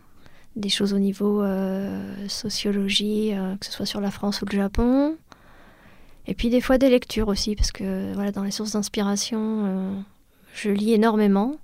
des 0.56 0.68
choses 0.68 0.92
au 0.92 0.98
niveau 0.98 1.42
euh, 1.42 2.28
sociologie, 2.28 3.32
euh, 3.32 3.56
que 3.56 3.64
ce 3.64 3.72
soit 3.72 3.86
sur 3.86 4.00
la 4.00 4.10
France 4.10 4.42
ou 4.42 4.46
le 4.50 4.56
Japon. 4.56 5.16
Et 6.26 6.34
puis 6.34 6.50
des 6.50 6.60
fois 6.60 6.78
des 6.78 6.88
lectures 6.88 7.28
aussi, 7.28 7.56
parce 7.56 7.72
que 7.72 8.12
voilà, 8.14 8.32
dans 8.32 8.44
les 8.44 8.50
sources 8.50 8.72
d'inspiration, 8.72 10.04
je 10.54 10.70
lis 10.70 10.92
énormément. 10.92 11.56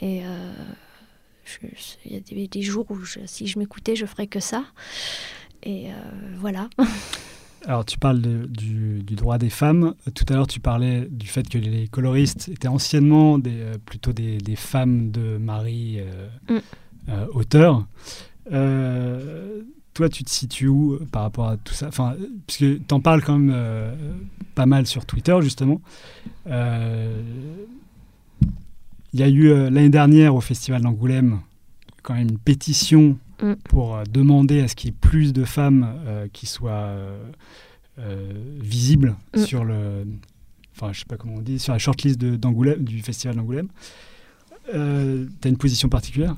Et 0.00 0.22
il 2.04 2.12
y 2.12 2.16
a 2.16 2.46
des, 2.48 2.62
jours 2.62 2.86
où 2.90 2.98
si 3.26 3.46
je 3.46 3.58
m'écoutais, 3.58 3.96
je 3.96 4.04
ferais 4.04 4.26
que 4.26 4.40
ça. 4.40 4.64
Et 5.62 5.86
voilà. 6.38 6.68
Alors, 7.66 7.84
tu 7.84 7.98
parles 7.98 8.20
du, 8.20 9.02
droit 9.02 9.38
des 9.38 9.50
femmes. 9.50 9.94
Tout 10.14 10.24
à 10.28 10.34
l'heure, 10.34 10.46
tu 10.46 10.60
parlais 10.60 11.06
du 11.10 11.26
fait 11.26 11.48
que 11.48 11.58
les 11.58 11.88
coloristes 11.88 12.48
étaient 12.48 12.68
anciennement 12.68 13.38
des, 13.38 13.60
euh, 13.60 13.74
plutôt 13.84 14.12
des, 14.12 14.56
femmes 14.56 15.10
de 15.10 15.38
mari 15.38 15.98
euh, 15.98 16.28
mm. 16.48 16.60
euh, 17.08 17.26
auteurs. 17.32 17.86
Toi, 19.94 20.08
tu 20.08 20.24
te 20.24 20.30
situes 20.30 20.68
où 20.68 20.98
par 21.12 21.22
rapport 21.22 21.48
à 21.48 21.56
tout 21.56 21.74
ça? 21.74 21.88
Enfin, 21.88 22.16
Puisque 22.46 22.86
tu 22.86 22.94
en 22.94 23.00
parles 23.00 23.22
quand 23.22 23.38
même 23.38 23.96
pas 24.54 24.66
mal 24.66 24.86
sur 24.86 25.06
Twitter, 25.06 25.36
justement. 25.40 25.80
Il 26.46 26.52
y 29.20 29.22
a 29.22 29.28
eu 29.28 29.48
l'année 29.48 29.88
dernière 29.90 30.34
au 30.34 30.40
Festival 30.40 30.82
d'Angoulême 30.82 31.40
quand 32.02 32.14
même 32.14 32.28
une 32.30 32.38
pétition 32.38 33.18
Mm. 33.42 33.54
pour 33.64 33.96
euh, 33.96 34.04
demander 34.08 34.60
à 34.60 34.68
ce 34.68 34.76
qu'il 34.76 34.90
y 34.90 34.92
ait 34.92 34.96
plus 35.00 35.32
de 35.32 35.42
femmes 35.44 35.88
euh, 36.06 36.28
qui 36.32 36.46
soient 36.46 36.70
euh, 36.70 37.18
euh, 37.98 38.32
visibles 38.60 39.16
Mm. 39.36 39.40
sur 39.40 39.64
le, 39.64 40.06
enfin 40.76 40.92
je 40.92 41.00
sais 41.00 41.04
pas 41.04 41.16
comment 41.16 41.34
on 41.34 41.40
dit, 41.42 41.58
sur 41.58 41.72
la 41.72 41.80
shortlist 41.80 42.16
de- 42.20 42.36
du 42.76 43.02
festival 43.02 43.34
d'Angoulême. 43.36 43.66
Euh, 44.72 45.26
T'as 45.40 45.48
une 45.48 45.56
position 45.56 45.88
particulière? 45.88 46.36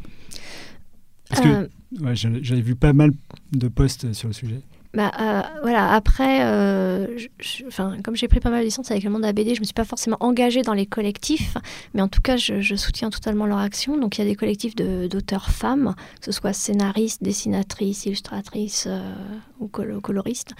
Parce 1.28 1.40
que 1.42 1.48
Euh, 1.48 1.68
ouais, 2.00 2.14
j'avais 2.16 2.60
vu 2.60 2.74
pas 2.74 2.92
mal 2.92 3.12
de 3.52 3.68
posts 3.68 4.12
sur 4.12 4.28
le 4.28 4.34
sujet. 4.34 4.60
Bah, 4.94 5.12
euh, 5.20 5.42
voilà, 5.60 5.92
après, 5.92 6.42
euh, 6.46 7.18
je- 7.18 7.26
je- 7.40 7.66
enfin, 7.66 7.98
comme 8.02 8.16
j'ai 8.16 8.28
pris 8.28 8.40
pas 8.40 8.48
mal 8.48 8.60
de 8.60 8.64
licences 8.64 8.90
avec 8.90 9.04
le 9.04 9.10
monde 9.10 9.20
de 9.22 9.26
la 9.26 9.34
BD, 9.34 9.54
je 9.54 9.60
me 9.60 9.66
suis 9.66 9.74
pas 9.74 9.84
forcément 9.84 10.16
engagée 10.20 10.62
dans 10.62 10.72
les 10.72 10.86
collectifs, 10.86 11.54
mais 11.92 12.00
en 12.00 12.08
tout 12.08 12.22
cas, 12.22 12.38
je, 12.38 12.62
je 12.62 12.76
soutiens 12.76 13.10
totalement 13.10 13.44
leur 13.44 13.58
action. 13.58 13.98
Donc, 13.98 14.16
il 14.16 14.22
y 14.22 14.26
a 14.26 14.30
des 14.30 14.36
collectifs 14.36 14.74
de- 14.74 15.06
d'auteurs 15.06 15.50
femmes, 15.50 15.94
que 16.20 16.24
ce 16.24 16.32
soit 16.32 16.54
scénaristes, 16.54 17.22
dessinatrices, 17.22 18.06
illustratrices 18.06 18.84
euh, 18.86 19.12
ou 19.60 19.66
colo- 19.66 20.00
coloristes, 20.00 20.52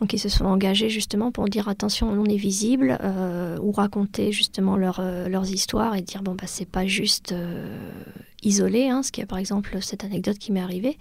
donc 0.00 0.14
ils 0.14 0.18
se 0.18 0.30
sont 0.30 0.46
engagés 0.46 0.88
justement 0.88 1.30
pour 1.30 1.46
dire 1.50 1.68
attention, 1.68 2.08
on 2.08 2.24
est 2.24 2.36
visible, 2.36 2.98
ou 3.60 3.72
raconter 3.72 4.32
justement 4.32 4.76
leur, 4.78 5.02
leurs 5.28 5.50
histoires 5.50 5.96
et 5.96 6.00
dire 6.02 6.22
bon, 6.22 6.34
bah, 6.34 6.44
c'est 6.46 6.68
pas 6.68 6.86
juste 6.86 7.34
isolé, 8.42 8.88
hein, 8.88 9.02
ce 9.02 9.12
qui 9.12 9.20
est 9.20 9.26
par 9.26 9.38
exemple 9.38 9.78
cette 9.80 10.04
anecdote 10.04 10.38
qui 10.38 10.52
m'est 10.52 10.60
arrivée. 10.60 10.98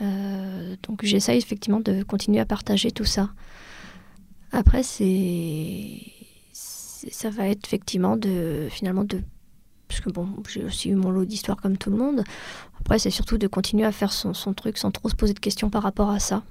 Euh, 0.00 0.76
donc 0.82 1.04
j'essaye 1.04 1.38
effectivement 1.38 1.80
de 1.80 2.02
continuer 2.02 2.40
à 2.40 2.46
partager 2.46 2.90
tout 2.90 3.04
ça. 3.04 3.30
Après, 4.52 4.82
c'est, 4.82 6.00
ça 6.52 7.30
va 7.30 7.48
être 7.48 7.66
effectivement 7.66 8.16
de 8.16 8.68
finalement 8.70 9.04
de 9.04 9.20
parce 9.88 10.00
que 10.00 10.10
bon, 10.10 10.26
j'ai 10.48 10.64
aussi 10.64 10.88
eu 10.88 10.94
mon 10.94 11.10
lot 11.10 11.26
d'histoires 11.26 11.60
comme 11.60 11.76
tout 11.76 11.90
le 11.90 11.98
monde. 11.98 12.24
Après, 12.80 12.98
c'est 12.98 13.10
surtout 13.10 13.36
de 13.36 13.46
continuer 13.46 13.84
à 13.84 13.92
faire 13.92 14.10
son, 14.10 14.32
truc 14.54 14.78
sans 14.78 14.90
trop 14.90 15.10
se 15.10 15.14
poser 15.14 15.34
de 15.34 15.38
questions 15.38 15.68
par 15.68 15.82
rapport 15.82 16.08
à 16.08 16.18
ça. 16.18 16.42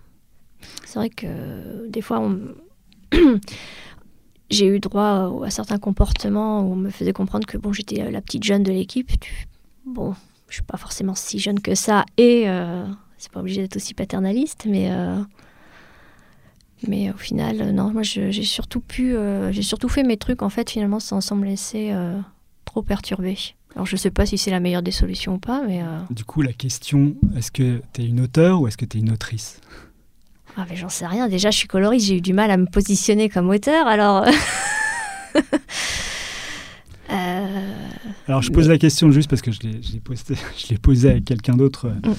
C'est 0.85 0.99
vrai 0.99 1.09
que 1.09 1.87
des 1.89 2.01
fois, 2.01 2.19
on... 2.19 2.39
j'ai 4.51 4.67
eu 4.67 4.79
droit 4.79 5.41
à 5.43 5.49
certains 5.49 5.79
comportements 5.79 6.61
où 6.61 6.73
on 6.73 6.75
me 6.75 6.91
faisait 6.91 7.13
comprendre 7.13 7.47
que 7.47 7.57
bon, 7.57 7.73
j'étais 7.73 8.11
la 8.11 8.21
petite 8.21 8.43
jeune 8.43 8.61
de 8.61 8.71
l'équipe. 8.71 9.09
Bon, 9.85 10.15
je 10.47 10.55
suis 10.55 10.63
pas 10.63 10.77
forcément 10.77 11.15
si 11.15 11.39
jeune 11.39 11.59
que 11.59 11.75
ça 11.75 12.05
et 12.17 12.43
euh, 12.47 12.85
c'est 13.17 13.31
pas 13.31 13.39
obligé 13.39 13.61
d'être 13.61 13.75
aussi 13.75 13.93
paternaliste, 13.93 14.65
mais 14.67 14.91
euh, 14.91 15.19
mais 16.87 17.11
au 17.11 17.17
final, 17.17 17.61
euh, 17.61 17.71
non, 17.71 17.91
moi 17.91 18.03
j'ai 18.03 18.31
surtout 18.43 18.79
pu, 18.81 19.15
euh, 19.15 19.51
j'ai 19.51 19.61
surtout 19.61 19.89
fait 19.89 20.03
mes 20.03 20.17
trucs 20.17 20.41
en 20.41 20.49
fait 20.49 20.69
finalement 20.69 20.99
sans, 20.99 21.21
sans 21.21 21.35
me 21.35 21.45
laisser 21.45 21.93
trop 22.65 22.81
perturber. 22.81 23.37
Alors 23.75 23.85
je 23.85 23.95
sais 23.95 24.11
pas 24.11 24.25
si 24.25 24.37
c'est 24.37 24.51
la 24.51 24.59
meilleure 24.59 24.81
des 24.81 24.91
solutions 24.91 25.35
ou 25.35 25.39
pas, 25.39 25.61
mais 25.65 25.81
Du 26.09 26.25
coup, 26.25 26.41
la 26.41 26.53
question, 26.53 27.15
est-ce 27.37 27.51
que 27.51 27.81
tu 27.93 28.01
es 28.01 28.05
une 28.05 28.19
auteure 28.21 28.61
ou 28.61 28.67
est-ce 28.67 28.77
que 28.77 28.85
tu 28.85 28.97
es 28.97 28.99
une 29.01 29.11
autrice? 29.11 29.61
Ah 30.57 30.65
mais 30.69 30.75
j'en 30.75 30.89
sais 30.89 31.07
rien. 31.07 31.29
Déjà, 31.29 31.49
je 31.49 31.57
suis 31.57 31.67
coloriste, 31.67 32.07
j'ai 32.07 32.17
eu 32.17 32.21
du 32.21 32.33
mal 32.33 32.51
à 32.51 32.57
me 32.57 32.65
positionner 32.65 33.29
comme 33.29 33.49
auteur, 33.49 33.87
alors. 33.87 34.25
Euh, 37.11 37.65
Alors, 38.27 38.41
je 38.41 38.51
pose 38.51 38.67
la 38.69 38.77
question 38.77 39.11
juste 39.11 39.29
parce 39.29 39.41
que 39.41 39.51
je 39.51 39.59
l'ai 39.61 39.81
je 39.83 39.93
l'ai 39.93 39.99
posté- 39.99 40.35
je 40.57 40.69
l'ai 40.69 40.77
posé 40.77 41.09
à 41.11 41.19
quelqu'un 41.19 41.55
d'autre 41.55 41.87
euh, 41.87 42.09
Mm. 42.09 42.15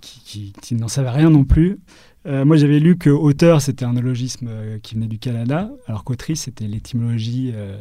qui, 0.00 0.20
qui- 0.24 0.52
qui 0.62 0.74
n'en 0.74 0.88
savait 0.88 1.10
rien 1.10 1.30
non 1.30 1.44
plus. 1.44 1.78
Euh, 2.26 2.44
moi, 2.44 2.56
j'avais 2.56 2.78
lu 2.80 2.96
que 2.98 3.10
auteur, 3.10 3.62
c'était 3.62 3.84
un 3.84 3.94
néologisme 3.94 4.46
euh, 4.50 4.78
qui 4.82 4.94
venait 4.94 5.06
du 5.06 5.18
Canada, 5.18 5.70
alors 5.86 6.04
qu'autrice, 6.04 6.42
c'était 6.42 6.66
l'étymologie 6.66 7.52
euh, 7.54 7.76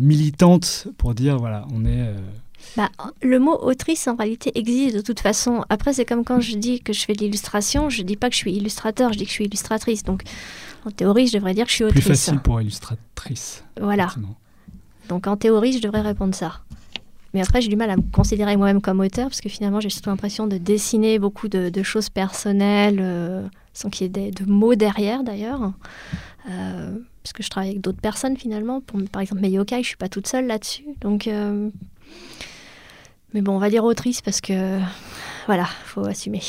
militante 0.00 0.88
pour 0.98 1.14
dire, 1.14 1.38
voilà, 1.38 1.66
on 1.72 1.84
est... 1.84 2.08
Bah, 2.78 2.88
le 3.22 3.38
mot 3.38 3.58
autrice 3.60 4.08
en 4.08 4.16
réalité 4.16 4.50
existe 4.58 4.96
de 4.96 5.02
toute 5.02 5.20
façon. 5.20 5.64
Après, 5.68 5.92
c'est 5.92 6.06
comme 6.06 6.24
quand 6.24 6.40
je 6.40 6.56
dis 6.56 6.80
que 6.80 6.94
je 6.94 7.04
fais 7.04 7.12
de 7.12 7.18
l'illustration, 7.20 7.90
je 7.90 8.02
dis 8.02 8.16
pas 8.16 8.28
que 8.30 8.34
je 8.34 8.38
suis 8.40 8.54
illustrateur, 8.54 9.12
je 9.12 9.18
dis 9.18 9.24
que 9.24 9.28
je 9.30 9.34
suis 9.34 9.44
illustratrice. 9.44 10.02
Donc, 10.02 10.22
en 10.86 10.90
théorie, 10.90 11.26
je 11.26 11.34
devrais 11.34 11.52
dire 11.52 11.64
que 11.66 11.70
je 11.70 11.74
suis 11.76 11.84
plus 11.84 11.98
autrice. 12.00 12.06
facile 12.06 12.38
pour 12.40 12.60
illustratrice. 12.62 13.64
Voilà. 13.80 14.08
Donc, 15.08 15.26
en 15.26 15.36
théorie, 15.36 15.72
je 15.72 15.82
devrais 15.82 16.00
répondre 16.00 16.34
ça. 16.34 16.60
Mais 17.34 17.40
après, 17.40 17.60
j'ai 17.60 17.68
du 17.68 17.76
mal 17.76 17.90
à 17.90 17.96
me 17.96 18.02
considérer 18.12 18.56
moi-même 18.56 18.80
comme 18.80 19.00
auteur 19.00 19.26
parce 19.26 19.40
que 19.40 19.48
finalement, 19.48 19.80
j'ai 19.80 19.90
surtout 19.90 20.08
l'impression 20.08 20.46
de 20.46 20.56
dessiner 20.56 21.18
beaucoup 21.18 21.48
de, 21.48 21.82
choses 21.82 22.08
personnelles 22.08 23.00
euh, 23.00 23.46
sans 23.74 23.90
qu'il 23.90 24.06
y 24.06 24.20
ait 24.20 24.30
de 24.30 24.44
mots 24.44 24.76
derrière 24.76 25.24
d'ailleurs. 25.24 25.72
Euh, 26.48 26.96
parce 27.22 27.32
que 27.32 27.42
je 27.42 27.50
travaille 27.50 27.70
avec 27.70 27.80
d'autres 27.80 28.00
personnes 28.00 28.36
finalement. 28.36 28.80
Pour, 28.80 29.00
par 29.10 29.20
exemple, 29.20 29.42
mes 29.42 29.50
yokai, 29.50 29.82
je 29.82 29.88
suis 29.88 29.96
pas 29.96 30.08
toute 30.08 30.28
seule 30.28 30.46
là-dessus. 30.46 30.84
Donc, 31.00 31.26
euh, 31.26 31.70
mais 33.34 33.42
bon, 33.42 33.56
on 33.56 33.58
va 33.58 33.68
dire 33.68 33.82
autrice 33.82 34.22
parce 34.22 34.40
que 34.40 34.78
voilà, 35.46 35.64
faut 35.86 36.06
assumer. 36.06 36.40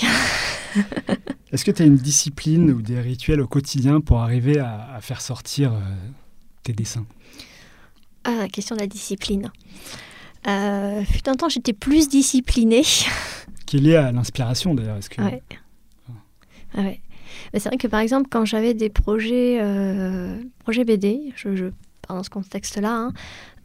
Est-ce 1.51 1.65
que 1.65 1.71
tu 1.71 1.81
as 1.81 1.85
une 1.85 1.95
discipline 1.95 2.69
ou 2.69 2.83
des 2.83 2.99
rituels 3.01 3.41
au 3.41 3.47
quotidien 3.47 4.01
pour 4.01 4.19
arriver 4.19 4.59
à, 4.59 4.99
faire 5.01 5.21
sortir 5.21 5.73
tes 6.61 6.73
dessins? 6.73 7.05
Ah, 8.25 8.35
la 8.39 8.47
question 8.47 8.75
de 8.75 8.81
la 8.81 8.87
discipline. 8.87 9.51
Euh, 10.47 11.03
fut 11.05 11.27
un 11.29 11.35
temps, 11.35 11.49
j'étais 11.49 11.73
plus 11.73 12.09
disciplinée. 12.09 12.83
Qui 13.65 13.77
est 13.77 13.79
lié 13.79 13.95
à 13.95 14.11
l'inspiration 14.11 14.75
d'ailleurs. 14.75 14.97
Est-ce 14.97 15.09
que... 15.09 15.21
Ouais. 15.21 15.41
Ah 16.73 16.81
ouais. 16.81 17.01
Mais 17.53 17.59
c'est 17.59 17.69
vrai 17.69 17.77
que 17.77 17.87
par 17.87 18.01
exemple, 18.01 18.27
quand 18.29 18.45
j'avais 18.45 18.73
des 18.73 18.89
projets, 18.89 19.59
euh, 19.61 20.37
projets 20.59 20.83
BD, 20.83 21.31
je, 21.35 21.55
je 21.55 21.65
dans 22.09 22.23
ce 22.23 22.29
contexte-là, 22.29 22.93
hein, 22.93 23.13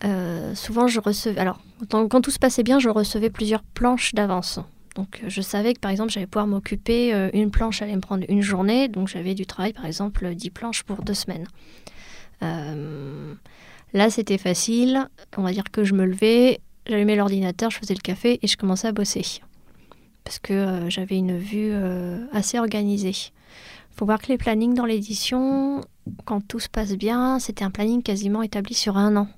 euh, 0.04 0.54
souvent 0.54 0.86
je 0.86 1.00
recevais. 1.00 1.38
Alors, 1.40 1.60
quand, 1.90 2.08
quand 2.08 2.20
tout 2.20 2.30
se 2.30 2.38
passait 2.38 2.62
bien, 2.62 2.78
je 2.78 2.88
recevais 2.88 3.30
plusieurs 3.30 3.62
planches 3.62 4.14
d'avance. 4.14 4.60
Donc, 4.96 5.20
euh, 5.22 5.28
je 5.28 5.40
savais 5.40 5.74
que 5.74 5.80
par 5.80 5.90
exemple, 5.90 6.10
j'allais 6.10 6.26
pouvoir 6.26 6.46
m'occuper, 6.46 7.14
euh, 7.14 7.30
une 7.32 7.50
planche 7.50 7.82
allait 7.82 7.94
me 7.94 8.00
prendre 8.00 8.24
une 8.28 8.42
journée, 8.42 8.88
donc 8.88 9.08
j'avais 9.08 9.34
du 9.34 9.46
travail, 9.46 9.72
par 9.72 9.86
exemple, 9.86 10.34
10 10.34 10.50
planches 10.50 10.82
pour 10.82 11.02
deux 11.02 11.14
semaines. 11.14 11.46
Euh, 12.42 13.34
là, 13.92 14.10
c'était 14.10 14.38
facile. 14.38 15.08
On 15.36 15.42
va 15.42 15.52
dire 15.52 15.64
que 15.70 15.84
je 15.84 15.94
me 15.94 16.04
levais, 16.04 16.60
j'allumais 16.86 17.16
l'ordinateur, 17.16 17.70
je 17.70 17.78
faisais 17.78 17.94
le 17.94 18.00
café 18.00 18.38
et 18.42 18.46
je 18.46 18.56
commençais 18.56 18.88
à 18.88 18.92
bosser 18.92 19.40
parce 20.24 20.38
que 20.38 20.52
euh, 20.52 20.90
j'avais 20.90 21.16
une 21.16 21.36
vue 21.38 21.70
euh, 21.72 22.24
assez 22.32 22.58
organisée. 22.58 23.10
Il 23.10 23.96
faut 23.96 24.04
voir 24.04 24.20
que 24.20 24.28
les 24.28 24.38
plannings 24.38 24.74
dans 24.74 24.84
l'édition, 24.84 25.80
quand 26.24 26.46
tout 26.46 26.60
se 26.60 26.68
passe 26.68 26.92
bien, 26.92 27.38
c'était 27.38 27.64
un 27.64 27.70
planning 27.70 28.02
quasiment 28.02 28.42
établi 28.42 28.74
sur 28.74 28.96
un 28.96 29.16
an. 29.16 29.28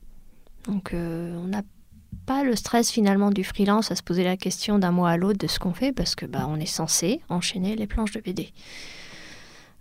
Donc 0.66 0.92
euh, 0.92 1.34
on 1.42 1.48
n'a 1.48 1.62
pas 2.26 2.44
le 2.44 2.54
stress 2.54 2.90
finalement 2.90 3.30
du 3.30 3.42
freelance 3.42 3.90
à 3.90 3.96
se 3.96 4.02
poser 4.02 4.22
la 4.22 4.36
question 4.36 4.78
d'un 4.78 4.92
mois 4.92 5.10
à 5.10 5.16
l'autre 5.16 5.38
de 5.38 5.46
ce 5.46 5.58
qu'on 5.58 5.72
fait 5.72 5.92
parce 5.92 6.14
que 6.14 6.26
bah, 6.26 6.46
on 6.48 6.56
est 6.56 6.66
censé 6.66 7.20
enchaîner 7.28 7.74
les 7.74 7.86
planches 7.86 8.12
de 8.12 8.20
BD. 8.20 8.52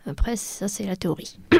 Après, 0.07 0.35
ça 0.35 0.67
c'est 0.67 0.85
la 0.85 0.95
théorie. 0.95 1.37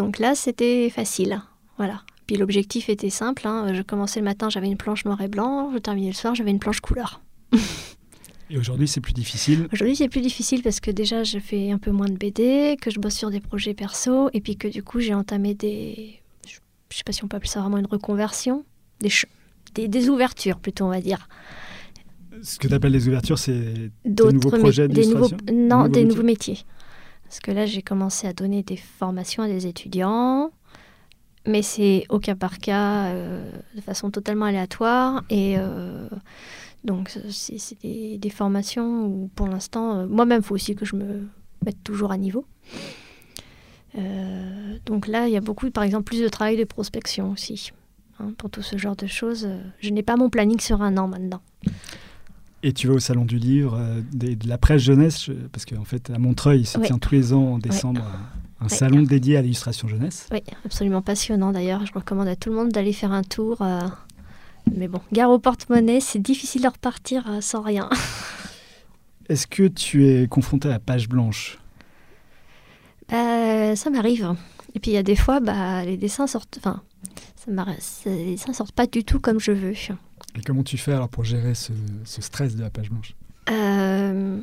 Donc 0.00 0.18
là, 0.18 0.34
c'était 0.34 0.88
facile. 0.88 1.42
Voilà. 1.76 2.02
Puis 2.26 2.36
l'objectif 2.36 2.88
était 2.88 3.10
simple. 3.10 3.46
hein. 3.46 3.74
Je 3.74 3.82
commençais 3.82 4.20
le 4.20 4.24
matin, 4.24 4.48
j'avais 4.48 4.66
une 4.68 4.78
planche 4.78 5.04
noir 5.04 5.20
et 5.20 5.28
blanc. 5.28 5.70
Je 5.74 5.78
terminais 5.78 6.08
le 6.08 6.14
soir, 6.14 6.34
j'avais 6.34 6.50
une 6.50 6.58
planche 6.58 6.80
couleur. 6.80 7.20
Et 8.48 8.56
aujourd'hui, 8.56 8.88
c'est 8.88 9.00
plus 9.02 9.12
difficile? 9.12 9.68
Aujourd'hui, 9.72 9.94
c'est 9.96 10.08
plus 10.08 10.22
difficile 10.22 10.62
parce 10.62 10.80
que 10.80 10.90
déjà, 10.90 11.22
je 11.22 11.38
fais 11.38 11.70
un 11.70 11.76
peu 11.78 11.90
moins 11.90 12.08
de 12.08 12.16
BD, 12.16 12.76
que 12.80 12.90
je 12.90 12.98
bosse 12.98 13.14
sur 13.14 13.30
des 13.30 13.40
projets 13.40 13.74
perso, 13.74 14.30
et 14.32 14.40
puis 14.40 14.56
que 14.56 14.68
du 14.68 14.82
coup, 14.82 15.00
j'ai 15.00 15.12
entamé 15.14 15.54
des. 15.54 16.20
Je 16.48 16.56
je 16.90 16.96
sais 16.96 17.04
pas 17.04 17.12
si 17.12 17.22
on 17.22 17.28
peut 17.28 17.36
appeler 17.36 17.50
ça 17.50 17.60
vraiment 17.60 17.76
une 17.78 17.86
reconversion, 17.86 18.64
des, 19.00 19.10
des, 19.74 19.86
des 19.86 20.08
ouvertures 20.08 20.58
plutôt, 20.58 20.86
on 20.86 20.88
va 20.90 21.00
dire. 21.00 21.28
Ce 22.42 22.58
que 22.58 22.66
tu 22.68 22.74
appelles 22.74 22.92
les 22.92 23.06
ouvertures, 23.06 23.38
c'est 23.38 23.90
D'autres 24.04 24.32
nouveaux 24.32 24.50
projets 24.50 24.88
des 24.88 25.06
nouveaux, 25.06 25.28
Non, 25.52 25.82
Nouveaux 25.82 25.88
des 25.88 26.00
métiers? 26.00 26.04
nouveaux 26.06 26.22
métiers. 26.26 26.58
Parce 27.30 27.38
que 27.38 27.52
là, 27.52 27.64
j'ai 27.64 27.80
commencé 27.80 28.26
à 28.26 28.32
donner 28.32 28.64
des 28.64 28.76
formations 28.76 29.44
à 29.44 29.46
des 29.46 29.68
étudiants, 29.68 30.50
mais 31.46 31.62
c'est 31.62 32.04
au 32.08 32.18
cas 32.18 32.34
par 32.34 32.58
cas, 32.58 33.04
euh, 33.04 33.48
de 33.76 33.80
façon 33.80 34.10
totalement 34.10 34.46
aléatoire. 34.46 35.22
Et 35.30 35.54
euh, 35.56 36.08
donc, 36.82 37.16
c'est 37.30 37.78
des, 37.84 38.30
formations 38.30 39.06
où, 39.06 39.30
pour 39.36 39.46
l'instant, 39.46 39.94
euh, 39.94 40.06
moi-même, 40.08 40.40
il 40.40 40.44
faut 40.44 40.56
aussi 40.56 40.74
que 40.74 40.84
je 40.84 40.96
me 40.96 41.28
mette 41.64 41.80
toujours 41.84 42.10
à 42.10 42.16
niveau. 42.16 42.44
Donc 44.84 45.06
là, 45.06 45.28
il 45.28 45.32
y 45.32 45.36
a 45.36 45.40
beaucoup, 45.40 45.70
par 45.70 45.84
exemple, 45.84 46.02
plus 46.02 46.22
de 46.22 46.28
travail 46.28 46.56
de 46.56 46.64
prospection 46.64 47.30
aussi. 47.30 47.70
hein, 48.18 48.32
pour 48.38 48.50
tout 48.50 48.62
ce 48.62 48.76
genre 48.76 48.96
de 48.96 49.06
choses. 49.06 49.48
Je 49.78 49.90
n'ai 49.90 50.02
pas 50.02 50.16
mon 50.16 50.30
planning 50.30 50.58
sur 50.58 50.82
un 50.82 50.96
an 50.96 51.06
maintenant. 51.06 51.42
Et 52.62 52.72
tu 52.74 52.88
vas 52.88 52.94
au 52.94 52.98
salon 52.98 53.24
du 53.24 53.38
livre, 53.38 53.74
euh, 53.78 54.00
des- 54.12 54.36
de 54.36 54.46
la 54.48 54.58
presse 54.58 54.82
jeunesse, 54.82 55.24
je- 55.24 55.32
parce 55.32 55.64
qu'en 55.64 55.84
fait, 55.84 56.10
à 56.10 56.18
Montreuil, 56.18 56.60
il 56.60 56.66
se 56.66 56.78
tient 56.78 56.98
tous 56.98 57.14
les 57.14 57.32
ans 57.32 57.54
en 57.54 57.58
décembre 57.58 58.02
un, 58.60 58.66
un 58.66 58.68
salon 58.68 59.02
dédié 59.02 59.38
à 59.38 59.42
l'illustration 59.42 59.88
jeunesse. 59.88 60.26
Oui, 60.30 60.40
absolument 60.66 61.00
passionnant 61.00 61.52
d'ailleurs. 61.52 61.86
Je 61.86 61.92
recommande 61.94 62.28
à 62.28 62.36
tout 62.36 62.50
le 62.50 62.56
monde 62.56 62.68
d'aller 62.70 62.92
faire 62.92 63.12
un 63.12 63.22
tour. 63.22 63.62
euh, 63.62 63.80
Mais 64.76 64.88
bon, 64.88 65.00
gare 65.10 65.30
au 65.30 65.38
porte-monnaie, 65.38 66.00
c'est 66.00 66.18
difficile 66.18 66.60
de 66.62 66.68
repartir 66.68 67.24
euh, 67.30 67.40
sans 67.40 67.62
rien. 67.62 67.88
Est-ce 69.30 69.46
que 69.46 69.66
tu 69.66 70.06
es 70.08 70.26
confronté 70.28 70.68
à 70.68 70.72
la 70.72 70.78
page 70.80 71.08
blanche? 71.08 71.58
Euh, 73.12 73.74
ça 73.74 73.88
m'arrive. 73.90 74.34
Et 74.74 74.80
puis 74.80 74.90
il 74.90 74.94
y 74.94 74.98
a 74.98 75.02
des 75.02 75.16
fois, 75.16 75.40
bah, 75.40 75.84
les 75.84 75.96
dessins 75.96 76.26
sortent. 76.26 76.58
Enfin, 76.58 76.82
ça- 77.36 78.10
les 78.10 78.32
dessins 78.32 78.52
sortent 78.52 78.72
pas 78.74 78.86
du 78.86 79.02
tout 79.04 79.18
comme 79.18 79.40
je 79.40 79.52
veux. 79.52 79.72
Et 80.36 80.42
comment 80.42 80.62
tu 80.62 80.78
fais 80.78 80.92
alors 80.92 81.08
pour 81.08 81.24
gérer 81.24 81.54
ce, 81.54 81.72
ce 82.04 82.22
stress 82.22 82.54
de 82.56 82.62
la 82.62 82.70
page 82.70 82.90
blanche? 82.90 83.14
Euh, 83.50 84.38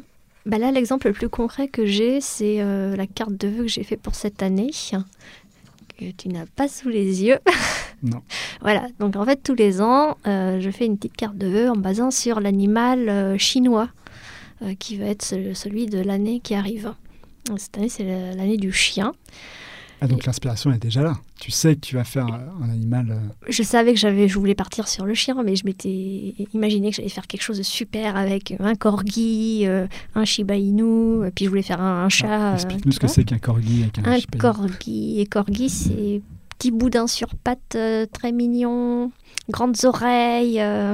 bah 0.45 0.57
là, 0.57 0.71
l'exemple 0.71 1.07
le 1.07 1.13
plus 1.13 1.29
concret 1.29 1.67
que 1.67 1.85
j'ai, 1.85 2.19
c'est 2.21 2.61
euh, 2.61 2.95
la 2.95 3.07
carte 3.07 3.33
de 3.37 3.47
vœux 3.47 3.63
que 3.63 3.69
j'ai 3.69 3.83
fait 3.83 3.97
pour 3.97 4.15
cette 4.15 4.43
année, 4.43 4.71
que 5.97 6.11
tu 6.11 6.29
n'as 6.29 6.45
pas 6.45 6.67
sous 6.67 6.89
les 6.89 7.23
yeux. 7.23 7.39
Non. 8.03 8.21
voilà, 8.61 8.87
donc 8.99 9.15
en 9.15 9.25
fait, 9.25 9.41
tous 9.41 9.55
les 9.55 9.81
ans, 9.81 10.17
euh, 10.27 10.59
je 10.59 10.69
fais 10.69 10.85
une 10.85 10.97
petite 10.97 11.15
carte 11.15 11.37
de 11.37 11.47
vœux 11.47 11.69
en 11.69 11.75
basant 11.77 12.11
sur 12.11 12.39
l'animal 12.39 13.39
chinois, 13.39 13.89
qui 14.79 14.97
va 14.97 15.05
être 15.05 15.23
ce- 15.23 15.53
celui 15.53 15.85
de 15.85 15.99
l'année 15.99 16.39
qui 16.39 16.53
arrive. 16.55 16.93
Cette 17.57 17.77
année, 17.77 17.89
c'est 17.89 18.03
la- 18.03 18.33
l'année 18.35 18.57
du 18.57 18.71
chien. 18.73 19.13
Ah, 19.99 20.07
donc 20.07 20.25
l'inspiration 20.25 20.71
est 20.71 20.77
déjà 20.77 21.01
là. 21.01 21.17
Tu 21.39 21.49
sais 21.49 21.75
que 21.75 21.79
tu 21.81 21.95
vas 21.95 22.03
faire 22.03 22.27
un, 22.27 22.63
un 22.63 22.69
animal. 22.69 23.07
euh, 23.09 23.17
Je 23.49 23.63
savais 23.63 23.93
que 23.93 23.99
j'avais, 23.99 24.27
je 24.27 24.37
voulais 24.37 24.53
partir 24.53 24.87
sur 24.87 25.05
le 25.05 25.15
chien, 25.15 25.35
mais 25.43 25.55
je 25.55 25.65
m'étais 25.65 26.35
imaginé 26.53 26.91
que 26.91 26.95
j'allais 26.97 27.09
faire 27.09 27.25
quelque 27.25 27.41
chose 27.41 27.57
de 27.57 27.63
super 27.63 28.15
avec 28.15 28.53
un 28.59 28.75
corgi, 28.75 29.63
euh, 29.65 29.87
un 30.13 30.23
shiba 30.23 30.55
inu, 30.55 31.25
et 31.25 31.31
puis 31.31 31.45
je 31.45 31.49
voulais 31.49 31.63
faire 31.63 31.81
un, 31.81 32.05
un 32.05 32.09
chat. 32.09 32.27
ah, 32.29 32.51
euh, 32.51 32.53
Explique-nous 32.55 32.91
ce 32.91 32.99
que 32.99 33.07
c'est 33.07 33.23
qu'un 33.23 33.39
corgi 33.39 33.83
avec 33.83 33.97
un, 33.99 34.03
Un 34.11 34.19
Shiba 34.19 34.29
Inu. 34.35 34.41
corgi. 34.41 35.19
Et 35.19 35.25
corgi, 35.25 35.69
c'est 35.69 36.21
petit 36.59 36.69
boudin 36.71 37.07
sur 37.07 37.29
pattes, 37.33 37.73
euh, 37.75 38.05
très 38.11 38.31
mignon, 38.31 39.11
grandes 39.49 39.83
oreilles. 39.83 40.59
euh. 40.59 40.93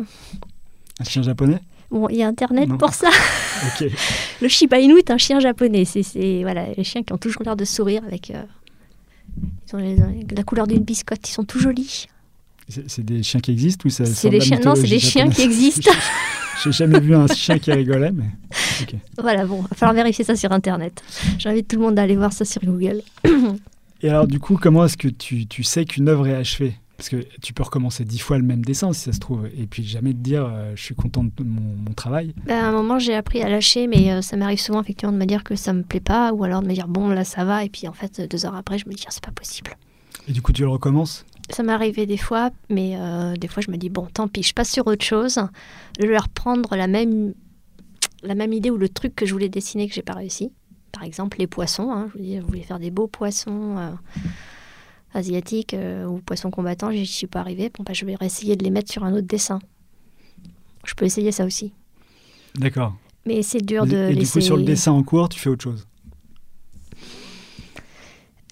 Un 1.00 1.04
chien 1.04 1.24
japonais? 1.24 1.60
Bon, 1.92 2.08
il 2.10 2.16
y 2.18 2.24
a 2.24 2.28
Internet 2.28 2.70
Non. 2.70 2.78
pour 2.78 2.94
ça. 2.94 3.10
Le 4.42 4.48
Shiba 4.48 4.80
Inu 4.80 4.98
est 4.98 5.12
un 5.12 5.18
chien 5.18 5.40
japonais. 5.40 5.86
C'est, 5.86 6.04
c'est- 6.04 6.42
voilà, 6.44 6.68
les 6.76 6.84
chiens 6.84 7.04
qui 7.04 7.14
ont 7.14 7.18
toujours 7.18 7.44
l'air 7.44 7.56
de 7.56 7.66
sourire 7.66 8.02
avec. 8.06 8.32
Euh, 9.38 9.48
ils 9.68 9.76
ont 9.76 9.80
les- 9.80 10.36
la 10.36 10.44
couleur 10.44 10.68
d'une 10.68 10.84
biscotte. 10.84 11.28
Ils 11.28 11.32
sont 11.34 11.44
tout 11.44 11.60
jolis. 11.60 12.08
C'est 12.88 13.04
des 13.04 13.24
chiens 13.24 13.40
qui 13.42 13.52
existent 13.52 13.84
ou 13.86 13.90
ça 13.90 14.06
C'est 14.06 14.30
des 14.30 14.40
chiens. 14.40 14.60
Non, 14.64 14.76
c'est 14.76 14.88
des 14.88 15.00
chiens 15.00 15.30
qui 15.30 15.42
existent. 15.42 15.92
J'ai 16.64 16.72
jamais 16.72 17.00
vu 17.00 17.14
un 17.16 17.28
chien 17.28 17.60
qui 17.60 17.72
rigolait, 17.74 18.12
mais. 18.12 18.24
Voilà, 19.18 19.46
bon, 19.46 19.62
va 19.62 19.68
falloir 19.76 19.94
vérifier 19.96 20.24
ça 20.24 20.36
sur 20.36 20.52
Internet. 20.52 21.04
J'invite 21.40 21.68
tout 21.68 21.76
le 21.78 21.82
monde 21.82 22.00
à 22.00 22.04
aller 22.04 22.16
voir 22.16 22.32
ça 22.32 22.46
sur 22.46 22.62
Google. 22.64 23.02
Et 24.02 24.10
alors, 24.10 24.28
du 24.28 24.40
coup, 24.40 24.58
comment 24.62 24.86
est-ce 24.86 24.96
que 24.98 25.08
tu, 25.10 25.46
tu 25.48 25.64
sais 25.64 25.84
qu'une 25.86 26.08
œuvre 26.08 26.28
est 26.28 26.36
achevée? 26.36 26.76
Parce 27.04 27.22
que 27.22 27.28
tu 27.42 27.52
peux 27.52 27.64
recommencer 27.64 28.06
dix 28.06 28.20
fois 28.20 28.38
le 28.38 28.46
même 28.46 28.64
dessin 28.64 28.94
si 28.94 29.02
ça 29.02 29.12
se 29.12 29.20
trouve, 29.20 29.48
et 29.48 29.68
puis 29.68 29.84
jamais 29.84 30.14
te 30.14 30.20
dire 30.20 30.46
euh, 30.46 30.72
je 30.74 30.82
suis 30.82 30.96
content 30.96 31.26
de 31.26 31.32
mon, 31.44 31.76
mon 31.76 31.92
travail. 31.94 32.34
Ben, 32.46 32.64
à 32.64 32.70
un 32.70 32.72
moment, 32.72 32.98
j'ai 32.98 33.14
appris 33.14 33.42
à 33.42 33.50
lâcher, 33.50 33.88
mais 33.88 34.14
euh, 34.14 34.22
ça 34.22 34.38
m'arrive 34.38 34.62
souvent 34.62 34.82
effectivement 34.82 35.12
de 35.12 35.18
me 35.18 35.26
dire 35.26 35.44
que 35.44 35.58
ça 35.58 35.74
me 35.74 35.84
plaît 35.84 36.00
pas, 36.00 36.32
ou 36.32 36.46
alors 36.46 36.62
de 36.62 36.68
me 36.70 36.74
dire 36.74 36.88
bon, 36.88 37.10
là 37.10 37.26
ça 37.26 37.44
va, 37.44 37.66
et 37.66 37.70
puis 37.70 37.90
en 37.90 37.92
fait, 37.92 38.22
deux 38.32 38.46
heures 38.46 38.56
après, 38.56 38.78
je 38.78 38.88
me 38.88 38.94
dis 38.94 39.04
ah, 39.06 39.10
c'est 39.12 39.22
pas 39.22 39.34
possible. 39.34 39.76
Et 40.30 40.32
du 40.32 40.42
coup, 40.42 40.54
tu 40.54 40.62
le 40.62 40.70
recommences? 40.70 41.26
Ça 41.50 41.62
m'est 41.62 41.74
arrivé 41.74 42.06
des 42.06 42.16
fois, 42.16 42.52
mais 42.70 42.94
euh, 42.96 43.36
des 43.36 43.50
fois 43.50 43.62
je 43.62 43.70
me 43.70 43.76
dis 43.76 43.90
bon, 43.90 44.08
tant 44.14 44.30
pis, 44.30 44.44
je 44.44 44.54
passe 44.54 44.72
sur 44.72 44.88
autre 44.88 45.04
chose. 45.04 45.40
Je 46.00 46.08
vais 46.08 46.18
reprendre 46.18 46.74
la 46.78 46.88
même, 46.88 47.34
la 48.22 48.34
même 48.34 48.54
idée 48.54 48.70
ou 48.70 48.78
le 48.78 48.88
truc 48.88 49.14
que 49.14 49.26
je 49.26 49.34
voulais 49.34 49.50
dessiner 49.50 49.90
que 49.90 49.94
j'ai 49.94 50.04
pas 50.04 50.14
réussi. 50.14 50.54
Par 50.94 51.04
exemple, 51.04 51.38
les 51.40 51.48
poissons. 51.48 51.92
hein. 51.92 52.08
Je, 52.14 52.18
vous 52.18 52.24
dis, 52.24 52.38
je 52.38 52.46
voulais 52.46 52.62
faire 52.62 52.80
des 52.80 52.92
beaux 52.92 53.08
poissons 53.08 53.78
euh, 53.78 53.90
asiatiques 55.14 55.74
euh, 55.74 56.06
ou 56.06 56.20
poissons 56.20 56.52
combattants. 56.52 56.92
J'y 56.92 57.06
suis 57.06 57.28
pas 57.28 57.40
arrivée. 57.40 57.70
Bon, 57.76 57.84
bah, 57.84 57.94
je 57.94 58.06
vais 58.06 58.16
essayer 58.22 58.56
de 58.56 58.64
les 58.64 58.70
mettre 58.70 58.92
sur 58.92 59.04
un 59.04 59.14
autre 59.14 59.28
dessin. 59.28 59.60
Je 60.86 60.94
peux 60.96 61.06
essayer 61.06 61.32
ça 61.32 61.46
aussi. 61.46 61.74
D'accord. 62.56 62.96
Mais 63.26 63.42
c'est 63.42 63.62
dur 63.62 63.86
de 63.86 63.96
et 64.10 64.14
du 64.14 64.20
laisser. 64.20 64.40
coup, 64.40 64.42
sur 64.42 64.58
le 64.58 64.64
dessin 64.64 64.92
en 64.92 65.02
cours, 65.04 65.30
tu 65.30 65.40
fais 65.40 65.50
autre 65.50 65.64
chose? 65.64 65.88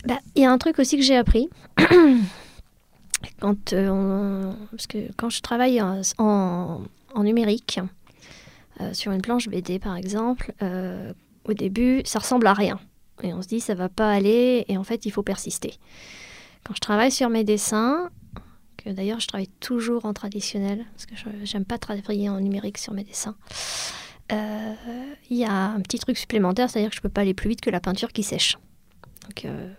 Bah, 0.06 0.20
Il 0.36 0.42
y 0.42 0.46
a 0.46 0.52
un 0.52 0.58
truc 0.58 0.80
aussi 0.80 0.98
que 0.98 1.04
j'ai 1.04 1.16
appris. 1.18 1.50
quand, 3.40 3.74
euh, 3.74 3.90
on- 3.90 4.56
parce 4.72 4.88
que 4.88 4.98
quand 5.18 5.30
je 5.30 5.42
travaille 5.42 5.82
en, 5.82 6.02
en- 6.18 6.82
en 7.14 7.24
numérique, 7.24 7.80
euh, 8.80 8.94
sur 8.94 9.12
une 9.12 9.22
planche 9.22 9.48
BD 9.50 9.78
par 9.80 9.96
exemple, 9.96 10.54
euh, 10.62 11.14
au 11.46 11.54
début, 11.54 12.02
ça 12.06 12.20
ressemble 12.20 12.48
à 12.48 12.54
rien. 12.54 12.80
Et 13.24 13.34
on 13.34 13.42
se 13.44 13.48
dit, 13.48 13.60
ça 13.60 13.76
va 13.76 13.90
pas 13.90 14.12
aller, 14.12 14.66
et 14.68 14.78
en 14.78 14.84
fait, 14.84 15.06
il 15.06 15.12
faut 15.12 15.22
persister. 15.22 15.76
Quand 16.64 16.74
je 16.76 16.80
travaille 16.80 17.12
sur 17.12 17.30
mes 17.30 17.44
dessins, 17.44 18.10
que 18.78 18.90
d'ailleurs 18.90 19.20
je 19.20 19.28
travaille 19.28 19.50
toujours 19.60 20.06
en 20.06 20.14
traditionnel, 20.14 20.86
parce 20.94 21.06
que 21.06 21.16
je 21.16 21.26
j'aime 21.46 21.66
pas 21.66 21.78
travailler 21.78 22.30
en 22.30 22.40
numérique 22.40 22.78
sur 22.78 22.94
mes 22.94 23.04
dessins, 23.04 23.36
euh, 24.32 24.74
il 25.30 25.38
y 25.38 25.46
a 25.46 25.52
un 25.72 25.82
petit 25.82 26.00
truc 26.00 26.18
supplémentaire, 26.18 26.70
c'est-à-dire 26.70 26.90
que 26.92 26.96
je 26.96 27.02
peux 27.02 27.10
pas 27.10 27.22
aller 27.22 27.34
plus 27.34 27.50
vite 27.50 27.62
que 27.62 27.70
la 27.70 27.80
peinture 27.80 28.12
qui 28.14 28.24
sèche. 28.24 28.58
Donc 29.24 29.46
euh, 29.46 29.74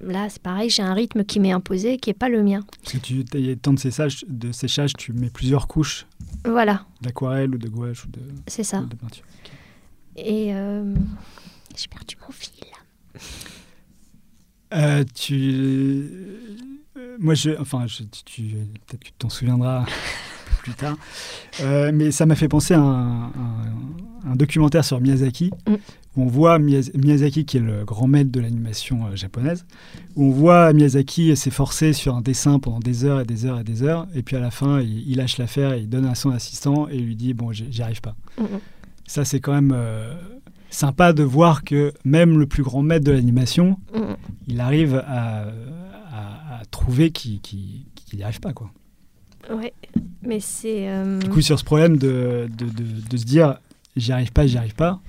là, 0.00 0.28
c'est 0.28 0.42
pareil, 0.42 0.70
j'ai 0.70 0.82
un 0.82 0.94
rythme 0.94 1.24
qui 1.24 1.40
m'est 1.40 1.52
imposé, 1.52 1.96
qui 1.98 2.10
est 2.10 2.14
pas 2.14 2.28
le 2.28 2.42
mien. 2.42 2.60
Parce 2.82 2.92
que 2.94 2.98
tu 2.98 3.24
il 3.34 3.46
y 3.46 3.50
a 3.50 3.56
temps 3.56 3.72
de 3.72 3.78
séchage, 3.80 4.24
de 4.28 4.52
séchage, 4.52 4.92
tu 4.94 5.12
mets 5.12 5.30
plusieurs 5.30 5.66
couches 5.68 6.06
Voilà, 6.44 6.86
d'aquarelle 7.00 7.54
ou 7.54 7.58
de 7.58 7.68
gouache 7.68 8.04
ou 8.04 8.08
de, 8.10 8.20
c'est 8.46 8.64
ça. 8.64 8.80
ou 8.80 8.86
de 8.86 8.96
peinture. 8.96 9.24
Et 10.16 10.54
euh, 10.54 10.94
j'ai 11.76 11.88
perdu 11.88 12.16
mon 12.24 12.30
fil. 12.32 12.50
Euh, 14.74 15.04
tu. 15.14 15.34
euh, 16.96 17.16
Moi, 17.18 17.34
je. 17.34 17.50
Enfin, 17.60 17.86
je- 17.86 18.02
tu, 18.24 18.42
peut-être 18.86 19.00
que 19.00 19.06
tu 19.06 19.12
t'en 19.18 19.28
souviendras 19.28 19.84
plus 20.62 20.72
tard. 20.74 20.96
Euh, 21.60 21.90
mais 21.92 22.10
ça 22.10 22.26
m'a 22.26 22.34
fait 22.34 22.48
penser 22.48 22.74
à 22.74 22.80
un, 22.80 23.24
un- 23.24 23.30
un 24.26 24.36
documentaire 24.36 24.84
sur 24.84 25.00
Miyazaki, 25.00 25.50
Mm. 25.68 25.74
où 26.16 26.22
on 26.22 26.26
voit 26.26 26.58
Miyaz- 26.58 26.96
Miyazaki, 26.96 27.44
qui 27.44 27.56
est 27.56 27.60
le 27.60 27.84
grand 27.84 28.06
maître 28.06 28.30
de 28.30 28.40
l'animation 28.40 29.06
euh, 29.06 29.16
japonaise, 29.16 29.66
où 30.16 30.26
on 30.26 30.30
voit 30.30 30.72
Miyazaki 30.72 31.36
s'efforcer 31.36 31.92
sur 31.92 32.14
un 32.16 32.20
dessin 32.22 32.58
pendant 32.58 32.78
des 32.80 33.04
heures 33.04 33.20
et 33.20 33.24
des 33.24 33.44
heures 33.46 33.60
et 33.60 33.64
des 33.64 33.82
heures, 33.82 34.06
et 34.14 34.22
puis 34.22 34.36
à 34.36 34.40
la 34.40 34.50
fin, 34.50 34.80
il, 34.80 35.08
il 35.10 35.16
lâche 35.16 35.38
l'affaire, 35.38 35.74
il 35.76 35.88
donne 35.88 36.06
à 36.06 36.14
son 36.14 36.30
assistant 36.30 36.88
et 36.88 36.96
il 36.96 37.04
lui 37.06 37.16
dit 37.16 37.34
Bon, 37.34 37.52
j'y 37.52 37.82
arrive 37.82 38.00
pas. 38.00 38.14
Mm, 38.38 38.42
mm. 38.44 38.46
Ça, 39.06 39.24
c'est 39.24 39.40
quand 39.40 39.52
même. 39.52 39.72
euh, 39.74 40.14
Sympa 40.72 41.12
de 41.12 41.22
voir 41.22 41.64
que 41.64 41.92
même 42.04 42.38
le 42.38 42.46
plus 42.46 42.62
grand 42.62 42.82
maître 42.82 43.04
de 43.04 43.12
l'animation, 43.12 43.78
Mm, 43.94 44.14
il 44.48 44.60
arrive 44.60 44.96
à, 45.06 45.44
à- 46.12 46.60
à 46.60 46.64
trouver 46.70 47.10
qu'il 47.12 47.40
qui, 47.40 47.86
n'y 48.14 48.22
arrive 48.24 48.40
pas. 48.40 48.52
Quoi. 48.52 48.70
Ouais, 49.50 49.72
mais 50.22 50.40
c'est. 50.40 50.88
euh, 50.88 51.18
Du 51.18 51.28
coup, 51.28 51.40
sur 51.42 51.58
ce 51.58 51.64
problème 51.64 51.96
de, 51.98 52.48
de, 52.56 52.64
de- 52.66 53.08
de 53.08 53.16
se 53.16 53.24
dire 53.24 53.58
j'y 53.96 54.12
arrive 54.12 54.32
pas, 54.32 54.46
j'y 54.46 54.56
arrive 54.58 54.74
pas, 54.74 55.00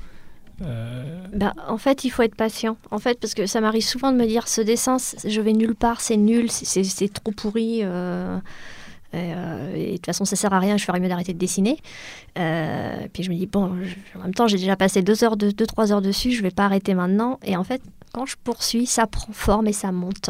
euh, 0.62 1.26
bah, 1.34 1.54
en 1.68 1.78
fait, 1.78 2.04
il 2.04 2.10
faut 2.10 2.22
être 2.24 2.36
patient. 2.36 2.78
En 2.92 3.00
fait, 3.00 3.20
parce 3.20 3.34
que 3.34 3.46
ça 3.46 3.60
m'arrive 3.62 3.84
souvent 3.84 4.12
de 4.12 4.18
me 4.18 4.26
dire 4.28 4.48
ce 4.48 4.62
dessin, 4.62 4.98
je 5.26 5.42
vais 5.42 5.54
nulle 5.54 5.76
part, 5.76 6.02
c'est 6.02 6.18
nul, 6.18 6.50
c'est- 6.52 7.14
trop 7.14 7.32
pourri. 7.32 7.80
euh, 7.84 8.38
euh, 9.14 9.76
et 9.76 9.92
de 9.92 9.96
toute 9.98 10.06
façon, 10.06 10.26
ça 10.26 10.36
sert 10.36 10.54
à 10.54 10.60
rien, 10.60 10.78
je 10.78 10.86
ferais 10.86 11.00
mieux 11.00 11.10
d'arrêter 11.10 11.34
de 11.34 11.38
dessiner. 11.38 11.78
Euh, 12.38 13.08
puis 13.14 13.24
je 13.24 13.30
me 13.30 13.36
dis, 13.36 13.46
bon, 13.46 13.72
en 14.16 14.20
même 14.20 14.34
temps, 14.34 14.48
j'ai 14.48 14.58
déjà 14.58 14.76
passé 14.76 15.02
deux 15.02 15.24
heures, 15.24 15.38
deux, 15.38 15.52
deux, 15.52 15.66
trois 15.68 15.92
heures 15.92 16.02
dessus, 16.02 16.32
je 16.32 16.42
vais 16.42 16.52
pas 16.52 16.66
arrêter 16.66 16.94
maintenant. 16.94 17.40
Et 17.44 17.56
en 17.58 17.64
fait, 17.64 17.82
quand 18.14 18.26
je 18.26 18.36
poursuis, 18.44 18.86
ça 18.86 19.08
prend 19.08 19.34
forme 19.34 19.68
et 19.68 19.74
ça 19.74 19.92
monte. 19.92 20.30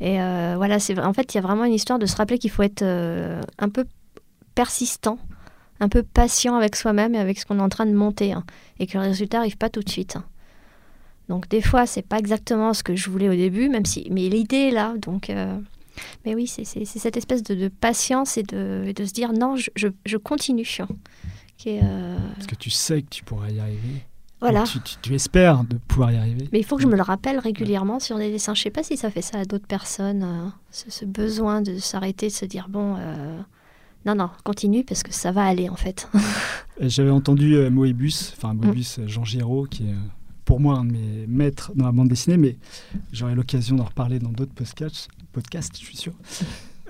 Et 0.00 0.20
euh, 0.20 0.54
voilà, 0.56 0.78
c'est 0.78 0.98
en 0.98 1.12
fait, 1.12 1.34
il 1.34 1.36
y 1.36 1.38
a 1.38 1.42
vraiment 1.42 1.64
une 1.64 1.72
histoire 1.72 1.98
de 1.98 2.06
se 2.06 2.16
rappeler 2.16 2.38
qu'il 2.38 2.50
faut 2.50 2.62
être 2.62 2.82
un 2.82 3.68
peu 3.68 3.84
persistant, 4.54 5.18
un 5.80 5.88
peu 5.88 6.02
patient 6.02 6.54
avec 6.54 6.76
soi-même 6.76 7.14
et 7.14 7.18
avec 7.18 7.38
ce 7.38 7.46
qu'on 7.46 7.58
est 7.58 7.62
en 7.62 7.68
train 7.68 7.86
de 7.86 7.94
monter, 7.94 8.32
hein, 8.32 8.44
et 8.78 8.86
que 8.86 8.98
le 8.98 9.04
résultat 9.04 9.38
n'arrive 9.38 9.56
pas 9.56 9.70
tout 9.70 9.82
de 9.82 9.88
suite. 9.88 10.16
hein. 10.16 10.24
Donc 11.28 11.48
des 11.48 11.60
fois, 11.60 11.86
c'est 11.86 12.06
pas 12.06 12.18
exactement 12.18 12.72
ce 12.72 12.82
que 12.82 12.94
je 12.94 13.10
voulais 13.10 13.28
au 13.28 13.34
début, 13.34 13.68
même 13.68 13.84
si, 13.84 14.06
mais 14.10 14.28
l'idée 14.28 14.68
est 14.68 14.70
là. 14.70 14.94
Donc, 14.98 15.30
mais 16.24 16.34
oui, 16.34 16.46
c'est 16.46 16.64
cette 16.64 17.16
espèce 17.16 17.42
de, 17.42 17.54
de 17.54 17.68
patience 17.68 18.36
et 18.36 18.42
de, 18.42 18.92
se 19.04 19.12
dire 19.12 19.32
non, 19.32 19.56
je, 19.56 19.70
je- 19.76 19.88
je 20.04 20.16
continue. 20.16 20.66
qui 21.56 21.68
est, 21.70 21.80
euh, 21.82 22.18
parce 22.34 22.46
que 22.46 22.54
tu 22.54 22.70
sais 22.70 23.02
que 23.02 23.08
tu 23.10 23.24
pourras 23.24 23.48
y 23.50 23.60
arriver. 23.60 24.04
voilà. 24.40 24.64
Tu, 24.64 24.80
tu- 24.80 24.96
tu 25.00 25.14
espères 25.14 25.64
de 25.64 25.76
pouvoir 25.88 26.12
y 26.12 26.16
arriver. 26.16 26.48
Mais 26.52 26.58
il 26.58 26.64
faut 26.64 26.76
que 26.76 26.82
je 26.82 26.88
me 26.88 26.96
le 26.96 27.02
rappelle 27.02 27.38
régulièrement 27.38 27.98
sur 28.00 28.18
des 28.18 28.30
dessins. 28.30 28.54
Je 28.54 28.62
sais 28.62 28.70
pas 28.70 28.82
si 28.82 28.96
ça 28.96 29.10
fait 29.10 29.22
ça 29.22 29.38
à 29.40 29.44
d'autres 29.44 29.66
personnes, 29.66 30.22
euh, 30.22 30.48
ce, 30.70 30.90
ce 30.90 31.04
besoin 31.06 31.62
de 31.62 31.78
s'arrêter, 31.78 32.26
de 32.28 32.32
se 32.32 32.44
dire 32.44 32.68
bon, 32.68 32.96
euh, 32.98 33.38
non, 34.04 34.14
non, 34.14 34.30
continue 34.44 34.84
parce 34.84 35.02
que 35.02 35.12
ça 35.14 35.32
va 35.32 35.44
aller 35.44 35.68
en 35.70 35.76
fait. 35.76 36.08
J'avais 36.80 37.10
entendu 37.10 37.54
euh, 37.56 37.70
Moebius, 37.70 38.34
enfin 38.36 38.52
Mm. 38.52 38.58
Moebius, 38.64 39.00
Jean 39.06 39.24
Giraud, 39.24 39.64
qui 39.64 39.84
est 39.84 39.94
pour 40.44 40.60
moi 40.60 40.76
un 40.78 40.84
de 40.84 40.92
mes 40.92 41.26
maîtres 41.26 41.72
dans 41.74 41.86
la 41.86 41.92
bande 41.92 42.08
dessinée, 42.08 42.36
mais 42.36 42.56
j'aurai 43.12 43.34
l'occasion 43.34 43.74
d'en 43.76 43.84
reparler 43.84 44.18
dans 44.20 44.28
d'autres 44.30 44.52
podcasts, 44.54 45.08
podcasts, 45.36 45.78
je 45.78 45.84
suis 45.84 45.96
sûr, 45.96 46.12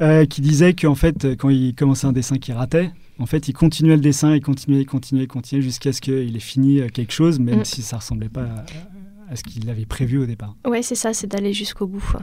euh, 0.01 0.25
qui 0.27 0.41
disait 0.41 0.73
qu'en 0.75 0.95
fait, 0.95 1.37
quand 1.37 1.49
il 1.51 1.75
commençait 1.75 2.07
un 2.07 2.13
dessin 2.13 2.39
qui 2.39 2.53
ratait, 2.53 2.91
en 3.19 3.27
fait, 3.27 3.49
il 3.49 3.53
continuait 3.55 3.97
le 3.97 4.03
dessin, 4.03 4.35
il 4.35 4.41
continuait, 4.41 4.81
il 4.83 4.87
continuait, 4.87 5.25
il 5.25 5.29
continuait 5.29 5.63
jusqu'à 5.63 5.93
ce 5.93 6.01
qu'il 6.01 6.37
ait 6.37 6.41
fini 6.41 6.81
euh, 6.81 6.89
quelque 6.89 7.13
chose, 7.13 7.39
même 7.41 7.61
Mm. 7.61 7.65
si 7.65 7.83
ça 7.83 7.97
ressemblait 7.97 8.29
pas 8.29 8.43
à, 8.45 9.33
à 9.33 9.37
ce 9.37 9.43
qu'il 9.43 9.69
avait 9.71 9.87
prévu 9.87 10.19
au 10.19 10.27
départ. 10.27 10.55
Ouais, 10.67 10.83
c'est 10.83 10.95
ça, 10.95 11.13
c'est 11.13 11.27
d'aller 11.27 11.53
jusqu'au 11.53 11.87
bout. 11.87 12.03
quoi. 12.13 12.23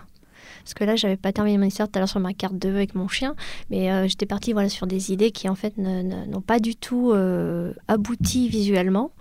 Parce 0.64 0.76
que 0.76 0.86
là, 0.86 0.96
j'avais 0.96 1.18
pas 1.18 1.34
terminé 1.34 1.58
mon 1.58 1.66
histoire 1.66 1.90
tout 1.90 1.98
à 1.98 2.00
l'heure 2.00 2.08
sur 2.08 2.22
ma 2.22 2.34
carte 2.34 2.58
de 2.58 2.70
vœux 2.70 2.78
avec 2.78 2.96
mon 2.96 3.10
chien, 3.10 3.36
mais 3.70 3.92
euh, 3.92 4.08
j'étais 4.08 4.26
partie 4.26 4.54
voilà, 4.54 4.70
sur 4.70 4.88
des 4.88 5.12
idées 5.12 5.32
qui 5.32 5.50
en 5.50 5.56
fait 5.56 5.74
n'ont 5.78 6.42
pas 6.42 6.60
du 6.60 6.76
tout 6.76 7.12
euh, 7.12 7.74
abouti 7.90 8.48
visuellement. 8.48 9.12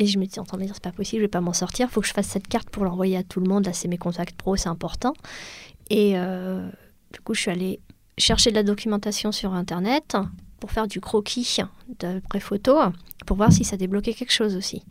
Et 0.00 0.06
je 0.06 0.18
me 0.18 0.26
dis, 0.26 0.38
entendez, 0.38 0.66
c'est 0.72 0.82
pas 0.82 0.92
possible, 0.92 1.20
je 1.20 1.24
vais 1.24 1.28
pas 1.28 1.40
m'en 1.40 1.52
sortir, 1.52 1.90
faut 1.90 2.00
que 2.00 2.06
je 2.06 2.12
fasse 2.12 2.28
cette 2.28 2.46
carte 2.46 2.70
pour 2.70 2.84
l'envoyer 2.84 3.16
à 3.16 3.24
tout 3.24 3.40
le 3.40 3.48
monde. 3.48 3.66
Là, 3.66 3.72
c'est 3.72 3.88
mes 3.88 3.98
contacts 3.98 4.36
pro, 4.36 4.54
c'est 4.56 4.68
important. 4.68 5.12
Et 5.90 6.12
euh, 6.16 6.68
du 7.12 7.20
coup, 7.20 7.34
je 7.34 7.40
suis 7.40 7.50
allée 7.50 7.80
chercher 8.16 8.50
de 8.50 8.56
la 8.56 8.62
documentation 8.62 9.32
sur 9.32 9.54
Internet. 9.54 10.16
pour 10.60 10.72
faire 10.72 10.88
du 10.88 11.00
croquis 11.00 11.58
d'après 12.00 12.40
photo, 12.40 12.76
pour 13.26 13.36
voir 13.36 13.52
si 13.52 13.62
ça 13.62 13.76
débloquait 13.76 14.12
quelque 14.12 14.32
chose 14.32 14.56
aussi. 14.56 14.82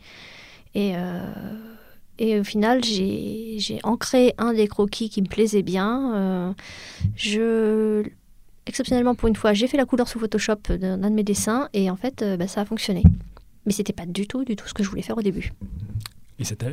Et, 0.74 0.94
euh, 0.96 2.40
au 2.40 2.44
final, 2.44 2.84
j'ai 2.84 3.80
ancré 3.84 4.34
un 4.38 4.54
des 4.54 4.68
croquis 4.68 5.10
qui 5.10 5.22
me 5.22 5.28
plaisait 5.28 5.64
bien. 5.64 6.14
Euh, 6.16 6.54
je, 7.18 8.10
exceptionnellement, 8.66 9.14
pour 9.14 9.28
une 9.28 9.36
fois, 9.36 9.54
j'ai 9.54 9.68
fait 9.68 9.76
la 9.78 9.86
couleur 9.86 10.08
sous 10.08 10.20
Photoshop 10.20 10.78
d'un 10.80 10.98
de 10.98 11.10
mes 11.10 11.24
dessins 11.24 11.68
et 11.74 11.92
en 11.92 11.98
fait, 11.98 12.24
bah, 12.40 12.48
ça 12.48 12.62
a 12.62 12.66
fonctionné. 12.66 13.04
Mais 13.66 13.74
c'était 13.74 13.94
pas 13.94 14.06
du 14.06 14.26
tout, 14.26 14.46
du 14.46 14.56
tout 14.56 14.68
ce 14.70 14.74
que 14.74 14.84
je 14.84 14.90
voulais 14.90 15.02
faire 15.02 15.18
au 15.18 15.22
début. 15.22 15.52
Et 16.40 16.44
ça 16.44 16.56
t'a 16.56 16.68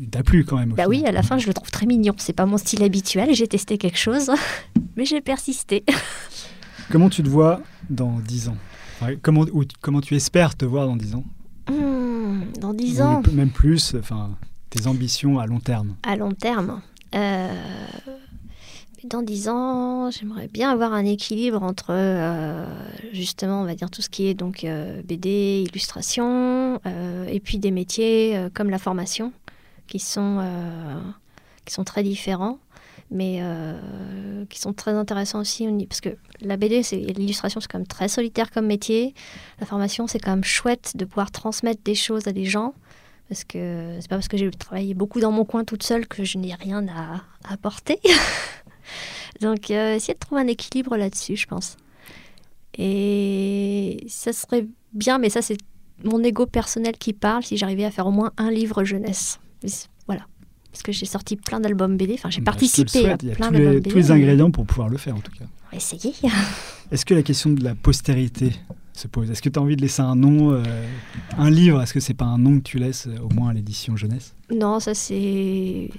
il 0.00 0.08
t'a 0.08 0.22
plu 0.22 0.44
quand 0.44 0.56
même 0.56 0.70
Bah 0.70 0.84
final. 0.84 0.88
oui, 0.88 1.04
à 1.04 1.12
la 1.12 1.22
fin, 1.22 1.36
je 1.38 1.46
le 1.46 1.52
trouve 1.54 1.70
très 1.70 1.84
mignon. 1.86 2.14
C'est 2.18 2.32
pas 2.32 2.46
mon 2.46 2.56
style 2.56 2.82
habituel. 2.82 3.34
J'ai 3.34 3.46
testé 3.48 3.76
quelque 3.78 3.98
chose, 3.98 4.30
mais 4.96 5.04
j'ai 5.04 5.20
persisté. 5.20 5.84
Comment 6.90 7.08
tu 7.10 7.22
te 7.22 7.28
vois 7.28 7.60
dans 7.90 8.18
10 8.20 8.48
ans? 8.48 8.56
Comment, 9.22 9.42
ou 9.52 9.64
t- 9.64 9.74
comment 9.80 10.00
tu 10.00 10.14
espères 10.14 10.54
te 10.56 10.64
voir 10.64 10.86
dans 10.86 10.96
10 10.96 11.14
ans? 11.16 11.24
Hmm, 11.70 12.42
dans 12.60 12.72
10 12.72 13.00
Ou 13.00 13.02
ans, 13.02 13.22
Même 13.32 13.50
plus, 13.50 13.94
enfin, 13.98 14.30
tes 14.70 14.86
ambitions 14.86 15.38
à 15.38 15.46
long 15.46 15.60
terme? 15.60 15.96
à 16.02 16.16
long 16.16 16.32
terme, 16.32 16.80
euh, 17.14 17.62
dans 19.04 19.22
10 19.22 19.48
ans, 19.48 20.10
j'aimerais 20.10 20.48
bien 20.48 20.70
avoir 20.70 20.92
un 20.94 21.04
équilibre 21.04 21.62
entre, 21.62 21.86
euh, 21.90 22.64
justement, 23.12 23.60
on 23.60 23.64
va 23.64 23.74
dire 23.74 23.90
tout 23.90 24.02
ce 24.02 24.08
qui 24.08 24.26
est 24.26 24.34
donc 24.34 24.64
euh, 24.64 25.02
BD, 25.02 25.64
illustration, 25.68 26.80
euh, 26.86 27.26
et 27.26 27.40
puis 27.40 27.58
des 27.58 27.70
métiers 27.70 28.48
comme 28.54 28.70
la 28.70 28.78
formation, 28.78 29.32
qui 29.86 29.98
sont, 29.98 30.42
qui 31.64 31.74
sont 31.74 31.84
très 31.84 32.02
différents, 32.02 32.58
mais 33.10 33.42
qui 34.48 34.58
sont 34.58 34.72
très 34.72 34.92
intéressants 34.92 35.40
aussi, 35.40 35.68
parce 35.88 36.00
que 36.00 36.16
la 36.40 36.56
BD, 36.56 36.82
c'est- 36.82 36.96
l'illustration, 36.96 37.60
c'est 37.60 37.70
quand 37.70 37.78
même 37.78 37.86
très 37.86 38.08
solitaire 38.08 38.50
comme 38.50 38.66
métier. 38.66 39.14
La 39.60 39.66
formation, 39.66 40.06
c'est 40.06 40.18
quand 40.18 40.30
même 40.32 40.44
chouette 40.44 40.92
de 40.96 41.04
pouvoir 41.04 41.30
transmettre 41.30 41.82
des 41.84 41.94
choses 41.94 42.26
à 42.26 42.32
des 42.32 42.46
gens. 42.46 42.74
Parce 43.28 43.44
que 43.44 43.96
c'est 44.00 44.08
pas 44.08 44.16
parce 44.16 44.28
que 44.28 44.36
j'ai 44.36 44.50
travaillé 44.50 44.92
beaucoup 44.92 45.18
dans 45.18 45.32
mon 45.32 45.46
coin 45.46 45.64
toute 45.64 45.82
seule 45.82 46.06
que 46.06 46.24
je 46.24 46.36
n'ai 46.36 46.54
rien 46.54 46.86
à 46.88 47.22
apporter. 47.50 47.98
Donc, 49.40 49.70
euh, 49.70 49.94
essayer 49.96 50.14
de 50.14 50.18
trouver 50.18 50.40
un 50.42 50.46
équilibre 50.46 50.96
là-dessus, 50.96 51.36
je 51.36 51.46
pense. 51.46 51.76
Et 52.78 54.04
ça 54.08 54.32
serait 54.32 54.66
bien, 54.92 55.18
mais 55.18 55.30
ça, 55.30 55.42
c'est 55.42 55.58
mon 56.02 56.22
ego 56.22 56.46
personnel 56.46 56.96
qui 56.98 57.12
parle 57.12 57.44
si 57.44 57.56
j'arrivais 57.56 57.84
à 57.84 57.90
faire 57.90 58.06
au 58.06 58.10
moins 58.10 58.32
un 58.36 58.50
livre 58.50 58.84
jeunesse. 58.84 59.38
Voilà. 60.06 60.26
Parce 60.72 60.82
que 60.82 60.90
j'ai 60.90 61.06
sorti 61.06 61.36
plein 61.36 61.60
d'albums 61.60 61.96
BD, 61.96 62.14
enfin, 62.14 62.30
j'ai 62.30 62.40
Bah, 62.40 62.50
participé 62.50 62.98
à 62.98 63.02
souhaite, 63.02 63.22
Il 63.22 63.28
y 63.28 63.32
a 63.32 63.34
plein 63.36 63.46
tous 63.48 63.52
d'albums 63.54 63.72
les, 63.74 63.80
BD. 63.80 63.90
tous 63.90 63.96
les 63.96 64.10
ingrédients 64.10 64.50
pour 64.50 64.66
pouvoir 64.66 64.88
le 64.88 64.98
faire 64.98 65.14
en 65.14 65.20
tout 65.20 65.30
cas. 65.32 65.44
On 65.66 65.70
va 65.70 65.76
essayer. 65.76 66.12
Est-ce 66.90 67.04
que 67.06 67.14
la 67.14 67.22
question 67.22 67.50
de 67.50 67.62
la 67.62 67.76
postérité 67.76 68.50
se 68.92 69.06
pose? 69.06 69.30
Est-ce 69.30 69.40
que 69.40 69.48
tu 69.48 69.58
as 69.58 69.62
envie 69.62 69.76
de 69.76 69.82
laisser 69.82 70.02
un 70.02 70.16
nom, 70.16 70.50
euh, 70.50 70.62
un 71.38 71.48
livre? 71.48 71.80
Est-ce 71.80 71.94
que 71.94 72.00
c'est 72.00 72.14
pas 72.14 72.24
un 72.24 72.38
nom 72.38 72.58
que 72.58 72.64
tu 72.64 72.78
laisses 72.78 73.06
euh, 73.06 73.18
au 73.22 73.28
moins 73.32 73.50
à 73.50 73.52
l'édition 73.54 73.96
jeunesse? 73.96 74.34
Non, 74.52 74.80
ça. 74.80 74.94
C'est. 74.94 75.90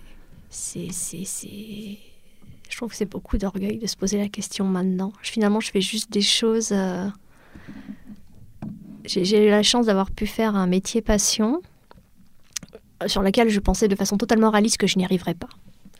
c'est- 0.49 0.91
c'est- 0.91 1.97
Je 2.75 2.79
trouve 2.81 2.89
que 2.89 2.97
c'est 2.97 3.05
beaucoup 3.09 3.37
d'orgueil 3.37 3.77
de 3.77 3.87
se 3.87 3.95
poser 3.95 4.17
la 4.17 4.27
question 4.27 4.65
maintenant. 4.65 5.13
Je- 5.21 5.31
Finalement, 5.31 5.61
je 5.61 5.71
fais 5.71 5.79
juste 5.79 6.11
des 6.11 6.19
choses. 6.21 6.73
euh, 6.73 7.07
J'ai 9.05 9.47
eu 9.47 9.49
la 9.49 9.63
chance 9.63 9.85
d'avoir 9.85 10.11
pu 10.11 10.27
faire 10.27 10.57
un 10.57 10.67
métier 10.67 11.01
passion 11.01 11.61
euh, 13.01 13.07
sur 13.07 13.21
lequel 13.21 13.47
je 13.47 13.61
pensais 13.61 13.87
de 13.87 13.95
façon 13.95 14.17
totalement 14.17 14.49
réaliste 14.49 14.75
que 14.75 14.87
je 14.87 14.97
n'y 14.97 15.05
arriverais 15.05 15.35
pas. 15.35 15.47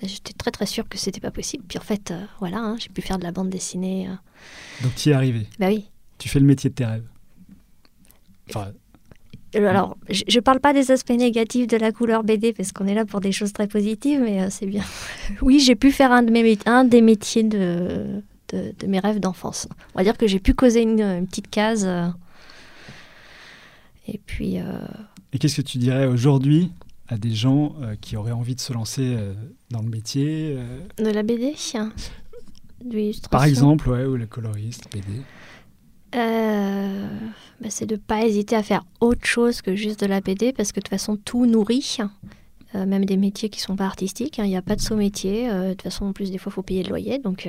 J'étais 0.01 0.33
très 0.33 0.51
très 0.51 0.65
sûre 0.65 0.89
que 0.89 0.97
c'était 0.97 1.21
pas 1.21 1.31
possible. 1.31 1.63
Puis 1.65 1.77
en 1.77 1.81
fait, 1.81 2.11
euh, 2.11 2.25
voilà, 2.39 2.57
hein, 2.57 2.75
j'ai 2.77 2.89
pu 2.89 3.01
faire 3.01 3.19
de 3.19 3.23
la 3.23 3.31
bande 3.31 3.49
dessinée. 3.49 4.09
euh. 4.09 4.13
Donc 4.83 4.95
tu 4.95 5.07
y 5.07 5.11
es 5.13 5.15
arrivé. 5.15 5.47
Bah 5.57 5.67
oui. 5.69 5.85
Tu 6.17 6.27
fais 6.27 6.41
le 6.41 6.45
métier 6.45 6.69
de 6.71 6.75
tes 6.75 6.83
rêves. 6.85 7.07
Enfin, 8.49 8.73
Alors, 9.55 9.97
je, 10.09 10.23
je 10.27 10.39
parle 10.39 10.59
pas 10.59 10.73
des 10.73 10.91
aspects 10.91 11.11
négatifs 11.11 11.67
de 11.67 11.77
la 11.77 11.91
couleur 11.91 12.23
BD 12.23 12.51
parce 12.53 12.71
qu'on 12.71 12.87
est 12.87 12.93
là 12.95 13.05
pour 13.05 13.21
des 13.21 13.31
choses 13.31 13.53
très 13.53 13.67
positives, 13.67 14.21
mais 14.21 14.41
euh, 14.41 14.47
c'est 14.49 14.65
bien. 14.65 14.83
oui, 15.41 15.59
j'ai 15.59 15.75
pu 15.75 15.91
faire 15.91 16.11
un, 16.11 16.23
de 16.23 16.31
mes, 16.31 16.43
mét- 16.43 16.67
un 16.67 16.83
des 16.83 17.01
métiers 17.01 17.43
de, 17.43 18.21
de, 18.53 18.73
de 18.77 18.87
mes 18.87 18.99
rêves 18.99 19.19
d'enfance. 19.19 19.67
On 19.93 19.99
va 19.99 20.03
dire 20.03 20.17
que 20.17 20.27
j'ai 20.27 20.39
pu 20.39 20.53
causer 20.53 20.81
une, 20.81 21.01
une 21.01 21.27
petite 21.27 21.49
case. 21.49 21.85
euh, 21.85 22.07
et 24.07 24.19
puis, 24.25 24.59
euh, 24.59 24.63
et 25.33 25.37
qu'est-ce 25.39 25.55
que 25.57 25.61
tu 25.61 25.77
dirais 25.77 26.05
aujourd'hui 26.05 26.71
à 27.07 27.17
des 27.17 27.31
gens 27.33 27.75
euh, 27.81 27.95
qui 27.99 28.17
auraient 28.17 28.31
envie 28.31 28.55
de 28.55 28.61
se 28.61 28.73
lancer 28.73 29.15
euh, 29.15 29.33
dans 29.71 29.81
le 29.81 29.89
métier 29.89 30.55
euh, 30.57 30.79
de 31.03 31.09
la 31.09 31.23
BD, 31.23 31.53
hein. 31.75 31.91
Par 33.31 33.45
exemple, 33.45 33.89
ouais, 33.89 34.05
ou 34.05 34.15
le 34.15 34.27
coloriste, 34.27 34.83
BD. 34.91 35.05
Euh, 36.15 37.07
bah, 37.61 37.67
c'est 37.69 37.85
de 37.85 37.95
pas 37.97 38.23
hésiter 38.25 38.55
à 38.55 38.63
faire 38.63 38.83
autre 39.01 39.25
chose 39.25 39.61
que 39.61 39.75
juste 39.75 39.99
de 40.01 40.05
la 40.05 40.21
BD 40.21 40.53
parce 40.53 40.71
que 40.71 40.79
de 40.79 40.83
toute 40.83 40.89
façon 40.89 41.17
tout 41.17 41.45
nourrit, 41.45 41.97
Euh, 42.73 42.85
même 42.85 43.05
des 43.05 43.15
métiers 43.15 43.47
qui 43.49 43.61
sont 43.61 43.75
pas 43.77 43.85
artistiques. 43.85 44.37
hein. 44.39 44.43
Il 44.43 44.49
n'y 44.49 44.57
a 44.57 44.61
pas 44.61 44.75
de 44.75 44.81
sous-métier. 44.81 45.49
euh, 45.49 45.69
de 45.69 45.73
toute 45.73 45.83
façon, 45.83 46.05
en 46.07 46.13
plus 46.13 46.31
des 46.31 46.37
fois, 46.37 46.51
faut 46.51 46.61
payer 46.63 46.83
le 46.83 46.89
loyer, 46.89 47.19
donc 47.19 47.47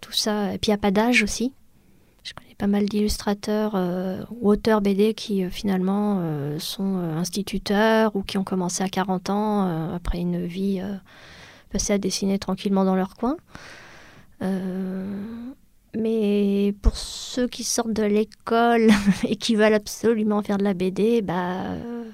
tout 0.00 0.12
ça. 0.12 0.52
Et 0.54 0.58
puis 0.58 0.68
il 0.68 0.70
n'y 0.70 0.74
a 0.74 0.78
pas 0.78 0.90
d'âge 0.92 1.22
aussi. 1.22 1.52
Je 2.22 2.32
connais 2.34 2.54
pas 2.54 2.66
mal 2.66 2.84
d'illustrateurs 2.86 3.74
ou 4.30 4.50
auteurs 4.50 4.80
BD 4.82 5.14
qui 5.14 5.48
finalement 5.50 6.22
sont 6.58 6.96
instituteurs 6.96 8.14
ou 8.14 8.22
qui 8.22 8.36
ont 8.38 8.44
commencé 8.44 8.82
à 8.84 8.88
40 8.88 9.30
ans 9.30 9.94
après 9.94 10.18
une 10.18 10.44
vie 10.44 10.82
passée 11.70 11.94
à 11.94 11.98
dessiner 11.98 12.38
tranquillement 12.38 12.84
dans 12.84 12.96
leur 12.96 13.14
coin. 13.16 13.36
Mais 15.98 16.74
pour 16.80 16.96
ceux 16.96 17.48
qui 17.48 17.64
sortent 17.64 17.92
de 17.92 18.04
l'école 18.04 18.90
et 19.28 19.36
qui 19.36 19.56
veulent 19.56 19.74
absolument 19.74 20.42
faire 20.42 20.56
de 20.58 20.64
la 20.64 20.74
BD, 20.74 21.22
bah, 21.22 21.72
euh, 21.72 22.04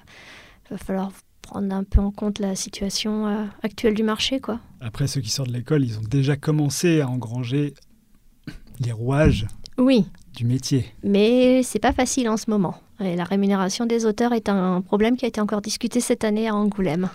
va 0.71 0.79
falloir 0.79 1.13
prendre 1.43 1.75
un 1.75 1.85
peu 1.85 2.01
en 2.01 2.11
compte 2.11 2.39
la 2.39 2.57
situation 2.57 3.27
euh, 3.27 3.45
actuelle 3.63 3.93
du 3.95 4.03
marché, 4.03 4.41
quoi. 4.41 4.61
Après, 4.81 5.07
ceux 5.07 5.21
qui 5.21 5.29
sortent 5.29 5.51
de 5.51 5.55
l'école, 5.55 5.85
ils 5.85 5.99
ont 5.99 6.03
déjà 6.09 6.37
commencé 6.37 7.03
à 7.03 7.09
engranger 7.09 7.75
les 8.81 8.93
rouages 8.93 9.47
Oui, 9.77 10.07
du 10.35 10.47
métier. 10.47 10.87
mais 11.03 11.63
c'est 11.63 11.79
pas 11.79 11.93
facile 11.93 12.29
en 12.31 12.39
ce 12.39 12.49
moment. 12.49 12.77
Et 13.01 13.17
la 13.17 13.25
rémunération 13.25 13.85
des 13.87 14.07
auteurs 14.07 14.33
est 14.33 14.49
un 14.49 14.81
problème 14.81 15.17
qui 15.17 15.27
a 15.27 15.29
été 15.29 15.41
encore 15.41 15.61
discuté 15.61 16.01
cette 16.01 16.25
année 16.25 16.49
à 16.49 16.55
Angoulême. 16.55 17.11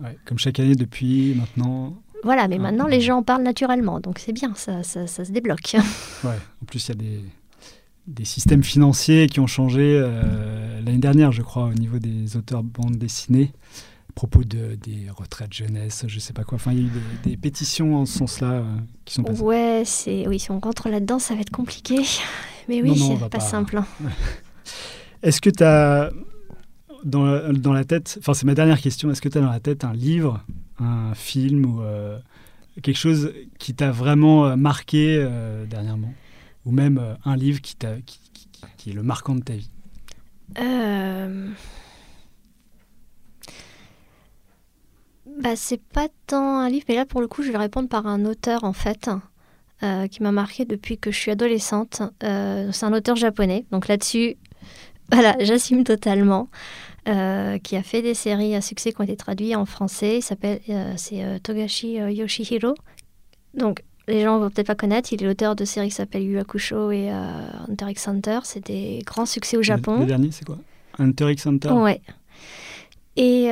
Ouais, 0.00 0.16
comme 0.24 0.38
chaque 0.38 0.60
année 0.60 0.76
depuis 0.76 1.34
maintenant. 1.34 1.94
Voilà, 2.24 2.46
mais 2.48 2.56
Ah. 2.58 2.62
maintenant 2.62 2.86
les 2.86 3.00
gens 3.00 3.18
en 3.18 3.22
parlent 3.22 3.42
naturellement, 3.42 4.00
donc 4.00 4.18
c'est 4.18 4.32
bien, 4.32 4.52
ça, 4.54 4.82
ça, 4.82 5.06
ça 5.06 5.24
se 5.24 5.32
débloque. 5.32 5.74
Ouais. 6.24 6.38
En 6.62 6.64
plus, 6.66 6.86
il 6.86 6.88
y 6.88 6.92
a 6.92 6.94
des, 6.94 7.20
des 8.06 8.24
systèmes 8.24 8.62
financiers 8.62 9.26
qui 9.26 9.40
ont 9.40 9.46
changé 9.46 9.98
euh, 10.00 10.80
l'année 10.84 10.98
dernière, 10.98 11.32
je 11.32 11.42
crois, 11.42 11.64
au 11.66 11.74
niveau 11.74 11.98
des 11.98 12.36
auteurs 12.36 12.62
bande 12.62 12.96
dessinée, 12.96 13.52
à 14.10 14.12
propos 14.14 14.44
de, 14.44 14.76
des 14.76 15.08
retraites 15.10 15.52
jeunesse, 15.52 16.04
je 16.06 16.18
sais 16.20 16.32
pas 16.32 16.44
quoi. 16.44 16.56
Enfin, 16.56 16.72
il 16.72 16.78
y 16.78 16.82
a 16.82 16.84
eu 16.84 16.90
des, 17.24 17.30
des 17.30 17.36
pétitions 17.36 17.96
en 17.96 18.06
ce 18.06 18.18
sens-là 18.18 18.50
euh, 18.52 18.64
qui 19.04 19.14
sont 19.14 19.22
passées. 19.22 19.40
Ouais, 19.42 19.82
c'est 19.86 20.28
oui, 20.28 20.38
si 20.38 20.50
on 20.50 20.60
rentre 20.60 20.88
là-dedans, 20.90 21.18
ça 21.18 21.34
va 21.34 21.40
être 21.40 21.50
compliqué. 21.50 21.96
Mais 22.68 22.82
oui, 22.82 22.96
c'est 22.96 23.18
pas, 23.18 23.28
pas- 23.28 23.40
simple. 23.40 23.78
hein. 23.78 23.86
Est-ce 25.22 25.40
que 25.40 25.50
tu 25.50 25.62
as 25.64 26.10
dans 27.04 27.72
la, 27.72 27.84
tête, 27.84 28.16
enfin 28.20 28.34
c'est 28.34 28.46
ma 28.46 28.54
dernière 28.54 28.80
question, 28.80 29.10
est-ce 29.10 29.20
que 29.20 29.28
tu 29.28 29.38
as 29.38 29.40
dans 29.40 29.50
la 29.50 29.60
tête 29.60 29.84
un 29.84 29.92
livre, 29.92 30.44
un 30.78 31.14
film 31.14 31.64
ou 31.66 31.82
euh, 31.82 32.18
quelque 32.82 32.96
chose 32.96 33.32
qui 33.58 33.74
t'a 33.74 33.90
vraiment 33.90 34.46
euh, 34.46 34.56
marqué 34.56 35.16
euh, 35.18 35.66
dernièrement? 35.66 36.12
Ou 36.64 36.70
même 36.70 37.16
un 37.24 37.36
livre 37.36 37.60
qui, 37.60 37.76
est 37.82 38.92
le 38.92 39.02
marquant 39.02 39.34
de 39.34 39.40
ta 39.40 39.54
vie? 39.54 39.70
Bah, 45.40 45.56
c'est 45.56 45.82
pas 45.82 46.06
tant 46.28 46.60
un 46.60 46.68
livre, 46.68 46.84
mais 46.88 46.94
là 46.94 47.04
pour 47.04 47.20
le 47.20 47.26
coup, 47.26 47.42
je 47.42 47.50
vais 47.50 47.58
répondre 47.58 47.88
par 47.88 48.06
un 48.06 48.24
auteur 48.24 48.62
en 48.62 48.72
fait, 48.72 49.10
qui 49.80 50.22
m'a 50.22 50.30
marqué 50.30 50.64
depuis 50.64 50.98
que 50.98 51.10
je 51.10 51.18
suis 51.18 51.32
adolescente. 51.32 52.02
C'est 52.20 52.84
un 52.84 52.92
auteur 52.92 53.16
japonais, 53.16 53.66
donc 53.72 53.88
là-dessus, 53.88 54.36
voilà, 55.10 55.34
j'assume 55.40 55.82
totalement. 55.82 56.48
Euh, 57.08 57.58
qui 57.58 57.76
a 57.76 57.82
fait 57.82 58.02
des 58.02 58.14
séries 58.14 58.54
à 58.54 58.60
succès 58.60 58.92
qui 58.92 59.00
ont 59.00 59.04
été 59.04 59.16
traduites 59.16 59.56
en 59.56 59.64
français. 59.64 60.18
Il 60.18 60.22
s'appelle, 60.22 60.60
euh, 60.68 60.92
c'est 60.96 61.24
euh, 61.24 61.38
Togashi 61.38 61.94
Yoshihiro. 61.94 62.74
Donc, 63.54 63.82
les 64.08 64.22
gens 64.22 64.38
vont 64.38 64.50
peut-être 64.50 64.66
pas 64.66 64.74
connaître. 64.74 65.12
Il 65.12 65.22
est 65.22 65.26
l'auteur 65.26 65.56
de 65.56 65.64
séries 65.64 65.88
qui 65.88 65.94
s'appellent 65.94 66.24
Yu 66.24 66.38
Hakusho 66.38 66.90
et 66.90 67.10
Hunter 67.10 67.86
x 67.90 68.08
Hunter. 68.08 68.40
C'est 68.44 68.66
des 68.66 69.02
grands 69.04 69.26
succès 69.26 69.56
au 69.56 69.62
Japon. 69.62 69.94
Le, 69.94 70.00
le 70.00 70.06
dernier, 70.06 70.30
c'est 70.32 70.44
quoi? 70.44 70.58
Hunter 70.98 71.30
x 71.32 71.46
Hunter? 71.46 71.70
Ouais. 71.70 72.00
Et 73.16 73.50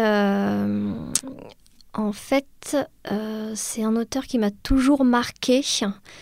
en 1.92 2.12
fait, 2.12 2.76
euh, 3.11 3.53
c'est 3.57 3.82
un 3.82 3.96
auteur 3.96 4.24
qui 4.24 4.38
m'a 4.38 4.51
toujours 4.51 5.05
marqué 5.05 5.62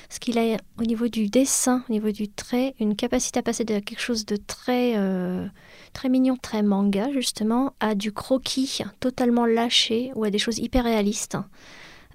parce 0.09 0.19
qu'il 0.19 0.39
a 0.39 0.57
au 0.79 0.83
niveau 0.83 1.09
du 1.09 1.29
dessin, 1.29 1.85
au 1.89 1.93
niveau 1.93 2.11
du 2.11 2.29
trait, 2.29 2.75
une 2.81 2.97
capacité 2.97 3.41
à 3.41 3.43
passer 3.43 3.65
de 3.65 3.79
quelque 3.79 4.01
chose 4.01 4.25
de 4.25 4.37
très 4.37 4.95
euh, 4.97 5.47
très 5.93 6.09
mignon, 6.09 6.37
très 6.37 6.63
manga 6.63 7.11
justement, 7.13 7.75
à 7.81 7.95
du 7.95 8.13
croquis 8.13 8.83
totalement 9.01 9.47
lâché 9.47 10.13
ou 10.15 10.25
à 10.25 10.31
des 10.31 10.39
choses 10.39 10.59
hyper 10.59 10.85
réalistes. 10.85 11.37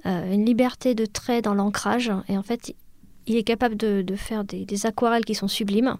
Euh, 0.05 0.33
une 0.33 0.45
liberté 0.45 0.95
de 0.95 1.05
trait 1.05 1.41
dans 1.41 1.53
l'ancrage 1.53 2.11
et 2.27 2.37
en 2.37 2.43
fait 2.43 2.75
il 3.25 3.37
est 3.37 3.43
capable 3.43 3.75
de, 3.75 4.15
faire 4.15 4.43
des, 4.43 4.85
aquarelles 4.85 5.25
qui 5.25 5.35
sont 5.35 5.47
sublimes. 5.47 5.97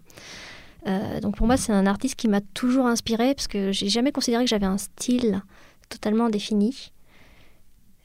Euh, 0.87 1.21
donc 1.21 1.37
pour 1.37 1.47
moi, 1.47 1.55
c'est 1.55 1.71
un 1.71 1.85
artiste 1.85 2.15
qui 2.15 2.27
m'a 2.27 2.41
toujours 2.41 2.85
inspiré 2.85 3.33
parce 3.33 3.47
que 3.47 3.71
j'ai 3.71 3.87
jamais 3.87 4.11
considéré 4.11 4.43
que 4.43 4.49
j'avais 4.49 4.65
un 4.65 4.77
style 4.77 5.41
totalement 5.89 6.29
défini. 6.29 6.91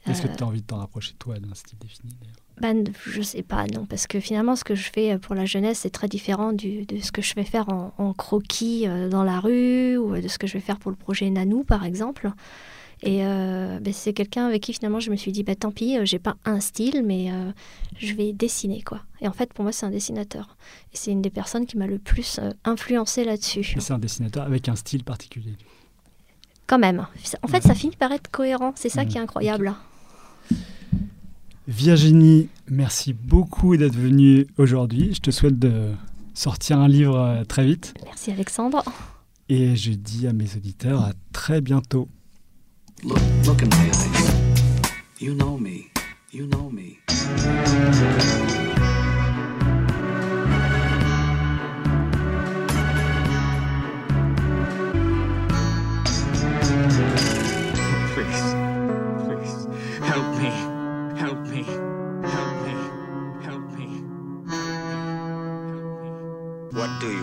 Est-ce 0.05 0.21
que 0.21 0.27
tu 0.27 0.43
as 0.43 0.47
envie 0.47 0.61
de 0.61 0.65
t'en 0.65 0.77
rapprocher 0.77 1.13
toi 1.19 1.37
d'un 1.37 1.53
style 1.53 1.77
défini 1.79 2.15
ben, 2.59 2.83
je 3.05 3.21
sais 3.21 3.43
pas, 3.43 3.65
non, 3.67 3.85
parce 3.85 4.07
que 4.07 4.19
finalement, 4.19 4.55
ce 4.55 4.63
que 4.63 4.75
je 4.75 4.89
fais 4.91 5.17
pour 5.17 5.35
la 5.35 5.45
jeunesse, 5.45 5.79
c'est 5.79 5.89
très 5.89 6.07
différent 6.07 6.53
du, 6.53 6.85
de 6.85 6.99
ce 6.99 7.11
que 7.11 7.21
je 7.21 7.33
vais 7.35 7.43
faire 7.43 7.69
en, 7.69 8.13
croquis 8.13 8.85
dans 9.09 9.23
la 9.23 9.39
rue 9.39 9.97
ou 9.97 10.19
de 10.19 10.27
ce 10.27 10.37
que 10.37 10.47
je 10.47 10.53
vais 10.53 10.59
faire 10.59 10.77
pour 10.77 10.91
le 10.91 10.97
projet 10.97 11.29
Nanou, 11.29 11.63
par 11.63 11.85
exemple. 11.85 12.31
Et 13.01 13.25
euh, 13.25 13.79
ben, 13.79 13.93
c'est 13.93 14.11
quelqu'un 14.11 14.47
avec 14.47 14.63
qui 14.63 14.73
finalement 14.73 14.99
je 14.99 15.09
me 15.09 15.15
suis 15.15 15.31
dit, 15.31 15.43
bah, 15.43 15.55
tant 15.55 15.71
pis, 15.71 15.97
euh, 15.97 16.05
j'ai 16.05 16.19
pas 16.19 16.35
un 16.43 16.59
style, 16.59 17.03
mais 17.05 17.31
euh, 17.31 17.51
je 17.97 18.13
vais 18.13 18.33
dessiner. 18.33 18.81
quoi. 18.81 19.01
Et 19.21 19.27
en 19.27 19.31
fait, 19.31 19.53
pour 19.53 19.63
moi, 19.63 19.71
c'est 19.71 19.85
un 19.85 19.91
dessinateur. 19.91 20.57
Et 20.93 20.97
c'est 20.97 21.11
une 21.11 21.21
des 21.21 21.29
personnes 21.29 21.65
qui 21.65 21.77
m'a 21.77 21.87
le 21.87 21.97
plus 21.97 22.39
influencé 22.65 23.23
là-dessus. 23.23 23.75
c'est 23.79 23.93
un 23.93 23.99
dessinateur 23.99 24.43
avec 24.43 24.67
un 24.67 24.75
style 24.75 25.03
particulier. 25.03 25.53
Quand 26.67 26.79
même. 26.79 27.07
En 27.41 27.47
fait, 27.47 27.63
ça 27.63 27.73
finit 27.73 27.95
par 27.95 28.11
être 28.11 28.29
cohérent. 28.29 28.73
C'est 28.75 28.89
ça 28.89 29.05
qui 29.05 29.17
est 29.17 29.21
incroyable. 29.21 29.73
Virginie, 31.69 32.49
merci 32.67 33.13
beaucoup 33.13 33.77
d'être 33.77 33.95
venue 33.95 34.47
aujourd'hui. 34.57 35.13
Je 35.13 35.19
te 35.19 35.29
souhaite 35.29 35.59
de 35.59 35.93
sortir 36.33 36.79
un 36.79 36.87
livre 36.87 37.43
très 37.47 37.63
vite. 37.63 37.93
Merci 38.05 38.31
Alexandre. 38.31 38.83
Et 39.49 39.75
je 39.75 39.91
dis 39.91 40.25
à 40.25 40.33
mes 40.33 40.55
auditeurs 40.55 41.03
à 41.03 41.11
très 41.31 41.61
bientôt. 41.61 42.09
Look, 43.03 43.19
look 43.45 43.61
in 43.61 43.67
my 43.67 43.87
eyes. 43.87 44.07
You 45.21 45.35
know 45.35 45.59
me. 45.59 45.91
You 46.33 46.47
know 46.47 46.71
me. 46.71 46.97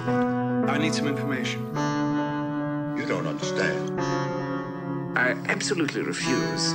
I 0.08 0.78
need 0.78 0.94
some 0.94 1.08
information. 1.08 1.66
You 2.96 3.06
don't 3.06 3.26
understand. 3.26 4.00
I 5.18 5.30
absolutely 5.48 6.02
refuse. 6.02 6.72